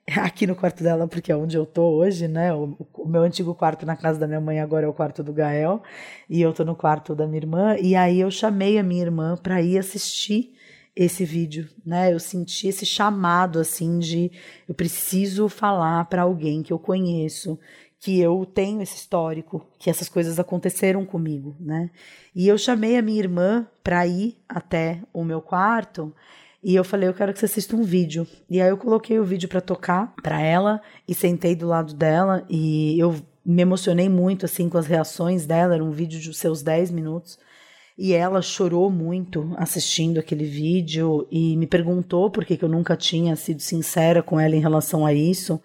aqui 0.18 0.48
no 0.48 0.56
quarto 0.56 0.84
dela, 0.84 1.08
porque 1.08 1.32
é 1.32 1.36
onde 1.36 1.58
eu 1.58 1.66
tô 1.66 1.84
hoje, 1.84 2.28
né? 2.28 2.54
O, 2.54 2.76
o, 2.94 3.08
meu 3.08 3.22
antigo 3.22 3.54
quarto 3.54 3.86
na 3.86 3.96
casa 3.96 4.20
da 4.20 4.28
minha 4.28 4.42
mãe 4.42 4.60
agora 4.60 4.86
é 4.86 4.90
o 4.90 4.94
quarto 4.94 5.24
do 5.24 5.34
Gael, 5.34 5.82
e 6.30 6.42
eu 6.42 6.54
tô 6.54 6.64
no 6.64 6.76
quarto 6.76 7.16
da 7.16 7.28
minha 7.28 7.40
irmã, 7.40 7.76
e 7.78 7.96
aí 7.96 8.20
eu 8.20 8.32
chamei 8.32 8.78
a 8.78 8.84
minha 8.84 9.02
irmã 9.02 9.38
para 9.38 9.62
ir 9.62 9.78
assistir 9.78 10.54
esse 10.96 11.24
vídeo, 11.24 11.70
né? 11.86 12.14
Eu 12.14 12.20
senti 12.20 12.68
esse 12.68 12.86
chamado 12.86 13.60
assim 13.60 14.00
de 14.00 14.32
eu 14.68 14.74
preciso 14.74 15.48
falar 15.48 16.06
para 16.06 16.24
alguém 16.24 16.64
que 16.64 16.74
eu 16.74 16.80
conheço, 16.80 17.60
que 18.00 18.20
eu 18.20 18.46
tenho 18.46 18.82
esse 18.82 18.96
histórico, 18.96 19.66
que 19.78 19.90
essas 19.90 20.10
coisas 20.10 20.40
aconteceram 20.40 21.06
comigo, 21.06 21.56
né? 21.60 21.90
E 22.36 22.48
eu 22.48 22.58
chamei 22.58 22.98
a 22.98 23.02
minha 23.02 23.20
irmã 23.20 23.68
para 23.84 24.06
ir 24.08 24.38
até 24.48 25.02
o 25.14 25.24
meu 25.24 25.42
quarto 25.42 26.14
e 26.64 26.76
eu 26.76 26.84
falei, 26.84 27.08
eu 27.08 27.14
quero 27.14 27.32
que 27.32 27.40
você 27.40 27.46
assista 27.46 27.76
um 27.76 27.84
vídeo. 27.84 28.28
E 28.50 28.62
aí 28.62 28.70
eu 28.70 28.78
coloquei 28.78 29.18
o 29.18 29.24
vídeo 29.24 29.48
para 29.48 29.62
tocar 29.62 30.14
para 30.22 30.42
ela 30.42 30.82
e 31.08 31.16
sentei 31.16 31.56
do 31.56 31.68
lado 31.68 31.94
dela 31.94 32.46
e 32.50 33.00
eu 33.00 33.16
me 33.46 33.62
emocionei 33.62 34.10
muito 34.10 34.46
assim 34.46 34.68
com 34.68 34.78
as 34.78 34.86
reações 34.86 35.46
dela, 35.46 35.76
era 35.76 35.84
um 35.84 35.92
vídeo 35.92 36.20
de 36.20 36.34
seus 36.34 36.62
10 36.62 36.92
minutos. 36.92 37.40
E 37.98 38.14
ela 38.14 38.42
chorou 38.42 38.90
muito 38.90 39.54
assistindo 39.58 40.20
aquele 40.20 40.46
vídeo 40.46 41.28
e 41.30 41.58
me 41.58 41.68
perguntou 41.68 42.30
por 42.30 42.46
que, 42.46 42.56
que 42.56 42.64
eu 42.64 42.70
nunca 42.70 42.96
tinha 42.96 43.36
sido 43.36 43.62
sincera 43.62 44.24
com 44.24 44.40
ela 44.40 44.56
em 44.56 44.62
relação 44.62 45.06
a 45.06 45.14
isso. 45.14 45.62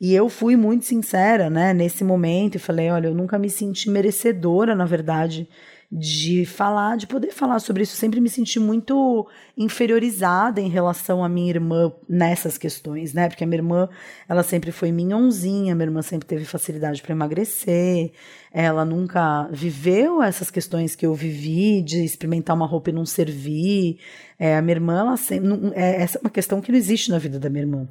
E 0.00 0.14
eu 0.14 0.28
fui 0.28 0.56
muito 0.56 0.84
sincera, 0.84 1.48
né, 1.48 1.72
nesse 1.72 2.02
momento 2.02 2.56
e 2.56 2.58
falei: 2.58 2.90
olha, 2.90 3.06
eu 3.06 3.14
nunca 3.14 3.38
me 3.38 3.48
senti 3.48 3.88
merecedora, 3.88 4.74
na 4.74 4.84
verdade, 4.84 5.48
de 5.90 6.44
falar, 6.44 6.96
de 6.96 7.06
poder 7.06 7.30
falar 7.30 7.58
sobre 7.60 7.82
isso. 7.82 7.96
Sempre 7.96 8.20
me 8.20 8.28
senti 8.28 8.58
muito 8.58 9.26
inferiorizada 9.56 10.60
em 10.60 10.68
relação 10.68 11.24
à 11.24 11.28
minha 11.28 11.48
irmã 11.48 11.92
nessas 12.08 12.58
questões, 12.58 13.14
né? 13.14 13.28
Porque 13.28 13.44
a 13.44 13.46
minha 13.46 13.58
irmã, 13.58 13.88
ela 14.28 14.42
sempre 14.42 14.72
foi 14.72 14.90
minhãozinha, 14.90 15.74
minha 15.74 15.86
irmã 15.86 16.02
sempre 16.02 16.26
teve 16.26 16.44
facilidade 16.44 17.02
para 17.02 17.12
emagrecer, 17.12 18.12
ela 18.52 18.84
nunca 18.84 19.48
viveu 19.50 20.22
essas 20.22 20.50
questões 20.50 20.96
que 20.96 21.06
eu 21.06 21.14
vivi, 21.14 21.82
de 21.82 22.04
experimentar 22.04 22.56
uma 22.56 22.66
roupa 22.66 22.90
e 22.90 22.92
não 22.92 23.06
servir. 23.06 23.98
É, 24.38 24.56
a 24.56 24.62
minha 24.62 24.76
irmã, 24.76 25.00
ela 25.00 25.16
sempre, 25.16 25.48
não, 25.48 25.72
é, 25.74 26.02
essa 26.02 26.18
é 26.18 26.20
uma 26.20 26.30
questão 26.30 26.60
que 26.60 26.70
não 26.70 26.78
existe 26.78 27.10
na 27.10 27.18
vida 27.18 27.38
da 27.38 27.48
minha 27.48 27.62
irmã. 27.62 27.88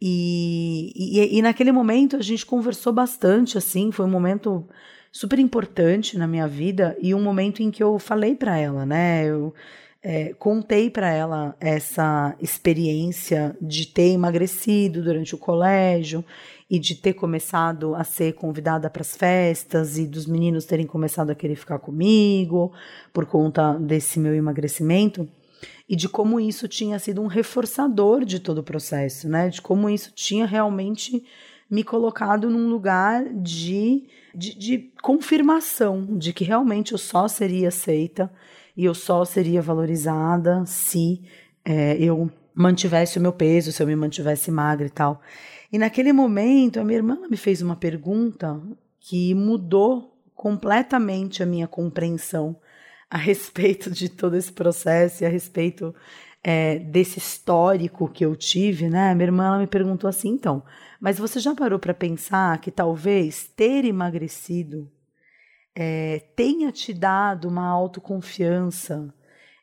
E, 0.00 0.92
e, 0.94 1.38
e 1.38 1.42
naquele 1.42 1.72
momento 1.72 2.16
a 2.16 2.22
gente 2.22 2.44
conversou 2.44 2.92
bastante, 2.92 3.56
assim, 3.56 3.90
foi 3.90 4.04
um 4.04 4.10
momento 4.10 4.68
super 5.14 5.38
importante 5.38 6.18
na 6.18 6.26
minha 6.26 6.48
vida 6.48 6.96
e 7.00 7.14
um 7.14 7.22
momento 7.22 7.62
em 7.62 7.70
que 7.70 7.80
eu 7.80 8.00
falei 8.00 8.34
para 8.34 8.58
ela, 8.58 8.84
né? 8.84 9.24
Eu 9.24 9.54
é, 10.02 10.34
contei 10.34 10.90
para 10.90 11.08
ela 11.08 11.56
essa 11.60 12.36
experiência 12.40 13.56
de 13.62 13.86
ter 13.86 14.08
emagrecido 14.08 15.04
durante 15.04 15.32
o 15.32 15.38
colégio 15.38 16.24
e 16.68 16.80
de 16.80 16.96
ter 16.96 17.12
começado 17.12 17.94
a 17.94 18.02
ser 18.02 18.34
convidada 18.34 18.90
para 18.90 19.02
as 19.02 19.16
festas 19.16 19.96
e 19.98 20.04
dos 20.04 20.26
meninos 20.26 20.64
terem 20.64 20.84
começado 20.84 21.30
a 21.30 21.34
querer 21.34 21.54
ficar 21.54 21.78
comigo 21.78 22.72
por 23.12 23.24
conta 23.24 23.74
desse 23.74 24.18
meu 24.18 24.34
emagrecimento 24.34 25.28
e 25.88 25.94
de 25.94 26.08
como 26.08 26.40
isso 26.40 26.66
tinha 26.66 26.98
sido 26.98 27.22
um 27.22 27.28
reforçador 27.28 28.24
de 28.24 28.40
todo 28.40 28.58
o 28.58 28.64
processo, 28.64 29.28
né? 29.28 29.48
De 29.48 29.62
como 29.62 29.88
isso 29.88 30.10
tinha 30.12 30.44
realmente 30.44 31.24
me 31.70 31.82
colocado 31.82 32.50
num 32.50 32.68
lugar 32.68 33.24
de, 33.34 34.04
de, 34.34 34.54
de 34.56 34.78
confirmação 35.02 36.16
de 36.16 36.32
que 36.32 36.44
realmente 36.44 36.92
eu 36.92 36.98
só 36.98 37.26
seria 37.26 37.68
aceita 37.68 38.30
e 38.76 38.84
eu 38.84 38.94
só 38.94 39.24
seria 39.24 39.62
valorizada 39.62 40.64
se 40.66 41.22
é, 41.64 41.96
eu 41.96 42.30
mantivesse 42.54 43.18
o 43.18 43.22
meu 43.22 43.32
peso, 43.32 43.72
se 43.72 43.82
eu 43.82 43.86
me 43.86 43.96
mantivesse 43.96 44.50
magra 44.50 44.86
e 44.86 44.90
tal. 44.90 45.20
E 45.72 45.78
naquele 45.78 46.12
momento, 46.12 46.78
a 46.78 46.84
minha 46.84 46.98
irmã 46.98 47.18
me 47.28 47.36
fez 47.36 47.60
uma 47.60 47.74
pergunta 47.74 48.60
que 49.00 49.34
mudou 49.34 50.16
completamente 50.34 51.42
a 51.42 51.46
minha 51.46 51.66
compreensão 51.66 52.56
a 53.10 53.16
respeito 53.16 53.90
de 53.90 54.08
todo 54.08 54.36
esse 54.36 54.52
processo 54.52 55.22
e 55.22 55.26
a 55.26 55.28
respeito 55.28 55.94
é, 56.42 56.78
desse 56.78 57.18
histórico 57.18 58.08
que 58.08 58.24
eu 58.24 58.36
tive, 58.36 58.88
né? 58.88 59.14
Minha 59.14 59.28
irmã 59.28 59.58
me 59.58 59.66
perguntou 59.66 60.08
assim, 60.08 60.28
então, 60.28 60.62
mas 61.00 61.18
você 61.18 61.40
já 61.40 61.54
parou 61.54 61.78
para 61.78 61.94
pensar 61.94 62.58
que 62.58 62.70
talvez 62.70 63.46
ter 63.56 63.84
emagrecido 63.84 64.90
é, 65.74 66.20
tenha 66.36 66.70
te 66.70 66.92
dado 66.92 67.48
uma 67.48 67.66
autoconfiança 67.66 69.12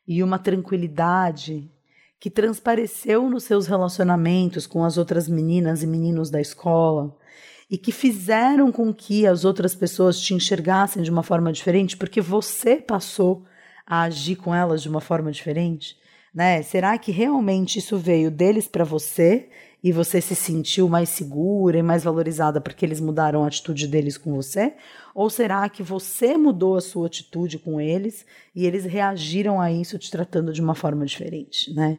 e 0.08 0.22
uma 0.22 0.38
tranquilidade 0.38 1.72
que 2.20 2.30
transpareceu 2.30 3.30
nos 3.30 3.46
seus 3.46 3.66
relacionamentos 3.66 4.68
com 4.68 4.84
as 4.84 4.98
outras 4.98 5.28
meninas 5.28 5.82
e 5.82 5.88
meninos 5.88 6.30
da 6.30 6.40
escola 6.40 7.18
e 7.70 7.78
que 7.78 7.92
fizeram 7.92 8.72
com 8.72 8.94
que 8.94 9.26
as 9.26 9.46
outras 9.46 9.74
pessoas 9.74 10.20
te 10.20 10.34
enxergassem 10.34 11.02
de 11.02 11.10
uma 11.10 11.24
forma 11.24 11.52
diferente 11.54 11.96
porque 11.96 12.20
você 12.20 12.76
passou 12.76 13.46
a 13.88 14.02
agir 14.02 14.36
com 14.36 14.54
elas 14.54 14.82
de 14.82 14.90
uma 14.90 15.02
forma 15.02 15.32
diferente? 15.32 15.98
Né? 16.34 16.62
Será 16.62 16.98
que 16.98 17.12
realmente 17.12 17.80
isso 17.80 17.98
veio 17.98 18.30
deles 18.30 18.68
para 18.68 18.84
você 18.84 19.50
e 19.84 19.92
você 19.92 20.22
se 20.22 20.36
sentiu 20.36 20.88
mais 20.88 21.10
segura 21.10 21.78
e 21.78 21.84
mais 21.84 22.04
valorizada 22.04 22.62
porque 22.62 22.86
eles 22.86 23.00
mudaram 23.00 23.44
a 23.44 23.48
atitude 23.48 23.88
deles 23.88 24.18
com 24.18 24.36
você? 24.36 24.76
Ou 25.14 25.30
será 25.30 25.68
que 25.70 25.82
você 25.82 26.38
mudou 26.38 26.76
a 26.76 26.82
sua 26.82 27.08
atitude 27.08 27.58
com 27.58 27.82
eles 27.82 28.26
e 28.56 28.66
eles 28.66 28.86
reagiram 28.86 29.60
a 29.60 29.72
isso 29.72 29.98
te 29.98 30.12
tratando 30.12 30.54
de 30.54 30.62
uma 30.62 30.76
forma 30.76 31.06
diferente, 31.06 31.74
né? 31.74 31.98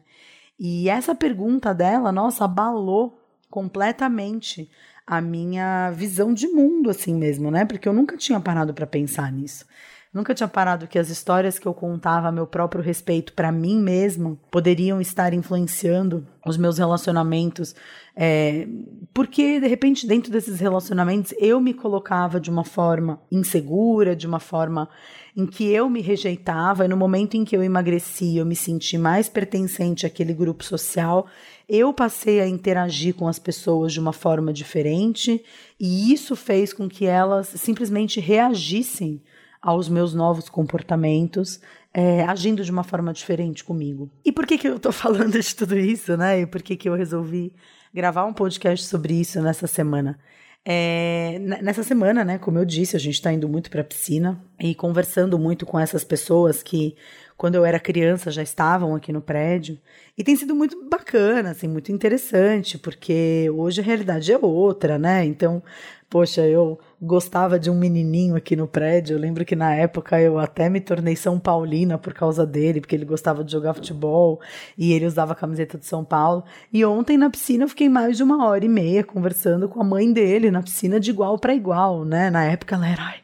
E 0.57 0.87
essa 0.87 1.13
pergunta 1.13 1.73
dela, 1.73 2.11
nossa, 2.11 2.45
abalou 2.45 3.19
completamente 3.49 4.69
a 5.05 5.19
minha 5.19 5.91
visão 5.91 6.33
de 6.33 6.47
mundo 6.47 6.89
assim 6.89 7.13
mesmo, 7.13 7.51
né? 7.51 7.65
Porque 7.65 7.87
eu 7.87 7.93
nunca 7.93 8.15
tinha 8.15 8.39
parado 8.39 8.73
para 8.73 8.87
pensar 8.87 9.31
nisso. 9.31 9.65
Nunca 10.13 10.35
tinha 10.35 10.47
parado 10.47 10.87
que 10.87 10.99
as 10.99 11.09
histórias 11.09 11.57
que 11.57 11.67
eu 11.67 11.73
contava 11.73 12.27
a 12.27 12.31
meu 12.31 12.45
próprio 12.45 12.83
respeito 12.83 13.33
para 13.33 13.51
mim 13.51 13.81
mesma 13.81 14.37
poderiam 14.51 15.01
estar 15.01 15.33
influenciando 15.33 16.27
os 16.45 16.55
meus 16.55 16.77
relacionamentos. 16.77 17.75
É, 18.15 18.67
porque, 19.11 19.59
de 19.59 19.67
repente, 19.67 20.05
dentro 20.05 20.31
desses 20.31 20.59
relacionamentos, 20.59 21.33
eu 21.39 21.59
me 21.59 21.73
colocava 21.73 22.39
de 22.39 22.51
uma 22.51 22.63
forma 22.63 23.19
insegura, 23.31 24.15
de 24.15 24.27
uma 24.27 24.39
forma 24.39 24.87
em 25.35 25.47
que 25.47 25.67
eu 25.71 25.89
me 25.89 25.99
rejeitava, 25.99 26.85
e 26.85 26.87
no 26.87 26.95
momento 26.95 27.35
em 27.35 27.43
que 27.43 27.57
eu 27.57 27.63
emagreci, 27.63 28.37
eu 28.37 28.45
me 28.45 28.55
senti 28.55 28.99
mais 28.99 29.27
pertencente 29.27 30.05
àquele 30.05 30.31
grupo 30.31 30.63
social, 30.63 31.25
eu 31.67 31.91
passei 31.91 32.39
a 32.39 32.47
interagir 32.47 33.15
com 33.15 33.27
as 33.27 33.39
pessoas 33.39 33.91
de 33.91 33.99
uma 33.99 34.13
forma 34.13 34.53
diferente, 34.53 35.43
e 35.79 36.13
isso 36.13 36.35
fez 36.35 36.71
com 36.71 36.87
que 36.87 37.07
elas 37.07 37.47
simplesmente 37.47 38.19
reagissem 38.19 39.19
aos 39.63 39.87
meus 39.87 40.13
novos 40.13 40.49
comportamentos, 40.49 41.61
é, 41.93 42.23
agindo 42.23 42.65
de 42.65 42.71
uma 42.71 42.83
forma 42.83 43.13
diferente 43.13 43.63
comigo. 43.63 44.11
E 44.25 44.31
por 44.31 44.45
que, 44.45 44.57
que 44.57 44.67
eu 44.67 44.77
tô 44.77 44.91
falando 44.93 45.39
de 45.39 45.55
tudo 45.55 45.79
isso, 45.79 46.17
né? 46.17 46.41
E 46.41 46.45
por 46.45 46.61
que, 46.61 46.75
que 46.75 46.89
eu 46.89 46.95
resolvi 46.95 47.53
gravar 47.93 48.25
um 48.25 48.33
podcast 48.33 48.85
sobre 48.85 49.13
isso 49.13 49.41
nessa 49.41 49.65
semana? 49.65 50.19
É, 50.65 51.39
nessa 51.61 51.83
semana, 51.83 52.23
né, 52.23 52.37
como 52.37 52.57
eu 52.57 52.63
disse, 52.63 52.95
a 52.95 52.99
gente 52.99 53.15
está 53.15 53.33
indo 53.33 53.49
muito 53.49 53.69
para 53.69 53.81
a 53.81 53.83
piscina 53.83 54.41
e 54.57 54.73
conversando 54.73 55.37
muito 55.37 55.65
com 55.65 55.77
essas 55.77 56.05
pessoas 56.05 56.63
que, 56.63 56.95
quando 57.35 57.55
eu 57.55 57.65
era 57.65 57.79
criança, 57.79 58.31
já 58.31 58.41
estavam 58.41 58.95
aqui 58.95 59.11
no 59.11 59.21
prédio. 59.21 59.77
E 60.17 60.23
tem 60.23 60.35
sido 60.37 60.55
muito 60.55 60.89
bacana, 60.89 61.51
assim, 61.51 61.67
muito 61.67 61.91
interessante, 61.91 62.77
porque 62.77 63.49
hoje 63.53 63.81
a 63.81 63.83
realidade 63.83 64.31
é 64.31 64.37
outra, 64.37 64.97
né? 64.97 65.25
Então, 65.25 65.61
poxa, 66.09 66.41
eu 66.41 66.79
gostava 67.03 67.59
de 67.59 67.69
um 67.69 67.77
menininho 67.77 68.35
aqui 68.35 68.55
no 68.55 68.65
prédio. 68.65 69.15
Eu 69.15 69.19
lembro 69.19 69.43
que 69.43 69.55
na 69.55 69.75
época 69.75 70.19
eu 70.21 70.39
até 70.39 70.69
me 70.69 70.79
tornei 70.79 71.15
São 71.15 71.37
Paulina 71.37 71.97
por 71.97 72.13
causa 72.13 72.45
dele, 72.45 72.79
porque 72.79 72.95
ele 72.95 73.03
gostava 73.03 73.43
de 73.43 73.51
jogar 73.51 73.73
futebol 73.73 74.39
e 74.77 74.93
ele 74.93 75.05
usava 75.05 75.33
a 75.33 75.35
camiseta 75.35 75.77
de 75.77 75.85
São 75.85 76.03
Paulo. 76.03 76.45
E 76.71 76.83
ontem 76.85 77.17
na 77.17 77.29
piscina 77.29 77.65
eu 77.65 77.69
fiquei 77.69 77.89
mais 77.89 78.15
de 78.15 78.23
uma 78.23 78.47
hora 78.47 78.63
e 78.63 78.69
meia 78.69 79.03
conversando 79.03 79.67
com 79.67 79.81
a 79.81 79.83
mãe 79.83 80.11
dele 80.13 80.49
na 80.49 80.63
piscina 80.63 80.99
de 80.99 81.11
igual 81.11 81.37
para 81.37 81.53
igual, 81.53 82.05
né? 82.05 82.29
Na 82.29 82.45
época 82.45 82.75
ela 82.75 82.87
era 82.87 83.03
ai, 83.03 83.19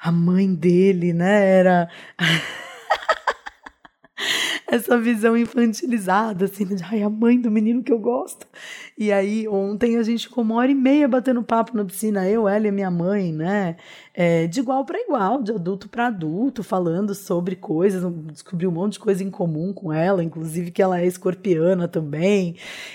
a 0.00 0.10
mãe 0.10 0.52
dele, 0.52 1.12
né? 1.12 1.58
Era 1.58 1.88
essa 4.70 4.96
visão 4.96 5.36
infantilizada, 5.36 6.44
assim, 6.44 6.64
de 6.64 6.84
ai, 6.84 7.02
a 7.02 7.10
mãe 7.10 7.40
do 7.40 7.50
menino 7.50 7.82
que 7.82 7.92
eu 7.92 7.98
gosto. 7.98 8.46
E 8.96 9.10
aí, 9.10 9.48
ontem 9.48 9.96
a 9.96 10.02
gente 10.04 10.28
ficou 10.28 10.44
uma 10.44 10.54
hora 10.56 10.70
e 10.70 10.74
meia 10.74 11.08
batendo 11.08 11.42
papo 11.42 11.76
na 11.76 11.84
piscina, 11.84 12.28
eu, 12.28 12.48
ela 12.48 12.68
e 12.68 12.70
minha 12.70 12.90
mãe, 12.90 13.32
né? 13.32 13.76
É, 14.14 14.46
de 14.46 14.60
igual 14.60 14.84
para 14.84 15.00
igual, 15.00 15.42
de 15.42 15.50
adulto 15.50 15.88
para 15.88 16.06
adulto, 16.06 16.62
falando 16.62 17.14
sobre 17.16 17.56
coisas, 17.56 18.04
descobri 18.26 18.66
um 18.66 18.70
monte 18.70 18.92
de 18.92 19.00
coisa 19.00 19.24
em 19.24 19.30
comum 19.30 19.72
com 19.72 19.92
ela, 19.92 20.22
inclusive 20.22 20.70
que 20.70 20.80
ela 20.80 21.00
é 21.00 21.06
escorpiana 21.06 21.88
também, 21.88 22.54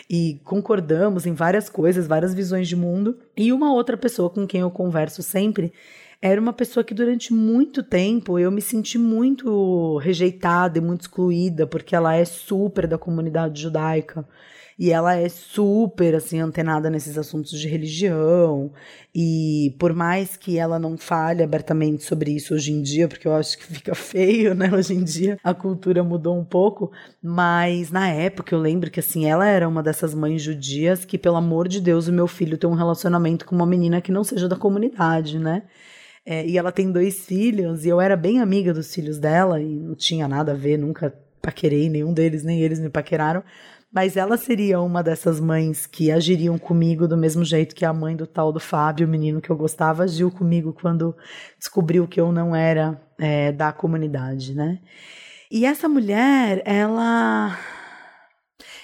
e 0.09 0.39
concordamos 0.45 1.25
em 1.25 1.33
várias 1.33 1.67
coisas, 1.67 2.07
várias 2.07 2.33
visões 2.33 2.69
de 2.69 2.75
mundo. 2.75 3.17
E 3.35 3.51
uma 3.51 3.73
outra 3.73 3.97
pessoa 3.97 4.29
com 4.29 4.47
quem 4.47 4.61
eu 4.61 4.71
converso 4.71 5.21
sempre 5.21 5.73
era 6.25 6.41
uma 6.41 6.53
pessoa 6.53 6.83
que 6.83 6.95
durante 6.95 7.31
muito 7.31 7.83
tempo 7.83 8.39
eu 8.39 8.49
me 8.49 8.59
senti 8.59 8.97
muito 8.97 9.97
rejeitada 9.97 10.79
e 10.79 10.81
muito 10.81 11.01
excluída, 11.01 11.67
porque 11.67 11.95
ela 11.95 12.15
é 12.15 12.25
super 12.25 12.87
da 12.87 12.97
comunidade 12.97 13.61
judaica 13.61 14.27
e 14.77 14.91
ela 14.91 15.15
é 15.15 15.29
super 15.29 16.15
assim 16.15 16.39
antenada 16.39 16.89
nesses 16.89 17.15
assuntos 17.15 17.51
de 17.51 17.67
religião 17.67 18.73
e 19.13 19.75
por 19.77 19.93
mais 19.93 20.35
que 20.35 20.57
ela 20.57 20.79
não 20.79 20.97
fale 20.97 21.43
abertamente 21.43 22.03
sobre 22.03 22.31
isso 22.31 22.55
hoje 22.55 22.71
em 22.71 22.81
dia, 22.81 23.07
porque 23.07 23.27
eu 23.27 23.35
acho 23.35 23.55
que 23.59 23.63
fica 23.63 23.93
feio, 23.95 24.55
né? 24.55 24.71
Hoje 24.73 24.95
em 24.95 25.03
dia 25.03 25.37
a 25.43 25.53
cultura 25.53 26.03
mudou 26.03 26.35
um 26.35 26.43
pouco, 26.43 26.91
mas 27.21 27.91
na 27.91 28.09
época 28.09 28.55
eu 28.55 28.59
lembro 28.59 28.89
que 28.89 28.99
assim 28.99 29.27
ela 29.27 29.47
era 29.47 29.69
uma 29.69 29.83
dessas 29.83 30.15
mães 30.15 30.41
judias 30.41 31.05
que 31.05 31.19
pelo 31.19 31.35
amor 31.35 31.67
de 31.67 31.79
Deus 31.79 32.07
o 32.07 32.13
meu 32.13 32.25
filho 32.25 32.57
tem 32.57 32.67
um 32.67 32.73
relacionamento 32.73 33.45
com 33.45 33.55
uma 33.55 33.67
menina 33.67 34.01
que 34.01 34.11
não 34.11 34.23
seja 34.23 34.49
da 34.49 34.55
comunidade, 34.55 35.37
né? 35.37 35.61
É, 36.25 36.45
e 36.45 36.57
ela 36.57 36.71
tem 36.71 36.91
dois 36.91 37.25
filhos, 37.25 37.85
e 37.85 37.89
eu 37.89 38.01
era 38.01 38.17
bem 38.17 38.39
amiga 38.39 38.73
dos 38.73 38.93
filhos 38.93 39.19
dela, 39.19 39.61
e 39.61 39.79
não 39.79 39.93
tinha 39.93 40.27
nada 40.27 40.53
a 40.53 40.55
ver, 40.55 40.77
nunca 40.77 41.13
paquerei 41.41 41.89
nenhum 41.89 42.13
deles, 42.13 42.43
nem 42.43 42.61
eles 42.61 42.79
me 42.79 42.89
paqueraram. 42.89 43.43
Mas 43.93 44.17
ela 44.17 44.35
seria 44.35 44.81
uma 44.81 45.01
dessas 45.03 45.39
mães 45.39 45.85
que 45.85 46.11
agiriam 46.11 46.57
comigo 46.57 47.07
do 47.07 47.15
mesmo 47.15 47.45
jeito 47.45 47.75
que 47.75 47.85
a 47.85 47.93
mãe 47.93 48.15
do 48.15 48.27
tal 48.27 48.51
do 48.51 48.59
Fábio, 48.59 49.07
o 49.07 49.09
menino 49.09 49.39
que 49.39 49.49
eu 49.49 49.55
gostava, 49.55 50.03
agiu 50.03 50.31
comigo 50.31 50.73
quando 50.73 51.15
descobriu 51.57 52.07
que 52.07 52.19
eu 52.19 52.31
não 52.31 52.55
era 52.55 52.99
é, 53.17 53.51
da 53.51 53.71
comunidade, 53.71 54.53
né? 54.53 54.79
E 55.49 55.65
essa 55.65 55.87
mulher, 55.87 56.61
ela 56.65 57.57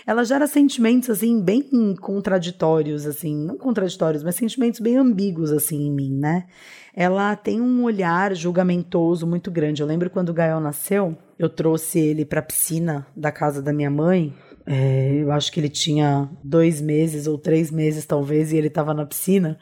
ela 0.06 0.24
gera 0.24 0.48
sentimentos 0.48 1.10
assim 1.10 1.42
bem 1.42 1.96
contraditórios, 1.96 3.06
assim, 3.06 3.36
não 3.36 3.58
contraditórios, 3.58 4.24
mas 4.24 4.36
sentimentos 4.36 4.80
bem 4.80 4.98
ambíguos 4.98 5.52
assim 5.52 5.88
em 5.88 5.92
mim, 5.92 6.18
né? 6.18 6.48
Ela 6.94 7.36
tem 7.36 7.62
um 7.62 7.84
olhar 7.84 8.36
julgamentoso 8.36 9.26
muito 9.26 9.50
grande. 9.50 9.82
Eu 9.82 9.88
lembro 9.88 10.10
quando 10.10 10.30
o 10.30 10.34
Gael 10.34 10.60
nasceu, 10.60 11.18
eu 11.40 11.50
trouxe 11.50 12.00
ele 12.00 12.26
para 12.26 12.40
a 12.40 12.44
piscina 12.44 13.08
da 13.16 13.32
casa 13.32 13.62
da 13.62 13.72
minha 13.72 13.90
mãe. 13.90 14.34
É, 14.66 15.16
eu 15.16 15.32
acho 15.32 15.52
que 15.52 15.60
ele 15.60 15.70
tinha 15.70 16.30
dois 16.44 16.82
meses 16.82 17.28
ou 17.28 17.38
três 17.38 17.72
meses, 17.72 18.06
talvez, 18.06 18.52
e 18.52 18.58
ele 18.58 18.68
estava 18.68 18.94
na 18.94 19.06
piscina. 19.06 19.58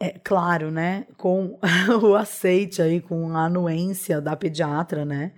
É 0.00 0.10
claro, 0.10 0.70
né? 0.70 1.06
Com 1.16 1.58
o 2.02 2.14
aceite 2.14 2.82
aí, 2.82 3.00
com 3.00 3.36
a 3.36 3.46
anuência 3.46 4.20
da 4.20 4.36
pediatra, 4.36 5.04
né? 5.04 5.32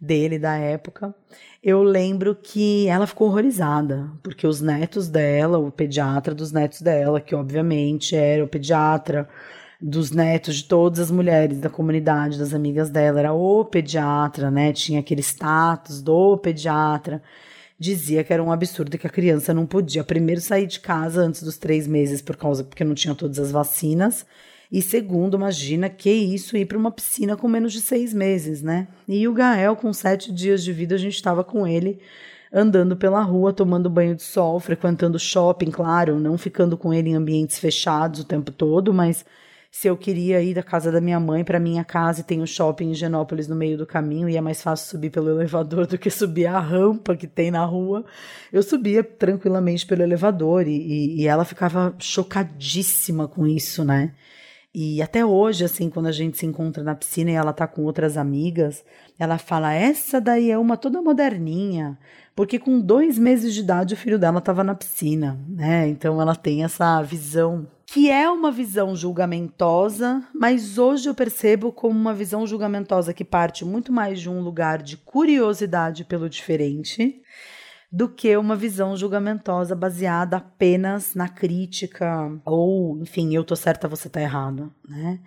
Dele 0.00 0.38
da 0.38 0.56
época. 0.56 1.14
Eu 1.62 1.82
lembro 1.82 2.34
que 2.34 2.88
ela 2.88 3.06
ficou 3.06 3.28
horrorizada, 3.28 4.10
porque 4.22 4.46
os 4.46 4.60
netos 4.60 5.08
dela, 5.08 5.58
o 5.58 5.70
pediatra 5.70 6.34
dos 6.34 6.50
netos 6.50 6.82
dela, 6.82 7.20
que 7.20 7.34
obviamente 7.34 8.16
era 8.16 8.44
o 8.44 8.48
pediatra 8.48 9.28
dos 9.82 10.12
netos 10.12 10.56
de 10.56 10.64
todas 10.64 11.00
as 11.00 11.10
mulheres 11.10 11.58
da 11.58 11.68
comunidade, 11.68 12.38
das 12.38 12.54
amigas 12.54 12.88
dela, 12.88 13.18
era 13.18 13.32
o 13.32 13.64
pediatra, 13.64 14.50
né? 14.50 14.72
Tinha 14.72 15.00
aquele 15.00 15.22
status 15.22 16.00
do 16.00 16.36
pediatra 16.38 17.20
dizia 17.82 18.22
que 18.22 18.32
era 18.32 18.42
um 18.42 18.52
absurdo 18.52 18.96
que 18.96 19.06
a 19.06 19.10
criança 19.10 19.52
não 19.52 19.66
podia, 19.66 20.04
primeiro, 20.04 20.40
sair 20.40 20.66
de 20.66 20.78
casa 20.78 21.20
antes 21.20 21.42
dos 21.42 21.58
três 21.58 21.86
meses 21.86 22.22
por 22.22 22.36
causa 22.36 22.62
porque 22.62 22.84
não 22.84 22.94
tinha 22.94 23.14
todas 23.14 23.40
as 23.40 23.50
vacinas. 23.50 24.24
E 24.70 24.80
segundo, 24.80 25.36
imagina 25.36 25.90
que 25.90 26.10
isso 26.10 26.56
ir 26.56 26.64
para 26.64 26.78
uma 26.78 26.90
piscina 26.90 27.36
com 27.36 27.48
menos 27.48 27.72
de 27.72 27.80
seis 27.80 28.14
meses, 28.14 28.62
né? 28.62 28.86
E 29.06 29.26
o 29.28 29.34
Gael, 29.34 29.76
com 29.76 29.92
sete 29.92 30.32
dias 30.32 30.62
de 30.64 30.72
vida, 30.72 30.94
a 30.94 30.98
gente 30.98 31.14
estava 31.14 31.44
com 31.44 31.66
ele 31.66 32.00
andando 32.52 32.96
pela 32.96 33.20
rua, 33.20 33.52
tomando 33.52 33.90
banho 33.90 34.14
de 34.14 34.22
sol, 34.22 34.60
frequentando 34.60 35.18
shopping, 35.18 35.70
claro, 35.70 36.20
não 36.20 36.38
ficando 36.38 36.76
com 36.76 36.94
ele 36.94 37.10
em 37.10 37.14
ambientes 37.14 37.58
fechados 37.58 38.20
o 38.20 38.24
tempo 38.24 38.52
todo, 38.52 38.94
mas 38.94 39.24
se 39.72 39.88
eu 39.88 39.96
queria 39.96 40.42
ir 40.42 40.52
da 40.52 40.62
casa 40.62 40.92
da 40.92 41.00
minha 41.00 41.18
mãe 41.18 41.42
para 41.42 41.58
minha 41.58 41.82
casa 41.82 42.20
e 42.20 42.24
tem 42.24 42.42
um 42.42 42.46
shopping 42.46 42.90
em 42.90 42.94
Genópolis 42.94 43.48
no 43.48 43.56
meio 43.56 43.78
do 43.78 43.86
caminho 43.86 44.28
e 44.28 44.36
é 44.36 44.40
mais 44.40 44.62
fácil 44.62 44.86
subir 44.86 45.08
pelo 45.08 45.30
elevador 45.30 45.86
do 45.88 45.96
que 45.96 46.10
subir 46.10 46.44
a 46.44 46.60
rampa 46.60 47.16
que 47.16 47.26
tem 47.26 47.50
na 47.50 47.64
rua, 47.64 48.04
eu 48.52 48.62
subia 48.62 49.02
tranquilamente 49.02 49.86
pelo 49.86 50.02
elevador 50.02 50.68
e, 50.68 50.76
e, 50.76 51.22
e 51.22 51.26
ela 51.26 51.46
ficava 51.46 51.94
chocadíssima 51.98 53.26
com 53.26 53.46
isso, 53.46 53.82
né? 53.82 54.12
E 54.74 55.00
até 55.02 55.24
hoje, 55.24 55.64
assim, 55.64 55.88
quando 55.88 56.06
a 56.06 56.12
gente 56.12 56.38
se 56.38 56.46
encontra 56.46 56.82
na 56.82 56.94
piscina 56.94 57.30
e 57.30 57.34
ela 57.34 57.52
tá 57.52 57.66
com 57.66 57.82
outras 57.82 58.16
amigas, 58.16 58.84
ela 59.18 59.36
fala: 59.36 59.72
essa 59.72 60.20
daí 60.20 60.50
é 60.50 60.56
uma 60.56 60.78
toda 60.78 61.02
moderninha, 61.02 61.98
porque 62.34 62.58
com 62.58 62.80
dois 62.80 63.18
meses 63.18 63.52
de 63.52 63.60
idade 63.60 63.92
o 63.92 63.96
filho 63.98 64.18
dela 64.18 64.38
estava 64.38 64.64
na 64.64 64.74
piscina, 64.74 65.38
né? 65.48 65.88
Então 65.88 66.20
ela 66.20 66.34
tem 66.34 66.64
essa 66.64 67.02
visão 67.02 67.66
que 67.92 68.10
é 68.10 68.26
uma 68.26 68.50
visão 68.50 68.96
julgamentosa, 68.96 70.26
mas 70.34 70.78
hoje 70.78 71.10
eu 71.10 71.14
percebo 71.14 71.70
como 71.70 71.94
uma 71.94 72.14
visão 72.14 72.46
julgamentosa 72.46 73.12
que 73.12 73.22
parte 73.22 73.66
muito 73.66 73.92
mais 73.92 74.18
de 74.18 74.30
um 74.30 74.40
lugar 74.40 74.82
de 74.82 74.96
curiosidade 74.96 76.02
pelo 76.02 76.26
diferente 76.26 77.20
do 77.92 78.08
que 78.08 78.34
uma 78.34 78.56
visão 78.56 78.96
julgamentosa 78.96 79.74
baseada 79.74 80.38
apenas 80.38 81.14
na 81.14 81.28
crítica 81.28 82.32
ou, 82.46 82.98
enfim, 83.02 83.34
eu 83.34 83.44
tô 83.44 83.54
certa, 83.54 83.86
você 83.86 84.08
tá 84.08 84.22
errado, 84.22 84.72
né? 84.88 85.20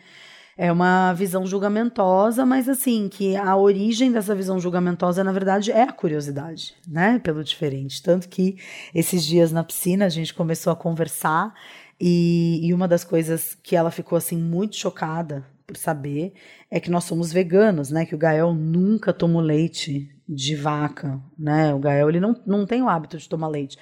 É 0.58 0.72
uma 0.72 1.12
visão 1.12 1.46
julgamentosa, 1.46 2.46
mas 2.46 2.70
assim, 2.70 3.10
que 3.10 3.36
a 3.36 3.58
origem 3.58 4.10
dessa 4.10 4.34
visão 4.34 4.58
julgamentosa, 4.58 5.22
na 5.22 5.34
verdade, 5.34 5.70
é 5.70 5.84
a 5.84 5.92
curiosidade, 5.92 6.74
né? 6.88 7.20
Pelo 7.20 7.44
diferente. 7.44 8.02
Tanto 8.02 8.30
que 8.30 8.58
esses 8.94 9.26
dias 9.26 9.52
na 9.52 9.66
piscina 9.66 10.06
a 10.06 10.10
gente 10.10 10.34
começou 10.34 10.72
a 10.72 10.76
conversar 10.76 11.54
e, 12.00 12.60
e 12.68 12.74
uma 12.74 12.88
das 12.88 13.04
coisas 13.04 13.56
que 13.62 13.76
ela 13.76 13.92
ficou 13.92 14.18
assim 14.18 14.38
muito 14.38 14.76
chocada 14.76 15.46
por 15.66 15.78
saber 15.78 16.34
é 16.70 16.80
que 16.80 16.92
nós 16.92 17.06
somos 17.06 17.32
veganos, 17.32 17.90
né? 17.90 18.06
Que 18.06 18.16
o 18.16 18.18
Gael 18.18 18.54
nunca 18.54 19.14
tomou 19.14 19.42
leite 19.42 20.10
de 20.28 20.56
vaca, 20.56 21.20
né? 21.38 21.74
O 21.74 21.80
Gael 21.80 22.10
ele 22.10 22.20
não, 22.20 22.36
não 22.46 22.66
tem 22.66 22.82
o 22.82 22.90
hábito 22.90 23.18
de 23.18 23.28
tomar 23.28 23.48
leite. 23.48 23.78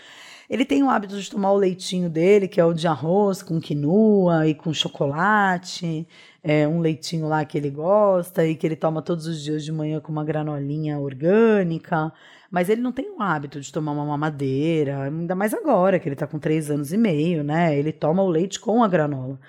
Ele 0.50 0.66
tem 0.66 0.84
o 0.84 0.90
hábito 0.90 1.20
de 1.20 1.30
tomar 1.30 1.52
o 1.52 1.58
leitinho 1.58 2.10
dele, 2.10 2.48
que 2.48 2.60
é 2.60 2.66
o 2.66 2.74
de 2.74 2.88
arroz 2.88 3.42
com 3.42 3.60
quinoa 3.60 4.48
e 4.48 4.54
com 4.54 4.74
chocolate, 4.74 6.08
é 6.44 6.68
um 6.68 6.80
leitinho 6.80 7.28
lá 7.28 7.46
que 7.46 7.58
ele 7.58 7.70
gosta 7.70 8.46
e 8.46 8.56
que 8.56 8.68
ele 8.68 8.76
toma 8.76 9.02
todos 9.02 9.26
os 9.26 9.42
dias 9.42 9.64
de 9.64 9.72
manhã 9.72 10.00
com 10.02 10.12
uma 10.12 10.26
granolinha 10.26 11.00
orgânica. 11.00 12.12
Mas 12.52 12.70
ele 12.70 12.82
não 12.82 12.92
tem 12.92 13.10
o 13.10 13.22
hábito 13.22 13.60
de 13.60 13.72
tomar 13.72 13.94
uma 13.94 14.06
mamadeira, 14.06 15.04
ainda 15.06 15.34
mais 15.34 15.54
agora, 15.54 15.98
que 15.98 16.08
ele 16.08 16.14
está 16.14 16.28
com 16.28 16.38
três 16.38 16.70
anos 16.70 16.94
e 16.94 16.98
meio, 16.98 17.44
né? 17.44 17.76
Ele 17.78 17.92
toma 17.92 18.22
o 18.22 18.30
leite 18.30 18.60
com 18.60 18.84
a 18.84 18.88
granola. 18.88 19.40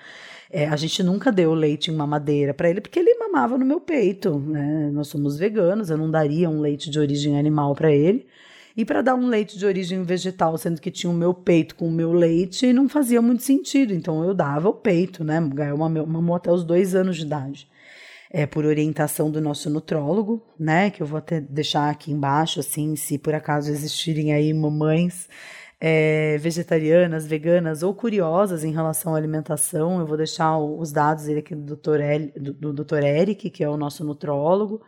É, 0.49 0.67
a 0.67 0.75
gente 0.75 1.03
nunca 1.03 1.31
deu 1.31 1.53
leite 1.53 1.91
em 1.91 1.95
mamadeira 1.95 2.53
para 2.53 2.69
ele 2.69 2.79
porque 2.79 2.97
ele 2.97 3.13
mamava 3.15 3.57
no 3.57 3.65
meu 3.65 3.81
peito. 3.81 4.39
Né? 4.39 4.89
Nós 4.93 5.07
somos 5.07 5.37
veganos, 5.37 5.89
eu 5.89 5.97
não 5.97 6.09
daria 6.09 6.49
um 6.49 6.61
leite 6.61 6.89
de 6.89 6.97
origem 6.99 7.37
animal 7.37 7.75
para 7.75 7.91
ele. 7.91 8.25
E 8.75 8.83
para 8.83 9.01
dar 9.01 9.15
um 9.15 9.27
leite 9.27 9.57
de 9.57 9.65
origem 9.65 10.03
vegetal, 10.03 10.57
sendo 10.57 10.81
que 10.81 10.91
tinha 10.91 11.09
o 11.09 11.15
meu 11.15 11.33
peito 11.33 11.75
com 11.75 11.87
o 11.87 11.91
meu 11.91 12.11
leite, 12.11 12.73
não 12.73 12.89
fazia 12.89 13.21
muito 13.21 13.43
sentido. 13.43 13.93
Então 13.93 14.23
eu 14.23 14.33
dava 14.33 14.67
o 14.69 14.73
peito, 14.73 15.23
né? 15.23 15.39
Gael 15.53 15.77
mamou 15.77 16.35
até 16.35 16.51
os 16.51 16.63
dois 16.63 16.93
anos 16.93 17.15
de 17.15 17.23
idade 17.23 17.69
é, 18.35 18.45
por 18.45 18.65
orientação 18.65 19.31
do 19.31 19.39
nosso 19.39 19.69
nutrólogo, 19.69 20.43
né? 20.59 20.89
Que 20.89 21.01
eu 21.01 21.07
vou 21.07 21.17
até 21.17 21.39
deixar 21.39 21.89
aqui 21.89 22.11
embaixo, 22.11 22.59
assim, 22.59 22.93
se 22.97 23.17
por 23.17 23.33
acaso 23.33 23.71
existirem 23.71 24.33
aí 24.33 24.53
mamães 24.53 25.29
é, 25.79 26.37
vegetarianas, 26.39 27.25
veganas 27.25 27.81
ou 27.81 27.93
curiosas 27.93 28.65
em 28.65 28.73
relação 28.73 29.15
à 29.15 29.17
alimentação, 29.17 29.99
eu 30.01 30.05
vou 30.05 30.17
deixar 30.17 30.57
os 30.57 30.91
dados 30.91 31.29
aqui 31.29 31.55
do 31.55 31.77
Dr. 31.77 31.99
Do, 32.37 32.73
do 32.73 32.83
Dr. 32.83 33.03
Eric, 33.03 33.49
que 33.49 33.63
é 33.63 33.69
o 33.69 33.77
nosso 33.77 34.03
nutrólogo. 34.03 34.81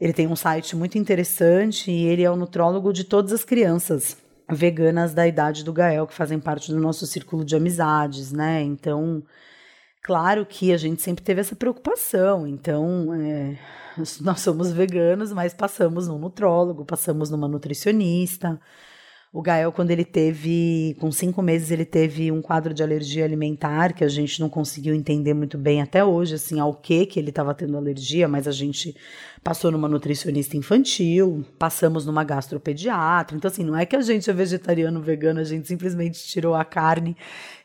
Ele 0.00 0.12
tem 0.12 0.26
um 0.26 0.36
site 0.36 0.76
muito 0.76 0.96
interessante 0.96 1.90
e 1.90 2.06
ele 2.06 2.22
é 2.22 2.30
o 2.30 2.36
nutrólogo 2.36 2.92
de 2.92 3.04
todas 3.04 3.32
as 3.32 3.44
crianças 3.44 4.16
veganas 4.50 5.12
da 5.12 5.26
idade 5.26 5.64
do 5.64 5.72
Gael 5.72 6.06
que 6.06 6.14
fazem 6.14 6.38
parte 6.38 6.70
do 6.70 6.78
nosso 6.78 7.06
círculo 7.06 7.44
de 7.44 7.56
amizades, 7.56 8.32
né? 8.32 8.62
Então, 8.62 9.22
Claro 10.08 10.46
que 10.46 10.72
a 10.72 10.76
gente 10.78 11.02
sempre 11.02 11.22
teve 11.22 11.42
essa 11.42 11.54
preocupação, 11.54 12.46
então 12.46 13.12
é, 13.12 13.58
nós 14.22 14.40
somos 14.40 14.72
veganos, 14.72 15.32
mas 15.34 15.52
passamos 15.52 16.08
num 16.08 16.18
nutrólogo, 16.18 16.82
passamos 16.82 17.28
numa 17.28 17.46
nutricionista. 17.46 18.58
O 19.30 19.42
Gael, 19.42 19.70
quando 19.70 19.90
ele 19.90 20.06
teve, 20.06 20.96
com 20.98 21.12
cinco 21.12 21.42
meses, 21.42 21.70
ele 21.70 21.84
teve 21.84 22.32
um 22.32 22.40
quadro 22.40 22.72
de 22.72 22.82
alergia 22.82 23.22
alimentar 23.22 23.92
que 23.92 24.02
a 24.02 24.08
gente 24.08 24.40
não 24.40 24.48
conseguiu 24.48 24.94
entender 24.94 25.34
muito 25.34 25.58
bem 25.58 25.82
até 25.82 26.02
hoje, 26.02 26.36
assim, 26.36 26.58
ao 26.58 26.72
que 26.72 27.04
que 27.04 27.20
ele 27.20 27.28
estava 27.28 27.54
tendo 27.54 27.76
alergia, 27.76 28.26
mas 28.26 28.48
a 28.48 28.52
gente 28.52 28.96
passou 29.42 29.70
numa 29.70 29.88
nutricionista 29.88 30.56
infantil, 30.56 31.44
passamos 31.58 32.04
numa 32.04 32.24
gastropediatra. 32.24 33.36
Então, 33.36 33.50
assim, 33.50 33.64
não 33.64 33.76
é 33.76 33.86
que 33.86 33.96
a 33.96 34.00
gente 34.00 34.28
é 34.28 34.32
vegetariano, 34.32 35.00
vegano, 35.00 35.40
a 35.40 35.44
gente 35.44 35.66
simplesmente 35.68 36.22
tirou 36.26 36.54
a 36.54 36.64
carne 36.64 37.16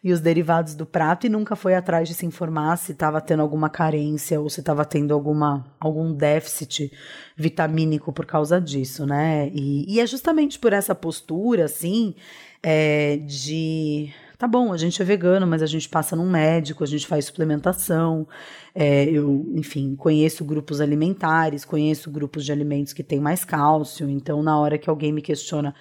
e 0.04 0.12
os 0.12 0.20
derivados 0.20 0.76
do 0.76 0.86
prato 0.86 1.26
e 1.26 1.30
nunca 1.30 1.56
foi 1.56 1.76
atrás 1.76 2.08
de 2.08 2.14
se 2.14 2.26
informar 2.26 2.78
se 2.78 2.92
estava 2.92 3.22
tendo 3.22 3.42
alguma 3.42 3.70
carência 3.70 4.40
ou 4.40 4.50
se 4.50 4.60
estava 4.60 4.84
tendo 4.86 5.14
alguma, 5.14 5.66
algum 5.80 6.14
déficit 6.14 6.92
vitamínico 7.36 8.12
por 8.12 8.26
causa 8.26 8.60
disso, 8.60 9.06
né? 9.06 9.50
E, 9.54 9.96
e 9.96 10.00
é 10.00 10.06
justamente 10.06 10.60
por 10.60 10.74
essa 10.74 10.94
postura, 10.94 11.66
assim, 11.66 12.16
é, 12.62 13.18
de 13.18 14.14
tá 14.44 14.48
bom, 14.48 14.74
a 14.74 14.78
gente 14.78 15.02
é 15.02 15.06
vegano, 15.06 15.48
mas 15.48 15.62
a 15.62 15.66
gente 15.66 15.88
passa 15.88 16.18
num 16.18 16.30
médico, 16.30 16.84
a 16.84 16.88
gente 16.88 17.08
faz 17.08 17.24
suplementação. 17.24 18.28
É, 18.76 19.06
eu, 19.06 19.50
enfim, 19.56 19.96
conheço 19.96 20.44
grupos 20.44 20.82
alimentares, 20.82 21.64
conheço 21.64 22.12
grupos 22.12 22.44
de 22.44 22.52
alimentos 22.52 22.92
que 22.92 23.02
têm 23.02 23.22
mais 23.22 23.46
cálcio. 23.46 24.10
Então, 24.10 24.44
na 24.44 24.60
hora 24.60 24.78
que 24.78 24.90
alguém 24.90 25.14
me 25.14 25.22
questiona, 25.22 25.74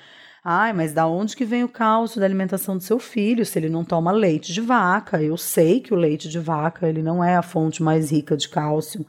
ai, 0.45 0.73
mas 0.73 0.93
da 0.93 1.09
onde 1.09 1.35
que 1.35 1.45
vem 1.45 1.65
o 1.65 1.69
cálcio 1.69 2.21
da 2.21 2.27
alimentação 2.27 2.77
do 2.77 2.85
seu 2.85 3.01
filho 3.01 3.45
se 3.45 3.59
ele 3.59 3.69
não 3.69 3.85
toma 3.85 4.13
leite 4.13 4.53
de 4.53 4.61
vaca? 4.61 5.21
Eu 5.21 5.37
sei 5.37 5.81
que 5.81 5.93
o 5.93 5.97
leite 5.97 6.29
de 6.29 6.39
vaca 6.39 6.89
ele 6.89 7.03
não 7.03 7.25
é 7.25 7.35
a 7.35 7.43
fonte 7.43 7.83
mais 7.83 8.13
rica 8.13 8.37
de 8.37 8.49
cálcio 8.49 9.05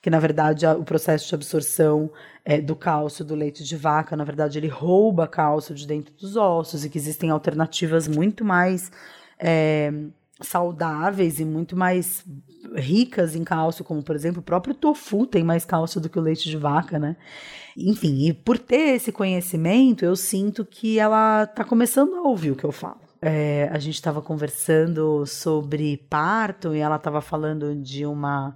que 0.00 0.10
na 0.10 0.18
verdade 0.18 0.66
o 0.66 0.84
processo 0.84 1.28
de 1.28 1.34
absorção 1.34 2.10
é, 2.44 2.60
do 2.60 2.76
cálcio 2.76 3.24
do 3.24 3.34
leite 3.34 3.64
de 3.64 3.76
vaca, 3.76 4.16
na 4.16 4.22
verdade, 4.22 4.56
ele 4.56 4.68
rouba 4.68 5.26
cálcio 5.26 5.74
de 5.74 5.84
dentro 5.84 6.14
dos 6.14 6.36
ossos 6.36 6.84
e 6.84 6.88
que 6.88 6.96
existem 6.96 7.28
alternativas 7.28 8.06
muito 8.06 8.44
mais 8.44 8.92
é, 9.36 9.92
saudáveis 10.40 11.40
e 11.40 11.44
muito 11.44 11.76
mais 11.76 12.24
ricas 12.74 13.34
em 13.34 13.42
cálcio, 13.42 13.84
como 13.84 14.02
por 14.02 14.14
exemplo 14.14 14.40
o 14.40 14.44
próprio 14.44 14.74
tofu 14.74 15.26
tem 15.26 15.42
mais 15.42 15.64
cálcio 15.64 16.00
do 16.00 16.08
que 16.08 16.18
o 16.18 16.22
leite 16.22 16.48
de 16.48 16.56
vaca, 16.56 16.98
né? 16.98 17.16
Enfim, 17.76 18.26
e 18.26 18.32
por 18.32 18.58
ter 18.58 18.94
esse 18.94 19.10
conhecimento, 19.10 20.04
eu 20.04 20.14
sinto 20.14 20.64
que 20.64 20.98
ela 20.98 21.44
está 21.44 21.64
começando 21.64 22.14
a 22.14 22.22
ouvir 22.22 22.52
o 22.52 22.56
que 22.56 22.64
eu 22.64 22.72
falo. 22.72 23.00
É, 23.20 23.68
a 23.72 23.78
gente 23.78 23.94
estava 23.94 24.22
conversando 24.22 25.26
sobre 25.26 25.96
parto 26.08 26.74
e 26.74 26.78
ela 26.78 26.96
estava 26.96 27.20
falando 27.20 27.74
de 27.74 28.06
uma 28.06 28.54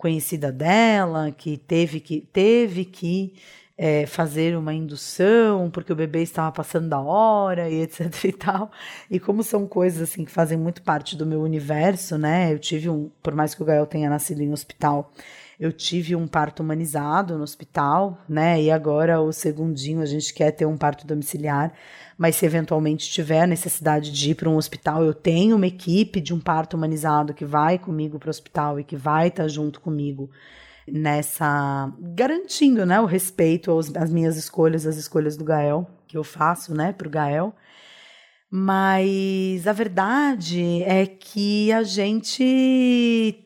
conhecida 0.00 0.50
dela 0.50 1.30
que 1.30 1.58
teve 1.58 2.00
que 2.00 2.22
teve 2.32 2.86
que 2.86 3.34
é, 3.76 4.06
fazer 4.06 4.56
uma 4.56 4.72
indução, 4.72 5.70
porque 5.70 5.92
o 5.92 5.96
bebê 5.96 6.22
estava 6.22 6.50
passando 6.50 6.88
da 6.88 7.00
hora 7.00 7.68
e 7.68 7.82
etc 7.82 8.12
e 8.24 8.32
tal. 8.32 8.70
E 9.10 9.20
como 9.20 9.42
são 9.42 9.66
coisas 9.66 10.02
assim 10.02 10.24
que 10.24 10.30
fazem 10.30 10.56
muito 10.56 10.82
parte 10.82 11.16
do 11.16 11.26
meu 11.26 11.42
universo, 11.42 12.16
né? 12.16 12.50
Eu 12.52 12.58
tive 12.58 12.88
um, 12.88 13.10
por 13.22 13.34
mais 13.34 13.54
que 13.54 13.62
o 13.62 13.64
Gael 13.64 13.86
tenha 13.86 14.08
nascido 14.08 14.40
em 14.42 14.52
hospital, 14.52 15.12
eu 15.58 15.72
tive 15.72 16.16
um 16.16 16.26
parto 16.26 16.62
humanizado 16.62 17.36
no 17.36 17.42
hospital, 17.42 18.18
né? 18.26 18.60
E 18.62 18.70
agora 18.70 19.20
o 19.20 19.32
segundinho 19.32 20.00
a 20.00 20.06
gente 20.06 20.32
quer 20.32 20.50
ter 20.52 20.64
um 20.64 20.78
parto 20.78 21.06
domiciliar, 21.06 21.74
mas 22.20 22.36
se 22.36 22.44
eventualmente 22.44 23.08
tiver 23.08 23.48
necessidade 23.48 24.12
de 24.12 24.32
ir 24.32 24.34
para 24.34 24.46
um 24.46 24.58
hospital, 24.58 25.02
eu 25.02 25.14
tenho 25.14 25.56
uma 25.56 25.66
equipe 25.66 26.20
de 26.20 26.34
um 26.34 26.38
parto 26.38 26.76
humanizado 26.76 27.32
que 27.32 27.46
vai 27.46 27.78
comigo 27.78 28.18
para 28.18 28.26
o 28.26 28.30
hospital 28.30 28.78
e 28.78 28.84
que 28.84 28.94
vai 28.94 29.28
estar 29.28 29.44
tá 29.44 29.48
junto 29.48 29.80
comigo 29.80 30.30
nessa 30.86 31.90
garantindo, 31.98 32.84
né, 32.84 33.00
o 33.00 33.06
respeito 33.06 33.74
às, 33.78 33.90
às 33.96 34.12
minhas 34.12 34.36
escolhas, 34.36 34.86
às 34.86 34.98
escolhas 34.98 35.34
do 35.34 35.46
Gael 35.46 35.88
que 36.06 36.14
eu 36.14 36.22
faço, 36.22 36.74
né, 36.74 36.92
para 36.92 37.08
o 37.08 37.10
Gael. 37.10 37.54
Mas 38.50 39.66
a 39.66 39.72
verdade 39.72 40.82
é 40.82 41.06
que 41.06 41.72
a 41.72 41.82
gente 41.82 42.44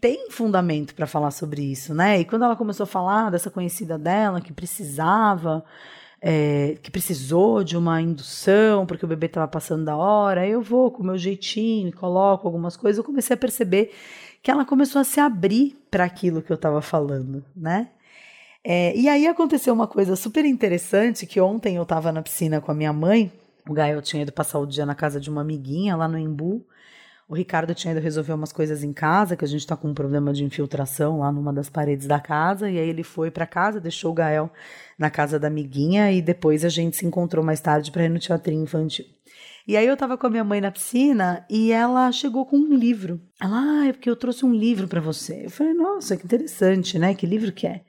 tem 0.00 0.32
fundamento 0.32 0.96
para 0.96 1.06
falar 1.06 1.30
sobre 1.30 1.62
isso, 1.62 1.94
né? 1.94 2.20
E 2.20 2.24
quando 2.24 2.44
ela 2.44 2.56
começou 2.56 2.84
a 2.84 2.86
falar 2.88 3.30
dessa 3.30 3.50
conhecida 3.50 3.98
dela 3.98 4.40
que 4.40 4.52
precisava, 4.52 5.62
é, 6.26 6.78
que 6.82 6.90
precisou 6.90 7.62
de 7.62 7.76
uma 7.76 8.00
indução 8.00 8.86
porque 8.86 9.04
o 9.04 9.08
bebê 9.08 9.26
estava 9.26 9.46
passando 9.46 9.84
da 9.84 9.94
hora, 9.94 10.48
eu 10.48 10.62
vou 10.62 10.90
com 10.90 11.02
o 11.02 11.06
meu 11.06 11.18
jeitinho 11.18 11.94
coloco 11.94 12.48
algumas 12.48 12.78
coisas. 12.78 12.96
Eu 12.96 13.04
comecei 13.04 13.34
a 13.34 13.36
perceber 13.36 13.92
que 14.42 14.50
ela 14.50 14.64
começou 14.64 15.02
a 15.02 15.04
se 15.04 15.20
abrir 15.20 15.76
para 15.90 16.04
aquilo 16.04 16.40
que 16.40 16.50
eu 16.50 16.54
estava 16.54 16.80
falando, 16.80 17.44
né? 17.54 17.90
É, 18.64 18.96
e 18.96 19.06
aí 19.06 19.26
aconteceu 19.26 19.74
uma 19.74 19.86
coisa 19.86 20.16
super 20.16 20.46
interessante 20.46 21.26
que 21.26 21.38
ontem 21.38 21.76
eu 21.76 21.82
estava 21.82 22.10
na 22.10 22.22
piscina 22.22 22.58
com 22.58 22.72
a 22.72 22.74
minha 22.74 22.92
mãe. 22.92 23.30
O 23.68 23.74
Gael 23.74 24.00
tinha 24.00 24.22
ido 24.22 24.32
passar 24.32 24.58
o 24.58 24.66
dia 24.66 24.86
na 24.86 24.94
casa 24.94 25.20
de 25.20 25.28
uma 25.28 25.42
amiguinha 25.42 25.94
lá 25.94 26.08
no 26.08 26.18
Embu. 26.18 26.64
O 27.28 27.34
Ricardo 27.34 27.74
tinha 27.74 27.92
ido 27.92 28.00
resolver 28.00 28.32
umas 28.34 28.52
coisas 28.52 28.84
em 28.84 28.92
casa, 28.92 29.36
que 29.36 29.44
a 29.44 29.48
gente 29.48 29.60
está 29.60 29.76
com 29.76 29.88
um 29.88 29.94
problema 29.94 30.32
de 30.32 30.44
infiltração 30.44 31.20
lá 31.20 31.32
numa 31.32 31.52
das 31.52 31.70
paredes 31.70 32.06
da 32.06 32.20
casa. 32.20 32.70
E 32.70 32.78
aí 32.78 32.88
ele 32.88 33.02
foi 33.02 33.30
para 33.30 33.46
casa, 33.46 33.80
deixou 33.80 34.12
o 34.12 34.14
Gael 34.14 34.50
na 34.98 35.08
casa 35.08 35.38
da 35.38 35.48
amiguinha 35.48 36.12
e 36.12 36.20
depois 36.20 36.64
a 36.64 36.68
gente 36.68 36.96
se 36.96 37.06
encontrou 37.06 37.44
mais 37.44 37.60
tarde 37.60 37.90
para 37.90 38.04
ir 38.04 38.10
no 38.10 38.18
teatrinho 38.18 38.62
infantil. 38.62 39.06
E 39.66 39.78
aí 39.78 39.86
eu 39.86 39.96
tava 39.96 40.18
com 40.18 40.26
a 40.26 40.30
minha 40.30 40.44
mãe 40.44 40.60
na 40.60 40.70
piscina 40.70 41.46
e 41.48 41.72
ela 41.72 42.12
chegou 42.12 42.44
com 42.44 42.58
um 42.58 42.74
livro. 42.74 43.18
Ela, 43.40 43.80
ah, 43.80 43.88
é 43.88 43.92
porque 43.92 44.10
eu 44.10 44.16
trouxe 44.16 44.44
um 44.44 44.52
livro 44.52 44.86
para 44.86 45.00
você. 45.00 45.46
Eu 45.46 45.50
falei, 45.50 45.72
nossa, 45.72 46.18
que 46.18 46.26
interessante, 46.26 46.98
né? 46.98 47.14
Que 47.14 47.26
livro 47.26 47.50
que 47.50 47.66
é? 47.66 47.80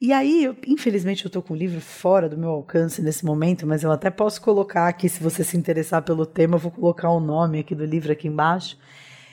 E 0.00 0.12
aí, 0.12 0.44
eu, 0.44 0.56
infelizmente, 0.66 1.24
eu 1.24 1.30
tô 1.30 1.42
com 1.42 1.54
o 1.54 1.56
livro 1.56 1.80
fora 1.80 2.28
do 2.28 2.38
meu 2.38 2.50
alcance 2.50 3.02
nesse 3.02 3.24
momento, 3.24 3.66
mas 3.66 3.82
eu 3.82 3.90
até 3.90 4.10
posso 4.10 4.40
colocar 4.40 4.86
aqui, 4.86 5.08
se 5.08 5.20
você 5.20 5.42
se 5.42 5.56
interessar 5.56 6.02
pelo 6.02 6.24
tema, 6.24 6.54
eu 6.54 6.60
vou 6.60 6.70
colocar 6.70 7.10
o 7.10 7.18
nome 7.18 7.58
aqui 7.58 7.74
do 7.74 7.84
livro 7.84 8.12
aqui 8.12 8.28
embaixo. 8.28 8.78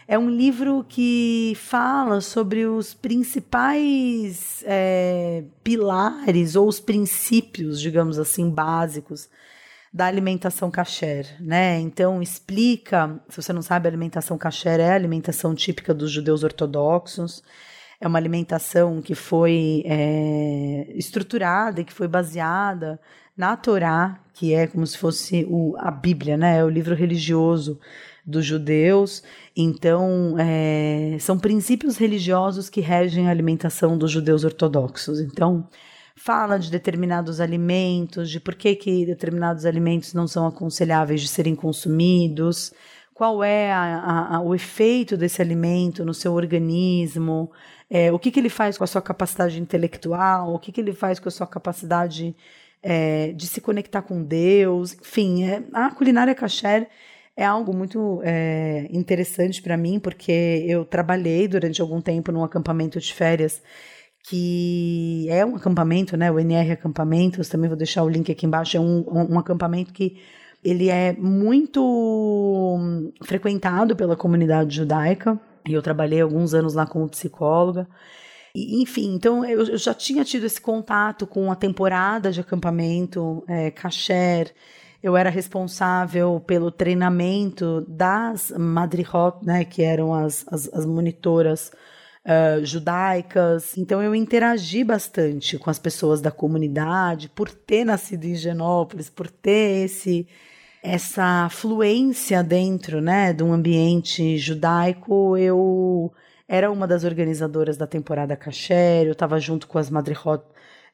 É 0.08 0.18
um 0.18 0.30
livro 0.30 0.84
que 0.88 1.54
fala 1.56 2.20
sobre 2.20 2.66
os 2.66 2.96
principais 2.96 4.64
é, 4.66 5.44
pilares 5.64 6.56
ou 6.56 6.68
os 6.68 6.80
princípios, 6.80 7.80
digamos 7.80 8.18
assim, 8.18 8.50
básicos 8.50 9.30
da 9.94 10.08
alimentação 10.08 10.72
kasher, 10.72 11.28
né? 11.40 11.80
Então 11.80 12.22
explica, 12.22 13.20
se 13.30 13.42
você 13.42 13.54
não 13.54 13.62
sabe, 13.62 13.88
a 13.88 13.92
alimentação 13.92 14.38
kasher 14.38 14.80
é 14.80 14.92
a 14.92 14.96
alimentação 14.96 15.56
típica 15.56 15.94
dos 15.94 16.12
judeus 16.12 16.44
ortodoxos. 16.44 17.44
É 18.00 18.08
uma 18.08 18.20
alimentação 18.20 19.02
que 19.02 19.16
foi 19.16 19.84
é, 19.86 20.88
estruturada 20.96 21.84
que 21.84 21.94
foi 21.94 22.08
baseada 22.08 23.00
na 23.38 23.56
Torá, 23.58 24.20
que 24.34 24.54
é 24.54 24.68
como 24.68 24.86
se 24.86 24.98
fosse 24.98 25.46
o, 25.50 25.76
a 25.78 25.92
Bíblia, 25.92 26.38
né? 26.38 26.58
É 26.60 26.64
o 26.64 26.70
livro 26.70 26.96
religioso 26.96 27.80
dos 28.26 28.46
judeus. 28.46 29.24
Então, 29.56 30.36
é, 30.40 31.18
são 31.20 31.38
princípios 31.38 31.98
religiosos 31.98 32.70
que 32.70 32.82
regem 32.82 33.28
a 33.28 33.32
alimentação 33.32 33.98
dos 33.98 34.12
judeus 34.12 34.44
ortodoxos. 34.44 35.20
Então, 35.20 35.68
fala 36.16 36.58
de 36.58 36.72
determinados 36.72 37.40
alimentos, 37.40 38.30
de 38.30 38.40
por 38.40 38.56
que, 38.56 38.76
que 38.76 39.06
determinados 39.06 39.66
alimentos 39.66 40.14
não 40.14 40.28
são 40.28 40.48
aconselháveis 40.48 41.22
de 41.22 41.28
serem 41.28 41.56
consumidos, 41.56 42.74
qual 43.14 43.44
é 43.44 43.72
a, 43.72 44.36
a, 44.36 44.42
o 44.42 44.56
efeito 44.56 45.16
desse 45.16 45.42
alimento 45.42 46.04
no 46.04 46.14
seu 46.14 46.34
organismo, 46.34 47.52
é, 47.96 48.12
o 48.12 48.20
que, 48.20 48.30
que 48.30 48.42
ele 48.42 48.50
faz 48.50 48.78
com 48.78 48.84
a 48.84 48.88
sua 48.88 49.02
capacidade 49.02 49.58
intelectual, 49.58 50.54
o 50.54 50.60
que, 50.60 50.70
que 50.70 50.82
ele 50.82 50.92
faz 50.92 51.18
com 51.18 51.30
a 51.30 51.32
sua 51.32 51.48
capacidade 51.48 52.36
é, 52.84 53.32
de 53.32 53.48
se 53.48 53.62
conectar 53.62 54.02
com 54.02 54.22
Deus, 54.22 54.98
enfim, 55.00 55.46
é, 55.46 55.64
a 55.72 55.90
culinária 55.92 56.36
kasher 56.36 56.90
é 57.38 57.46
algo 57.46 57.74
muito 57.74 58.20
é, 58.22 58.86
interessante 58.92 59.62
para 59.62 59.78
mim, 59.78 59.98
porque 59.98 60.66
eu 60.68 60.84
trabalhei 60.84 61.48
durante 61.48 61.80
algum 61.80 62.02
tempo 62.02 62.34
num 62.34 62.44
acampamento 62.44 63.00
de 63.00 63.14
férias 63.14 63.62
que 64.28 65.28
é 65.30 65.46
um 65.46 65.56
acampamento, 65.56 66.18
né? 66.18 66.30
O 66.30 66.38
NR 66.38 66.72
Acampamentos, 66.72 67.48
também 67.48 67.70
vou 67.70 67.78
deixar 67.78 68.04
o 68.04 68.10
link 68.10 68.30
aqui 68.30 68.46
embaixo, 68.46 68.76
é 68.76 68.80
um, 68.80 69.06
um, 69.08 69.40
acampamento 69.40 69.94
que 69.94 70.18
ele 70.62 70.90
é 70.90 71.14
muito 71.14 73.14
frequentado 73.24 73.96
pela 73.96 74.18
comunidade 74.18 74.76
judaica, 74.76 75.40
e 75.68 75.74
eu 75.74 75.82
trabalhei 75.82 76.22
alguns 76.22 76.54
anos 76.54 76.74
lá 76.74 76.86
como 76.86 77.10
psicóloga. 77.10 77.88
E, 78.54 78.82
enfim, 78.82 79.14
então 79.14 79.44
eu, 79.44 79.66
eu, 79.66 79.78
já 79.78 79.94
tinha 79.94 80.24
tido 80.24 80.46
esse 80.46 80.62
contato 80.62 81.28
com 81.28 81.52
a 81.52 81.56
temporada 81.56 82.32
de 82.32 82.40
acampamento, 82.40 83.44
é, 83.48 83.72
eu 85.04 85.16
era 85.16 85.30
responsável 85.30 86.42
pelo 86.48 86.72
treinamento 86.72 87.86
das 87.88 88.52
madrihot, 88.58 89.46
né, 89.46 89.64
que 89.64 89.84
eram 89.84 90.14
as, 90.14 90.44
as, 90.48 90.68
as 90.74 90.86
monitoras 90.86 91.72
uh, 92.26 92.66
judaicas. 92.66 93.78
Então 93.78 94.02
eu 94.02 94.16
interagi 94.16 94.84
bastante 94.84 95.60
com 95.60 95.70
as 95.70 95.78
pessoas 95.78 96.22
da 96.22 96.32
comunidade 96.32 97.30
por 97.30 97.52
ter 97.52 97.86
nascido 97.86 98.26
em 98.26 98.36
Genópolis, 98.36 99.10
por 99.10 99.30
ter 99.30 99.86
esse 99.86 100.28
essa 100.86 101.50
fluência 101.50 102.44
dentro, 102.44 103.02
né, 103.02 103.34
de 103.34 103.44
um 103.44 103.52
ambiente 103.52 104.38
judaico. 104.38 105.36
Eu 105.38 106.14
era 106.48 106.72
uma 106.72 106.88
das 106.88 107.04
organizadoras 107.04 107.76
da 107.76 107.88
temporada 107.88 108.36
Kasher, 108.36 109.08
eu 109.08 109.14
estava 109.14 109.40
junto 109.40 109.68
com 109.68 109.80
as 109.80 109.90
Madrihot 109.90 110.44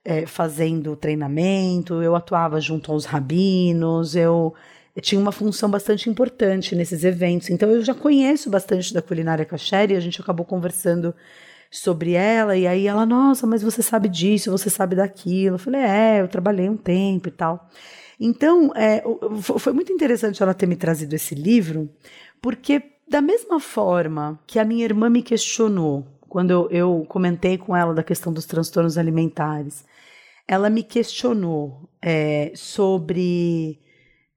é, 0.05 0.25
fazendo 0.25 0.95
treinamento, 0.95 2.01
eu 2.01 2.15
atuava 2.15 2.59
junto 2.61 2.91
aos 2.91 3.05
rabinos, 3.05 4.15
eu 4.15 4.53
tinha 5.01 5.19
uma 5.19 5.31
função 5.31 5.69
bastante 5.69 6.09
importante 6.09 6.75
nesses 6.75 7.03
eventos. 7.03 7.49
Então 7.49 7.69
eu 7.69 7.83
já 7.83 7.93
conheço 7.93 8.49
bastante 8.49 8.93
da 8.93 9.01
culinária 9.01 9.45
kasher 9.45 9.91
e 9.91 9.95
a 9.95 9.99
gente 9.99 10.21
acabou 10.21 10.45
conversando 10.45 11.13
sobre 11.69 12.13
ela 12.13 12.55
e 12.57 12.67
aí 12.67 12.87
ela, 12.87 13.05
nossa, 13.05 13.45
mas 13.47 13.61
você 13.61 13.81
sabe 13.81 14.09
disso, 14.09 14.51
você 14.51 14.69
sabe 14.69 14.95
daquilo. 14.95 15.55
Eu 15.55 15.59
falei, 15.59 15.81
é, 15.81 16.21
eu 16.21 16.27
trabalhei 16.27 16.69
um 16.69 16.77
tempo 16.77 17.27
e 17.27 17.31
tal. 17.31 17.69
Então, 18.23 18.71
é, 18.75 19.03
foi 19.57 19.73
muito 19.73 19.91
interessante 19.91 20.43
ela 20.43 20.53
ter 20.53 20.67
me 20.67 20.75
trazido 20.75 21.15
esse 21.15 21.33
livro, 21.33 21.89
porque 22.39 22.83
da 23.09 23.19
mesma 23.19 23.59
forma 23.59 24.39
que 24.45 24.59
a 24.59 24.63
minha 24.63 24.85
irmã 24.85 25.09
me 25.09 25.23
questionou 25.23 26.05
quando 26.29 26.69
eu, 26.71 27.03
comentei 27.09 27.57
com 27.57 27.75
ela 27.75 27.95
da 27.95 28.03
questão 28.03 28.31
dos 28.31 28.45
transtornos 28.45 28.95
alimentares, 28.95 29.83
ela 30.47 30.69
me 30.69 30.83
questionou 30.83 31.89
é, 31.99 32.51
sobre 32.53 33.79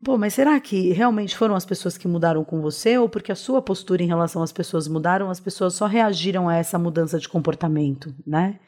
Pô, 0.02 0.18
mas 0.18 0.34
será 0.34 0.58
que 0.60 0.92
realmente 0.92 1.36
foram 1.36 1.54
as 1.54 1.64
pessoas 1.64 1.96
que 1.96 2.08
mudaram 2.08 2.44
com 2.44 2.60
você 2.60 2.98
ou 2.98 3.08
porque 3.08 3.32
a 3.32 3.36
sua 3.36 3.62
postura 3.62 4.02
em 4.02 4.06
relação 4.06 4.42
às 4.42 4.52
pessoas 4.52 4.88
mudaram, 4.88 5.30
as 5.30 5.40
pessoas 5.40 5.74
só 5.74 5.86
reagiram 5.86 6.48
a 6.48 6.56
essa 6.56 6.78
mudança 6.78 7.18
de 7.18 7.28
comportamento, 7.28 8.14
né? 8.26 8.58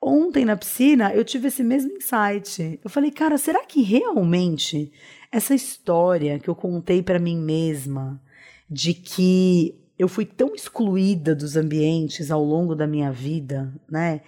Ontem 0.00 0.44
na 0.44 0.56
piscina 0.56 1.14
eu 1.14 1.24
tive 1.24 1.48
esse 1.48 1.62
mesmo 1.62 1.92
insight. 1.96 2.78
Eu 2.82 2.90
falei, 2.90 3.10
cara, 3.10 3.38
será 3.38 3.64
que 3.64 3.82
realmente 3.82 4.92
essa 5.32 5.54
história 5.54 6.38
que 6.38 6.48
eu 6.48 6.54
contei 6.54 7.02
para 7.02 7.18
mim 7.18 7.36
mesma 7.36 8.20
de 8.70 8.94
que 8.94 9.74
eu 9.98 10.08
fui 10.08 10.24
tão 10.24 10.54
excluída 10.54 11.34
dos 11.34 11.56
ambientes 11.56 12.30
ao 12.30 12.44
longo 12.44 12.74
da 12.74 12.86
minha 12.86 13.10
vida, 13.10 13.72
né? 13.90 14.20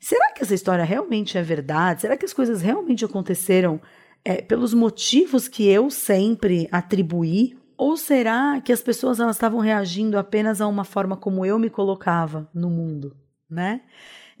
Será 0.00 0.32
que 0.32 0.42
essa 0.42 0.54
história 0.54 0.82
realmente 0.82 1.36
é 1.36 1.42
verdade? 1.42 2.00
Será 2.00 2.16
que 2.16 2.24
as 2.24 2.32
coisas 2.32 2.62
realmente 2.62 3.04
aconteceram 3.04 3.80
é, 4.24 4.40
pelos 4.40 4.72
motivos 4.72 5.46
que 5.46 5.66
eu 5.68 5.90
sempre 5.90 6.66
atribuí? 6.72 7.58
Ou 7.76 7.96
será 7.96 8.60
que 8.62 8.72
as 8.72 8.82
pessoas 8.82 9.20
elas 9.20 9.36
estavam 9.36 9.60
reagindo 9.60 10.18
apenas 10.18 10.60
a 10.60 10.66
uma 10.66 10.84
forma 10.84 11.16
como 11.16 11.44
eu 11.44 11.58
me 11.58 11.68
colocava 11.68 12.48
no 12.54 12.70
mundo, 12.70 13.14
né? 13.48 13.82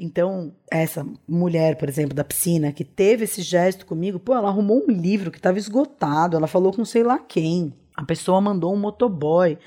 Então, 0.02 0.54
essa 0.72 1.06
mulher, 1.28 1.76
por 1.76 1.86
exemplo, 1.86 2.14
da 2.14 2.24
piscina, 2.24 2.72
que 2.72 2.84
teve 2.84 3.24
esse 3.24 3.42
gesto 3.42 3.84
comigo, 3.84 4.18
pô, 4.18 4.34
ela 4.34 4.48
arrumou 4.48 4.82
um 4.82 4.90
livro 4.90 5.30
que 5.30 5.36
estava 5.36 5.58
esgotado, 5.58 6.38
ela 6.38 6.46
falou 6.46 6.72
com 6.72 6.86
sei 6.86 7.02
lá 7.02 7.18
quem. 7.18 7.74
A 7.94 8.02
pessoa 8.02 8.40
mandou 8.40 8.72
um 8.72 8.78
motoboy. 8.78 9.58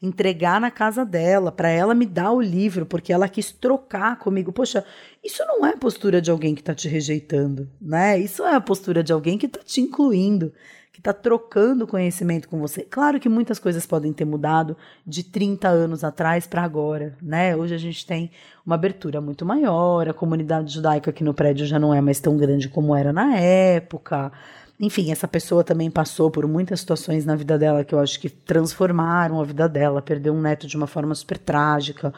entregar 0.00 0.60
na 0.60 0.70
casa 0.70 1.04
dela, 1.04 1.50
para 1.50 1.70
ela 1.70 1.94
me 1.94 2.06
dar 2.06 2.32
o 2.32 2.40
livro, 2.40 2.86
porque 2.86 3.12
ela 3.12 3.28
quis 3.28 3.50
trocar 3.50 4.18
comigo. 4.18 4.52
Poxa, 4.52 4.84
isso 5.24 5.42
não 5.46 5.66
é 5.66 5.74
postura 5.74 6.20
de 6.20 6.30
alguém 6.30 6.54
que 6.54 6.60
está 6.60 6.74
te 6.74 6.86
rejeitando, 6.86 7.68
né? 7.80 8.18
Isso 8.18 8.44
é 8.44 8.54
a 8.54 8.60
postura 8.60 9.02
de 9.02 9.12
alguém 9.12 9.38
que 9.38 9.46
está 9.46 9.60
te 9.60 9.80
incluindo, 9.80 10.52
que 10.98 11.00
está 11.00 11.12
trocando 11.12 11.86
conhecimento 11.86 12.48
com 12.48 12.58
você. 12.58 12.82
Claro 12.82 13.20
que 13.20 13.28
muitas 13.28 13.60
coisas 13.60 13.86
podem 13.86 14.12
ter 14.12 14.24
mudado 14.24 14.76
de 15.06 15.22
30 15.22 15.68
anos 15.68 16.02
atrás 16.02 16.44
para 16.44 16.60
agora, 16.60 17.16
né? 17.22 17.54
Hoje 17.54 17.72
a 17.72 17.78
gente 17.78 18.04
tem 18.04 18.32
uma 18.66 18.74
abertura 18.74 19.20
muito 19.20 19.46
maior, 19.46 20.08
a 20.08 20.12
comunidade 20.12 20.74
judaica 20.74 21.10
aqui 21.10 21.22
no 21.22 21.32
prédio 21.32 21.66
já 21.66 21.78
não 21.78 21.94
é 21.94 22.00
mais 22.00 22.18
tão 22.18 22.36
grande 22.36 22.68
como 22.68 22.96
era 22.96 23.12
na 23.12 23.36
época. 23.36 24.32
Enfim, 24.80 25.12
essa 25.12 25.28
pessoa 25.28 25.62
também 25.62 25.88
passou 25.88 26.32
por 26.32 26.48
muitas 26.48 26.80
situações 26.80 27.24
na 27.24 27.36
vida 27.36 27.56
dela 27.56 27.84
que 27.84 27.94
eu 27.94 28.00
acho 28.00 28.18
que 28.18 28.28
transformaram 28.28 29.40
a 29.40 29.44
vida 29.44 29.68
dela, 29.68 30.02
perdeu 30.02 30.34
um 30.34 30.40
neto 30.40 30.66
de 30.66 30.76
uma 30.76 30.88
forma 30.88 31.14
super 31.14 31.38
trágica. 31.38 32.12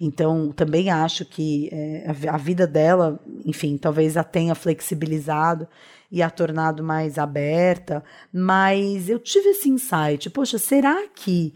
Então, 0.00 0.52
também 0.52 0.90
acho 0.90 1.26
que 1.26 1.68
é, 1.70 2.06
a 2.30 2.36
vida 2.38 2.66
dela, 2.66 3.20
enfim, 3.44 3.76
talvez 3.76 4.16
a 4.16 4.24
tenha 4.24 4.54
flexibilizado 4.54 5.68
e 6.12 6.20
a 6.20 6.28
tornado 6.28 6.84
mais 6.84 7.16
aberta, 7.16 8.04
mas 8.30 9.08
eu 9.08 9.18
tive 9.18 9.48
esse 9.48 9.70
insight, 9.70 10.28
poxa, 10.28 10.58
será 10.58 11.08
que 11.08 11.54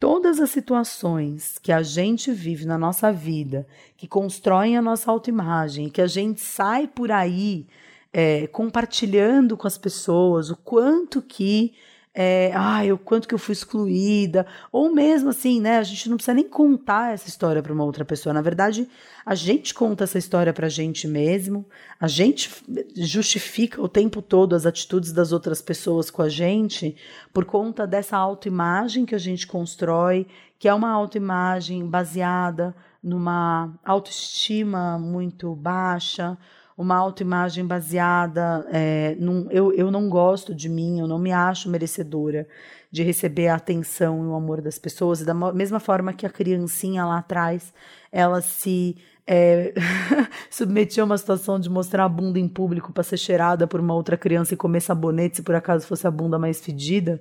todas 0.00 0.40
as 0.40 0.48
situações 0.48 1.58
que 1.58 1.70
a 1.70 1.82
gente 1.82 2.32
vive 2.32 2.64
na 2.64 2.78
nossa 2.78 3.12
vida, 3.12 3.66
que 3.98 4.08
constroem 4.08 4.78
a 4.78 4.82
nossa 4.82 5.10
autoimagem, 5.10 5.90
que 5.90 6.00
a 6.00 6.06
gente 6.06 6.40
sai 6.40 6.88
por 6.88 7.12
aí 7.12 7.66
é, 8.10 8.46
compartilhando 8.46 9.58
com 9.58 9.66
as 9.66 9.76
pessoas 9.76 10.48
o 10.48 10.56
quanto 10.56 11.20
que 11.20 11.74
é, 12.20 12.50
ai, 12.52 12.90
o 12.90 12.98
quanto 12.98 13.28
que 13.28 13.34
eu 13.34 13.38
fui 13.38 13.52
excluída, 13.52 14.44
ou 14.72 14.92
mesmo 14.92 15.30
assim, 15.30 15.60
né? 15.60 15.78
A 15.78 15.84
gente 15.84 16.10
não 16.10 16.16
precisa 16.16 16.34
nem 16.34 16.48
contar 16.48 17.14
essa 17.14 17.28
história 17.28 17.62
para 17.62 17.72
uma 17.72 17.84
outra 17.84 18.04
pessoa. 18.04 18.32
Na 18.32 18.42
verdade, 18.42 18.88
a 19.24 19.36
gente 19.36 19.72
conta 19.72 20.02
essa 20.02 20.18
história 20.18 20.52
para 20.52 20.66
a 20.66 20.68
gente 20.68 21.06
mesmo, 21.06 21.64
a 22.00 22.08
gente 22.08 22.50
justifica 22.96 23.80
o 23.80 23.88
tempo 23.88 24.20
todo 24.20 24.56
as 24.56 24.66
atitudes 24.66 25.12
das 25.12 25.30
outras 25.30 25.62
pessoas 25.62 26.10
com 26.10 26.20
a 26.20 26.28
gente 26.28 26.96
por 27.32 27.44
conta 27.44 27.86
dessa 27.86 28.16
autoimagem 28.16 29.06
que 29.06 29.14
a 29.14 29.18
gente 29.18 29.46
constrói, 29.46 30.26
que 30.58 30.66
é 30.66 30.74
uma 30.74 30.90
autoimagem 30.90 31.86
baseada 31.86 32.74
numa 33.00 33.72
autoestima 33.84 34.98
muito 34.98 35.54
baixa, 35.54 36.36
uma 36.78 36.94
autoimagem 36.94 37.66
baseada 37.66 38.64
é, 38.70 39.16
num, 39.18 39.50
eu, 39.50 39.72
eu 39.72 39.90
não 39.90 40.08
gosto 40.08 40.54
de 40.54 40.68
mim, 40.68 41.00
eu 41.00 41.08
não 41.08 41.18
me 41.18 41.32
acho 41.32 41.68
merecedora 41.68 42.46
de 42.88 43.02
receber 43.02 43.48
a 43.48 43.56
atenção 43.56 44.24
e 44.24 44.28
o 44.28 44.34
amor 44.34 44.62
das 44.62 44.78
pessoas, 44.78 45.24
da 45.24 45.34
mesma 45.34 45.80
forma 45.80 46.12
que 46.12 46.24
a 46.24 46.30
criancinha 46.30 47.04
lá 47.04 47.18
atrás, 47.18 47.74
ela 48.12 48.40
se 48.40 48.96
é, 49.26 49.74
submetia 50.48 51.02
a 51.02 51.06
uma 51.06 51.18
situação 51.18 51.58
de 51.58 51.68
mostrar 51.68 52.04
a 52.04 52.08
bunda 52.08 52.38
em 52.38 52.46
público 52.48 52.92
para 52.92 53.02
ser 53.02 53.18
cheirada 53.18 53.66
por 53.66 53.80
uma 53.80 53.94
outra 53.94 54.16
criança 54.16 54.54
e 54.54 54.56
comer 54.56 54.80
sabonete 54.80 55.38
se 55.38 55.42
por 55.42 55.56
acaso 55.56 55.84
fosse 55.84 56.06
a 56.06 56.10
bunda 56.12 56.38
mais 56.38 56.60
fedida. 56.60 57.20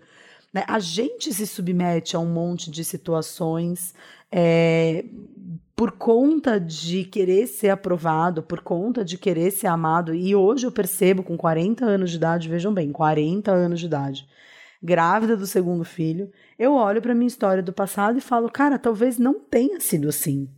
Né? 0.54 0.64
A 0.68 0.78
gente 0.78 1.34
se 1.34 1.48
submete 1.48 2.16
a 2.16 2.20
um 2.20 2.32
monte 2.32 2.70
de 2.70 2.86
situações 2.86 3.96
é, 4.32 5.04
por 5.78 5.92
conta 5.92 6.60
de 6.60 7.04
querer 7.04 7.46
ser 7.46 7.70
aprovado, 7.70 8.42
por 8.42 8.62
conta 8.62 9.06
de 9.06 9.16
querer 9.16 9.52
ser 9.52 9.68
amado. 9.68 10.12
E 10.12 10.36
hoje 10.36 10.66
eu 10.66 10.72
percebo, 10.72 11.22
com 11.22 11.38
40 11.38 11.86
anos 11.86 12.10
de 12.10 12.18
idade, 12.18 12.50
vejam 12.50 12.74
bem, 12.74 12.92
40 12.92 13.52
anos 13.52 13.80
de 13.80 13.86
idade, 13.86 14.28
grávida 14.82 15.38
do 15.38 15.46
segundo 15.46 15.86
filho, 15.86 16.32
eu 16.58 16.74
olho 16.74 17.00
para 17.00 17.14
minha 17.14 17.28
história 17.28 17.62
do 17.62 17.72
passado 17.72 18.18
e 18.18 18.22
falo, 18.22 18.50
cara, 18.50 18.80
talvez 18.80 19.20
não 19.20 19.36
tenha 19.36 19.80
sido 19.80 20.10
assim. 20.10 20.50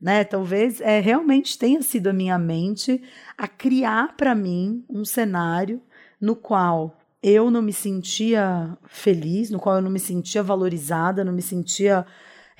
Né? 0.00 0.24
Talvez 0.24 0.80
é, 0.80 1.00
realmente 1.00 1.58
tenha 1.58 1.82
sido 1.82 2.06
a 2.06 2.12
minha 2.14 2.38
mente 2.38 3.02
a 3.36 3.46
criar 3.46 4.16
para 4.16 4.34
mim 4.34 4.86
um 4.88 5.04
cenário 5.04 5.82
no 6.18 6.34
qual 6.34 6.98
eu 7.22 7.50
não 7.50 7.60
me 7.60 7.74
sentia 7.74 8.74
feliz, 8.86 9.50
no 9.50 9.60
qual 9.60 9.76
eu 9.76 9.82
não 9.82 9.90
me 9.90 10.00
sentia 10.00 10.42
valorizada, 10.42 11.22
não 11.22 11.32
me 11.32 11.42
sentia 11.42 12.06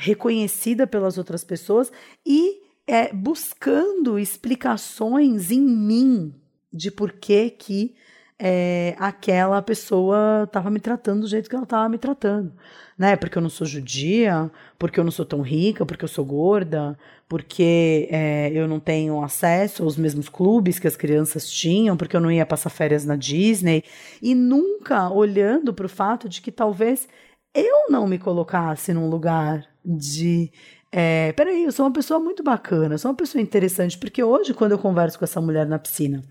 reconhecida 0.03 0.87
pelas 0.87 1.17
outras 1.17 1.45
pessoas 1.45 1.93
e 2.27 2.61
é, 2.87 3.13
buscando 3.13 4.19
explicações 4.19 5.53
em 5.53 5.61
mim 5.61 6.35
de 6.73 6.91
por 6.91 7.13
que 7.13 7.51
que 7.51 7.95
é, 8.39 8.97
aquela 8.99 9.63
pessoa 9.63 10.43
estava 10.45 10.69
me 10.69 10.81
tratando 10.81 11.21
do 11.21 11.29
jeito 11.29 11.49
que 11.49 11.55
ela 11.55 11.63
estava 11.63 11.89
me 11.89 11.99
tratando, 11.99 12.53
né? 12.99 13.15
Porque 13.15 13.39
eu 13.39 13.43
não 13.43 13.49
sou 13.49 13.65
judia, 13.65 14.51
porque 14.77 14.99
eu 14.99 15.05
não 15.05 15.13
sou 15.13 15.25
tão 15.25 15.41
rica, 15.43 15.87
porque 15.87 16.05
eu 16.05 16.09
sou 16.09 16.25
gorda, 16.25 16.99
porque 17.29 18.09
é, 18.11 18.51
eu 18.53 18.67
não 18.67 18.81
tenho 18.81 19.23
acesso 19.23 19.85
aos 19.85 19.97
mesmos 19.97 20.29
clubes 20.29 20.81
que 20.81 20.89
as 20.89 20.97
crianças 20.97 21.49
tinham, 21.49 21.97
porque 21.97 22.17
eu 22.17 22.21
não 22.21 22.33
ia 22.33 22.45
passar 22.45 22.71
férias 22.71 23.05
na 23.05 23.15
Disney 23.15 23.85
e 24.21 24.35
nunca 24.35 25.09
olhando 25.09 25.73
para 25.73 25.87
o 25.87 25.89
fato 25.89 26.29
de 26.29 26.43
que 26.43 26.51
talvez 26.51 27.07
eu 27.55 27.91
não 27.91 28.09
me 28.09 28.19
colocasse 28.19 28.93
num 28.93 29.09
lugar 29.09 29.72
de. 29.85 30.51
É, 30.91 31.33
peraí, 31.33 31.65
eu 31.65 31.73
sou 31.73 31.87
uma 31.87 31.93
pessoa 31.93 32.21
muito 32.21 32.43
bacana, 32.43 32.99
sou 32.99 33.11
uma 33.11 33.17
pessoa 33.17 33.41
interessante, 33.41 33.97
porque 33.97 34.23
hoje, 34.23 34.53
quando 34.53 34.73
eu 34.73 34.79
converso 34.79 35.19
com 35.19 35.25
essa 35.25 35.41
mulher 35.41 35.67
na 35.67 35.79
piscina 35.79 36.23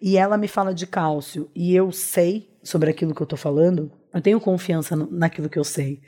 e 0.00 0.16
ela 0.16 0.38
me 0.38 0.48
fala 0.48 0.74
de 0.74 0.86
cálcio 0.86 1.50
e 1.54 1.74
eu 1.74 1.92
sei 1.92 2.48
sobre 2.62 2.90
aquilo 2.90 3.14
que 3.14 3.20
eu 3.20 3.26
tô 3.26 3.36
falando, 3.36 3.92
eu 4.12 4.20
tenho 4.20 4.40
confiança 4.40 4.96
naquilo 5.10 5.48
que 5.48 5.58
eu 5.58 5.64
sei. 5.64 6.00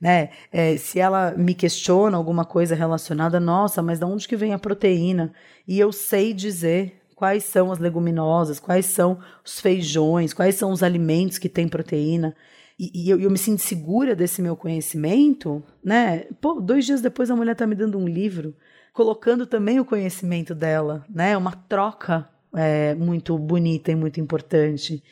Né? 0.00 0.30
É, 0.50 0.76
se 0.76 0.98
ela 0.98 1.32
me 1.36 1.54
questiona 1.54 2.16
alguma 2.16 2.44
coisa 2.44 2.74
relacionada, 2.74 3.38
nossa, 3.38 3.80
mas 3.80 4.00
de 4.00 4.04
onde 4.04 4.26
que 4.26 4.36
vem 4.36 4.52
a 4.52 4.58
proteína? 4.58 5.32
E 5.66 5.78
eu 5.78 5.92
sei 5.92 6.34
dizer 6.34 7.00
quais 7.14 7.44
são 7.44 7.70
as 7.70 7.78
leguminosas, 7.78 8.58
quais 8.58 8.86
são 8.86 9.20
os 9.44 9.60
feijões, 9.60 10.34
quais 10.34 10.56
são 10.56 10.72
os 10.72 10.82
alimentos 10.82 11.38
que 11.38 11.48
têm 11.48 11.68
proteína 11.68 12.34
e, 12.78 13.04
e 13.04 13.10
eu, 13.10 13.20
eu, 13.20 13.30
me 13.30 13.38
sinto 13.38 13.60
segura 13.60 14.14
desse 14.14 14.40
meu 14.42 14.56
conhecimento, 14.56 15.62
né? 15.84 16.24
Pô, 16.40 16.60
dois 16.60 16.84
dias 16.84 17.00
depois 17.00 17.30
a 17.30 17.36
mulher 17.36 17.54
tá 17.54 17.66
me 17.66 17.74
dando 17.74 17.98
um 17.98 18.06
livro, 18.06 18.54
colocando 18.92 19.46
também 19.46 19.78
o 19.78 19.84
conhecimento 19.84 20.54
dela, 20.54 21.04
né? 21.08 21.36
Uma 21.36 21.52
troca 21.52 22.28
é, 22.54 22.94
muito 22.94 23.38
bonita 23.38 23.90
e 23.90 23.94
muito 23.94 24.20
importante. 24.20 25.02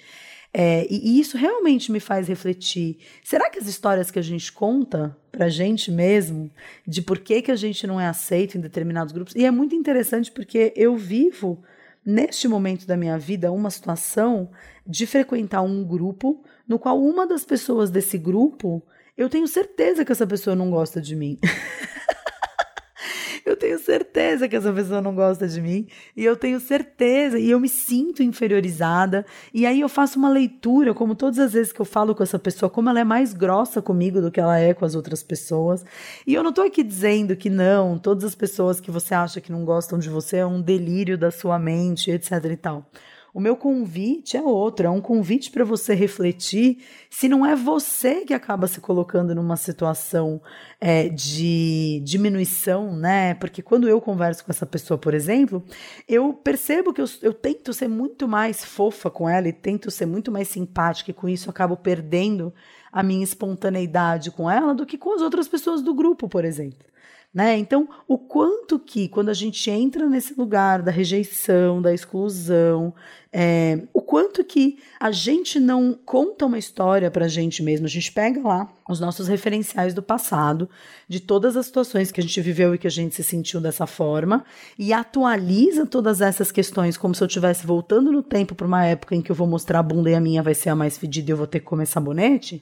É, 0.53 0.85
e, 0.91 1.17
e, 1.17 1.21
isso 1.21 1.37
realmente 1.37 1.93
me 1.93 2.01
faz 2.01 2.27
refletir. 2.27 2.99
Será 3.23 3.49
que 3.49 3.59
as 3.59 3.69
histórias 3.69 4.11
que 4.11 4.19
a 4.19 4.23
gente 4.23 4.53
conta 4.53 5.17
pra 5.31 5.49
gente 5.49 5.93
mesmo, 5.93 6.51
de 6.87 7.01
por 7.03 7.21
que, 7.21 7.41
que 7.41 7.53
a 7.53 7.57
gente 7.57 7.87
não 7.87 8.01
é 8.01 8.07
aceito 8.07 8.59
em 8.59 8.61
determinados 8.61 9.13
grupos, 9.13 9.35
e 9.37 9.45
é 9.45 9.51
muito 9.51 9.77
interessante 9.77 10.31
porque 10.33 10.73
eu 10.75 10.97
vivo, 10.97 11.63
neste 12.05 12.49
momento 12.49 12.85
da 12.85 12.97
minha 12.97 13.17
vida, 13.17 13.53
uma 13.53 13.71
situação 13.71 14.51
de 14.85 15.07
frequentar 15.07 15.63
um 15.63 15.85
grupo 15.85 16.43
no 16.71 16.79
qual 16.79 17.03
uma 17.03 17.27
das 17.27 17.45
pessoas 17.45 17.91
desse 17.91 18.17
grupo, 18.17 18.81
eu 19.19 19.29
tenho 19.29 19.49
certeza 19.49 20.05
que 20.05 20.13
essa 20.13 20.25
pessoa 20.25 20.55
não 20.55 20.71
gosta 20.71 21.01
de 21.01 21.17
mim. 21.17 21.37
eu 23.45 23.57
tenho 23.57 23.77
certeza 23.77 24.49
que 24.49 24.55
essa 24.55 24.73
pessoa 24.73 25.01
não 25.01 25.13
gosta 25.13 25.49
de 25.49 25.61
mim. 25.61 25.89
E 26.17 26.25
eu 26.25 26.37
tenho 26.37 26.61
certeza 26.61 27.41
e 27.41 27.51
eu 27.51 27.59
me 27.59 27.69
sinto 27.69 28.23
inferiorizada. 28.23 29.27
E 29.53 29.67
aí 29.67 29.81
eu 29.81 29.89
faço 29.89 30.17
uma 30.17 30.31
leitura 30.31 30.95
como 30.95 31.17
todas 31.17 31.41
as 31.41 31.55
vezes 31.55 31.73
que 31.73 31.81
eu 31.81 31.85
falo 31.85 32.15
com 32.15 32.23
essa 32.23 32.39
pessoa 32.39 32.71
como 32.71 32.89
ela 32.89 33.01
é 33.01 33.05
mais 33.05 33.35
grossa 33.35 33.83
comigo 33.83 34.21
do 34.21 34.31
que 34.31 34.39
ela 34.39 34.57
é 34.57 34.73
com 34.73 34.85
as 34.85 34.95
outras 34.95 35.25
pessoas. 35.25 35.85
E 36.25 36.33
eu 36.33 36.45
não 36.45 36.53
tô 36.53 36.63
aqui 36.63 36.85
dizendo 36.85 37.35
que 37.35 37.51
não 37.51 37.99
todas 37.99 38.23
as 38.23 38.37
pessoas 38.37 38.81
que 38.81 38.93
você 38.93 39.13
acha 39.13 39.41
que 39.41 39.51
não 39.51 39.65
gostam 39.65 39.99
de 39.99 40.09
você 40.09 40.37
é 40.37 40.47
um 40.47 40.63
delírio 40.63 41.19
da 41.19 41.33
sua 41.33 41.59
mente 41.59 42.13
etc 42.13 42.31
e 42.45 42.57
tal 42.57 42.89
o 43.33 43.41
meu 43.41 43.57
convite 43.57 44.37
é 44.37 44.43
outro, 44.43 44.87
é 44.87 44.91
um 44.91 45.01
convite 45.01 45.51
para 45.51 45.65
você 45.65 45.95
refletir 45.95 46.79
se 47.09 47.29
não 47.29 47.47
é 47.47 47.55
você 47.55 48.25
que 48.25 48.35
acaba 48.35 48.67
se 48.67 48.81
colocando 48.81 49.35
numa 49.35 49.57
situação 49.57 50.41
é, 50.81 51.09
de 51.09 52.01
diminuição, 52.05 52.97
né? 52.97 53.35
Porque 53.35 53.63
quando 53.63 53.89
eu 53.89 54.01
converso 54.01 54.45
com 54.45 54.51
essa 54.51 54.67
pessoa, 54.67 54.99
por 54.99 55.15
exemplo, 55.15 55.63
eu 56.09 56.33
percebo 56.33 56.93
que 56.93 57.01
eu, 57.01 57.07
eu 57.23 57.33
tento 57.33 57.73
ser 57.73 57.89
muito 57.89 58.27
mais 58.27 58.65
fofa 58.65 59.11
com 59.11 59.29
ela 59.29 59.49
e 59.49 59.53
tento 59.53 59.91
ser 59.91 60.07
muito 60.07 60.33
mais 60.33 60.49
simpática, 60.49 61.11
e 61.11 61.15
com 61.15 61.29
isso 61.29 61.49
acabo 61.49 61.77
perdendo 61.77 62.53
a 62.93 63.03
minha 63.03 63.23
espontaneidade 63.23 64.31
com 64.31 64.51
ela 64.51 64.75
do 64.75 64.85
que 64.85 64.99
com 64.99 65.15
as 65.15 65.23
outras 65.23 65.47
pessoas 65.47 65.83
do 65.83 65.95
grupo, 65.95 66.29
por 66.29 66.45
exemplo. 66.45 66.90
Né? 67.33 67.57
Então, 67.59 67.89
o 68.09 68.19
quanto 68.19 68.77
que, 68.77 69.09
quando 69.09 69.29
a 69.29 69.35
gente 69.35 69.71
entra 69.71 70.09
nesse 70.09 70.35
lugar 70.35 70.83
da 70.83 70.91
rejeição, 70.91 71.81
da 71.81 71.95
exclusão, 71.95 72.93
é, 73.33 73.83
o 73.95 74.03
quanto 74.03 74.43
que 74.43 74.81
a 74.99 75.13
gente 75.13 75.61
não 75.61 75.97
conta 76.05 76.47
uma 76.47 76.59
história 76.59 77.09
para 77.09 77.27
a 77.27 77.29
gente 77.29 77.63
mesmo, 77.63 77.87
a 77.87 77.89
gente 77.89 78.11
pega 78.11 78.43
lá 78.43 78.69
os 78.89 78.99
nossos 78.99 79.29
referenciais 79.29 79.95
do 79.95 80.03
passado, 80.03 80.69
de 81.09 81.21
todas 81.21 81.57
as 81.57 81.67
situações 81.67 82.11
que 82.11 82.21
a 82.21 82.23
gente 82.23 82.41
viveu 82.41 82.75
e 82.75 82.79
que 82.79 82.89
a 82.89 82.91
gente 82.91 83.15
se 83.15 83.23
sentiu 83.23 83.61
dessa 83.61 83.87
forma, 83.87 84.45
e 84.77 84.93
atualiza 84.93 85.87
todas 85.87 86.21
essas 86.21 86.51
questões 86.51 86.97
como 86.97 87.15
se 87.15 87.23
eu 87.23 87.29
estivesse 87.29 87.65
voltando 87.65 88.11
no 88.11 88.25
tempo 88.25 88.57
para 88.57 88.67
uma 88.67 88.85
época 88.85 89.15
em 89.15 89.23
que 89.23 89.31
eu 89.31 89.37
vou 89.37 89.47
mostrar 89.47 89.79
a 89.79 89.85
bunda 89.85 90.11
e 90.11 90.17
a 90.17 90.21
minha 90.21 90.43
vai 90.43 90.55
ser 90.55 90.71
a 90.71 90.75
mais 90.75 90.99
fedida 90.99 91.31
e 91.31 91.33
eu 91.33 91.37
vou 91.37 91.47
ter 91.47 91.61
que 91.61 91.67
comer 91.67 91.87
sabonete. 91.87 92.61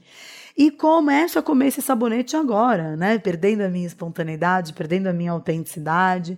E 0.59 0.73
começo 0.73 1.39
a 1.39 1.43
comer 1.43 1.69
esse 1.69 1.81
sabonete 1.81 2.37
agora, 2.37 2.97
né? 2.97 3.17
Perdendo 3.17 3.61
a 3.61 3.69
minha 3.69 3.87
espontaneidade, 3.87 4.73
perdendo 4.73 5.07
a 5.07 5.13
minha 5.13 5.31
autenticidade. 5.31 6.37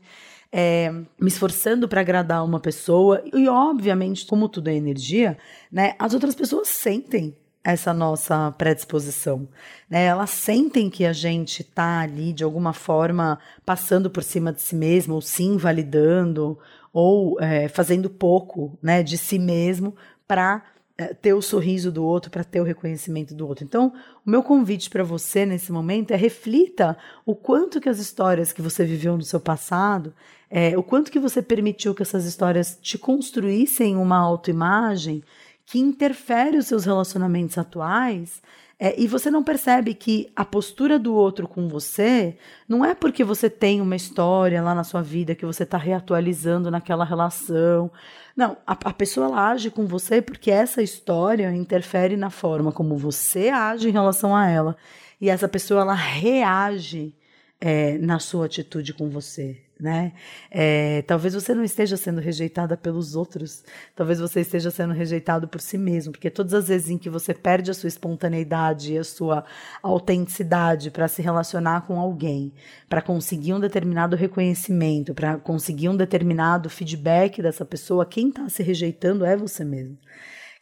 É, 0.52 0.90
me 1.18 1.28
esforçando 1.28 1.88
para 1.88 2.02
agradar 2.02 2.44
uma 2.44 2.60
pessoa 2.60 3.22
e 3.32 3.48
obviamente 3.48 4.26
como 4.26 4.46
tudo 4.46 4.68
é 4.68 4.74
energia, 4.74 5.38
né? 5.72 5.94
As 5.98 6.12
outras 6.12 6.34
pessoas 6.34 6.68
sentem 6.68 7.34
essa 7.64 7.94
nossa 7.94 8.52
predisposição, 8.58 9.48
né? 9.88 10.04
Elas 10.04 10.30
sentem 10.30 10.90
que 10.90 11.06
a 11.06 11.14
gente 11.14 11.64
tá 11.64 12.00
ali 12.00 12.34
de 12.34 12.44
alguma 12.44 12.74
forma 12.74 13.38
passando 13.64 14.10
por 14.10 14.22
cima 14.22 14.52
de 14.52 14.60
si 14.60 14.74
mesmo, 14.74 15.14
ou 15.14 15.22
se 15.22 15.44
invalidando, 15.44 16.58
ou 16.92 17.40
é, 17.40 17.68
fazendo 17.68 18.10
pouco, 18.10 18.76
né, 18.82 19.02
de 19.02 19.16
si 19.16 19.38
mesmo 19.38 19.94
para 20.26 20.62
ter 21.06 21.32
o 21.32 21.42
sorriso 21.42 21.90
do 21.90 22.04
outro, 22.04 22.30
para 22.30 22.44
ter 22.44 22.60
o 22.60 22.64
reconhecimento 22.64 23.34
do 23.34 23.46
outro. 23.46 23.64
Então, 23.64 23.92
o 24.24 24.30
meu 24.30 24.42
convite 24.42 24.90
para 24.90 25.02
você 25.02 25.44
nesse 25.46 25.72
momento 25.72 26.10
é 26.10 26.16
reflita 26.16 26.96
o 27.24 27.34
quanto 27.34 27.80
que 27.80 27.88
as 27.88 27.98
histórias 27.98 28.52
que 28.52 28.62
você 28.62 28.84
viveu 28.84 29.16
no 29.16 29.22
seu 29.22 29.40
passado, 29.40 30.14
é, 30.50 30.76
o 30.76 30.82
quanto 30.82 31.10
que 31.10 31.18
você 31.18 31.40
permitiu 31.40 31.94
que 31.94 32.02
essas 32.02 32.24
histórias 32.24 32.78
te 32.80 32.98
construíssem 32.98 33.96
uma 33.96 34.18
autoimagem 34.18 35.22
que 35.64 35.78
interfere 35.78 36.58
os 36.58 36.66
seus 36.66 36.84
relacionamentos 36.84 37.56
atuais 37.56 38.42
é, 38.82 38.98
e 38.98 39.06
você 39.06 39.30
não 39.30 39.44
percebe 39.44 39.92
que 39.92 40.32
a 40.34 40.42
postura 40.42 40.98
do 40.98 41.14
outro 41.14 41.46
com 41.46 41.68
você 41.68 42.38
não 42.66 42.82
é 42.82 42.94
porque 42.94 43.22
você 43.22 43.50
tem 43.50 43.78
uma 43.78 43.94
história 43.94 44.62
lá 44.62 44.74
na 44.74 44.82
sua 44.82 45.02
vida 45.02 45.34
que 45.34 45.44
você 45.44 45.64
está 45.64 45.76
reatualizando 45.76 46.70
naquela 46.70 47.04
relação. 47.04 47.92
Não, 48.34 48.56
a, 48.66 48.72
a 48.72 48.92
pessoa 48.94 49.26
ela 49.26 49.50
age 49.50 49.70
com 49.70 49.86
você 49.86 50.22
porque 50.22 50.50
essa 50.50 50.82
história 50.82 51.52
interfere 51.52 52.16
na 52.16 52.30
forma 52.30 52.72
como 52.72 52.96
você 52.96 53.50
age 53.50 53.90
em 53.90 53.92
relação 53.92 54.34
a 54.34 54.48
ela. 54.48 54.74
E 55.20 55.28
essa 55.28 55.46
pessoa 55.46 55.82
ela 55.82 55.94
reage 55.94 57.14
é, 57.60 57.98
na 57.98 58.18
sua 58.18 58.46
atitude 58.46 58.94
com 58.94 59.10
você 59.10 59.60
né? 59.80 60.12
É, 60.50 61.02
talvez 61.02 61.34
você 61.34 61.54
não 61.54 61.64
esteja 61.64 61.96
sendo 61.96 62.20
rejeitada 62.20 62.76
pelos 62.76 63.16
outros, 63.16 63.64
talvez 63.96 64.20
você 64.20 64.40
esteja 64.40 64.70
sendo 64.70 64.92
rejeitado 64.92 65.48
por 65.48 65.60
si 65.60 65.78
mesmo, 65.78 66.12
porque 66.12 66.30
todas 66.30 66.52
as 66.54 66.68
vezes 66.68 66.90
em 66.90 66.98
que 66.98 67.08
você 67.08 67.32
perde 67.32 67.70
a 67.70 67.74
sua 67.74 67.88
espontaneidade 67.88 68.92
e 68.92 68.98
a 68.98 69.04
sua 69.04 69.44
autenticidade 69.82 70.90
para 70.90 71.08
se 71.08 71.22
relacionar 71.22 71.86
com 71.86 71.98
alguém, 71.98 72.52
para 72.88 73.00
conseguir 73.00 73.54
um 73.54 73.60
determinado 73.60 74.16
reconhecimento, 74.16 75.14
para 75.14 75.38
conseguir 75.38 75.88
um 75.88 75.96
determinado 75.96 76.68
feedback 76.68 77.40
dessa 77.40 77.64
pessoa, 77.64 78.04
quem 78.04 78.28
está 78.28 78.48
se 78.48 78.62
rejeitando 78.62 79.24
é 79.24 79.36
você 79.36 79.64
mesmo. 79.64 79.98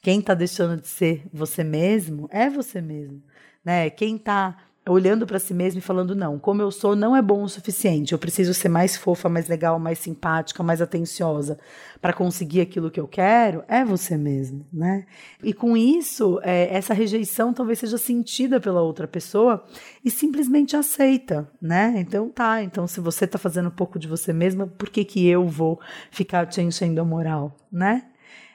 Quem 0.00 0.20
está 0.20 0.32
deixando 0.32 0.80
de 0.80 0.86
ser 0.86 1.26
você 1.32 1.64
mesmo 1.64 2.28
é 2.30 2.48
você 2.48 2.80
mesmo, 2.80 3.20
né? 3.64 3.90
Quem 3.90 4.14
está 4.16 4.56
olhando 4.88 5.26
para 5.26 5.38
si 5.38 5.54
mesmo 5.54 5.78
e 5.78 5.82
falando: 5.82 6.14
não, 6.14 6.38
como 6.38 6.62
eu 6.62 6.70
sou 6.70 6.96
não 6.96 7.14
é 7.14 7.22
bom 7.22 7.42
o 7.42 7.48
suficiente. 7.48 8.12
Eu 8.12 8.18
preciso 8.18 8.54
ser 8.54 8.68
mais 8.68 8.96
fofa, 8.96 9.28
mais 9.28 9.48
legal, 9.48 9.78
mais 9.78 9.98
simpática, 9.98 10.62
mais 10.62 10.80
atenciosa 10.82 11.58
para 12.00 12.12
conseguir 12.12 12.60
aquilo 12.60 12.90
que 12.90 13.00
eu 13.00 13.08
quero. 13.08 13.64
É 13.68 13.84
você 13.84 14.16
mesmo, 14.16 14.66
né? 14.72 15.04
E 15.42 15.52
com 15.52 15.76
isso, 15.76 16.40
é, 16.42 16.74
essa 16.74 16.94
rejeição 16.94 17.52
talvez 17.52 17.78
seja 17.78 17.98
sentida 17.98 18.60
pela 18.60 18.82
outra 18.82 19.06
pessoa 19.06 19.64
e 20.04 20.10
simplesmente 20.10 20.76
aceita, 20.76 21.50
né? 21.60 21.94
Então 21.98 22.28
tá. 22.28 22.62
Então, 22.62 22.86
se 22.86 23.00
você 23.00 23.24
está 23.24 23.38
fazendo 23.38 23.68
um 23.68 23.72
pouco 23.72 23.98
de 23.98 24.08
você 24.08 24.32
mesma, 24.32 24.66
por 24.66 24.88
que, 24.88 25.04
que 25.04 25.26
eu 25.26 25.46
vou 25.46 25.80
ficar 26.10 26.46
te 26.46 26.60
enchendo 26.60 27.00
a 27.00 27.04
moral, 27.04 27.56
né? 27.70 28.04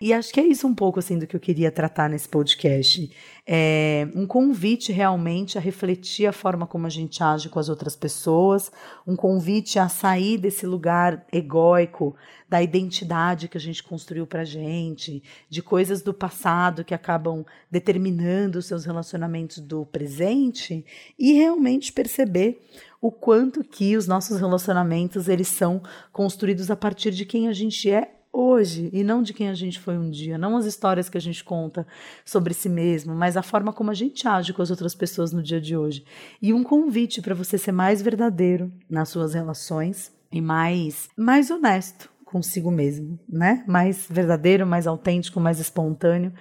E 0.04 0.12
acho 0.12 0.34
que 0.34 0.40
é 0.42 0.46
isso 0.46 0.68
um 0.68 0.76
pouco 0.76 1.00
assim 1.00 1.18
do 1.18 1.26
que 1.26 1.34
eu 1.34 1.40
queria 1.40 1.72
tratar 1.72 2.10
nesse 2.10 2.28
podcast. 2.28 3.10
É 3.48 4.06
um 4.14 4.28
convite 4.28 4.92
realmente 4.92 5.58
a 5.58 5.62
refletir 5.62 6.26
a 6.26 6.34
forma 6.34 6.68
como 6.68 6.86
a 6.86 6.90
gente 6.90 7.24
age 7.24 7.48
com 7.48 7.58
as 7.58 7.70
outras 7.70 7.96
pessoas, 7.96 8.70
um 9.08 9.16
convite 9.16 9.80
a 9.80 9.88
sair 9.88 10.38
desse 10.38 10.66
lugar 10.66 11.26
egóico, 11.32 12.18
da 12.50 12.62
identidade 12.62 13.48
que 13.48 13.56
a 13.58 13.62
gente 13.62 13.82
construiu 13.82 14.28
pra 14.28 14.44
gente, 14.44 15.24
de 15.50 15.62
coisas 15.62 16.02
do 16.02 16.14
passado 16.14 16.84
que 16.84 16.94
acabam 16.94 17.46
determinando 17.72 18.60
os 18.60 18.66
seus 18.66 18.84
relacionamentos 18.84 19.60
do 19.60 19.86
presente 19.86 20.86
e 21.18 21.32
realmente 21.32 21.94
perceber 21.94 22.62
o 23.00 23.10
quanto 23.10 23.64
que 23.64 23.96
os 23.96 24.06
nossos 24.06 24.38
relacionamentos 24.38 25.30
eles 25.30 25.48
são 25.48 25.82
construídos 26.12 26.70
a 26.70 26.76
partir 26.76 27.12
de 27.12 27.26
quem 27.26 27.48
a 27.48 27.54
gente 27.54 27.90
é 27.90 28.20
hoje 28.34 28.90
e 28.92 29.04
não 29.04 29.22
de 29.22 29.32
quem 29.32 29.48
a 29.48 29.54
gente 29.54 29.80
foi 29.80 29.96
um 29.96 30.10
dia, 30.10 30.38
não 30.38 30.58
as 30.58 30.66
histórias 30.66 31.08
que 31.08 31.18
a 31.18 31.22
gente 31.22 31.44
conta 31.44 31.86
sobre 32.26 32.54
si 32.54 32.68
mesmo, 32.68 33.14
mas 33.14 33.38
a 33.38 33.44
forma 33.44 33.72
como 33.72 33.92
a 33.92 33.94
gente 33.94 34.28
age 34.28 34.52
com 34.52 34.62
as 34.64 34.72
outras 34.72 34.96
pessoas 34.96 35.32
no 35.32 35.44
dia 35.44 35.62
de 35.62 35.78
hoje. 35.78 36.04
E 36.42 36.52
um 36.52 36.64
convite 36.64 37.22
para 37.22 37.36
você 37.36 37.58
ser 37.58 37.72
mais 37.72 38.02
verdadeiro 38.02 38.74
nas 38.90 39.10
suas 39.10 39.36
relações 39.36 40.12
e 40.32 40.42
mais 40.42 41.08
mais 41.16 41.52
honesto 41.52 42.12
consigo 42.26 42.72
mesmo, 42.72 43.20
né? 43.30 43.64
Mais 43.68 44.08
verdadeiro, 44.10 44.66
mais 44.66 44.88
autêntico, 44.88 45.40
mais 45.40 45.60
espontâneo 45.60 46.34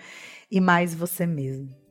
e 0.50 0.58
mais 0.58 0.94
você 0.94 1.26
mesmo. 1.26 1.81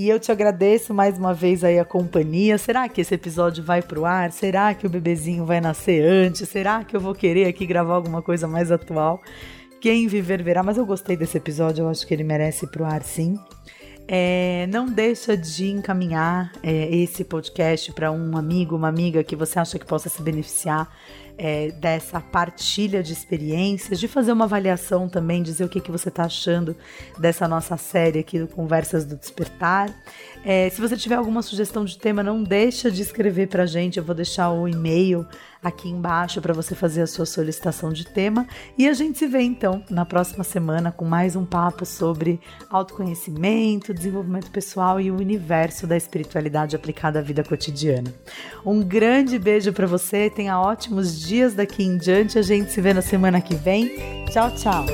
E 0.00 0.08
eu 0.08 0.20
te 0.20 0.30
agradeço 0.30 0.94
mais 0.94 1.18
uma 1.18 1.34
vez 1.34 1.64
aí 1.64 1.76
a 1.76 1.84
companhia. 1.84 2.56
Será 2.56 2.88
que 2.88 3.00
esse 3.00 3.12
episódio 3.12 3.64
vai 3.64 3.82
pro 3.82 4.04
ar? 4.04 4.30
Será 4.30 4.72
que 4.72 4.86
o 4.86 4.88
bebezinho 4.88 5.44
vai 5.44 5.60
nascer 5.60 6.04
antes? 6.04 6.48
Será 6.48 6.84
que 6.84 6.94
eu 6.94 7.00
vou 7.00 7.12
querer 7.12 7.48
aqui 7.48 7.66
gravar 7.66 7.94
alguma 7.94 8.22
coisa 8.22 8.46
mais 8.46 8.70
atual? 8.70 9.20
Quem 9.80 10.06
viver 10.06 10.40
verá, 10.40 10.62
mas 10.62 10.76
eu 10.76 10.86
gostei 10.86 11.16
desse 11.16 11.36
episódio, 11.36 11.82
eu 11.82 11.88
acho 11.88 12.06
que 12.06 12.14
ele 12.14 12.22
merece 12.22 12.64
pro 12.68 12.84
ar 12.84 13.02
sim. 13.02 13.36
É, 14.06 14.68
não 14.70 14.86
deixa 14.86 15.36
de 15.36 15.68
encaminhar 15.68 16.52
é, 16.62 16.94
esse 16.94 17.24
podcast 17.24 17.92
para 17.92 18.12
um 18.12 18.36
amigo, 18.36 18.76
uma 18.76 18.88
amiga 18.88 19.24
que 19.24 19.34
você 19.34 19.58
acha 19.58 19.80
que 19.80 19.84
possa 19.84 20.08
se 20.08 20.22
beneficiar 20.22 20.88
é, 21.38 21.70
dessa 21.70 22.20
partilha 22.20 23.02
de 23.02 23.12
experiências, 23.12 24.00
de 24.00 24.08
fazer 24.08 24.32
uma 24.32 24.44
avaliação 24.44 25.08
também, 25.08 25.42
dizer 25.42 25.64
o 25.64 25.68
que, 25.68 25.80
que 25.80 25.90
você 25.90 26.08
está 26.08 26.24
achando 26.24 26.76
dessa 27.16 27.46
nossa 27.46 27.76
série 27.76 28.18
aqui 28.18 28.40
do 28.40 28.48
Conversas 28.48 29.04
do 29.04 29.16
Despertar. 29.16 29.94
É, 30.44 30.68
se 30.68 30.80
você 30.80 30.96
tiver 30.96 31.14
alguma 31.14 31.40
sugestão 31.42 31.84
de 31.84 31.96
tema, 31.96 32.22
não 32.22 32.42
deixa 32.42 32.90
de 32.90 33.00
escrever 33.00 33.48
para 33.48 33.62
a 33.62 33.66
gente, 33.66 33.98
eu 33.98 34.04
vou 34.04 34.14
deixar 34.14 34.50
o 34.50 34.66
e-mail 34.66 35.26
aqui 35.62 35.88
embaixo 35.88 36.40
para 36.40 36.54
você 36.54 36.74
fazer 36.74 37.02
a 37.02 37.06
sua 37.06 37.26
solicitação 37.26 37.92
de 37.92 38.06
tema. 38.06 38.46
E 38.76 38.88
a 38.88 38.92
gente 38.92 39.18
se 39.18 39.26
vê 39.26 39.42
então 39.42 39.82
na 39.90 40.04
próxima 40.04 40.44
semana 40.44 40.92
com 40.92 41.04
mais 41.04 41.34
um 41.34 41.44
papo 41.44 41.84
sobre 41.84 42.40
autoconhecimento, 42.70 43.92
desenvolvimento 43.92 44.50
pessoal 44.50 45.00
e 45.00 45.10
o 45.10 45.16
universo 45.16 45.86
da 45.86 45.96
espiritualidade 45.96 46.76
aplicada 46.76 47.18
à 47.18 47.22
vida 47.22 47.42
cotidiana. 47.42 48.12
Um 48.64 48.80
grande 48.82 49.38
beijo 49.38 49.72
para 49.72 49.86
você, 49.86 50.30
tenha 50.30 50.60
ótimos 50.60 51.20
dias 51.28 51.54
daqui 51.54 51.84
em 51.84 51.96
diante. 51.96 52.38
A 52.38 52.42
gente 52.42 52.72
se 52.72 52.80
vê 52.80 52.94
na 52.94 53.02
semana 53.02 53.40
que 53.40 53.54
vem. 53.54 54.24
Tchau, 54.32 54.50
tchau. 54.56 54.86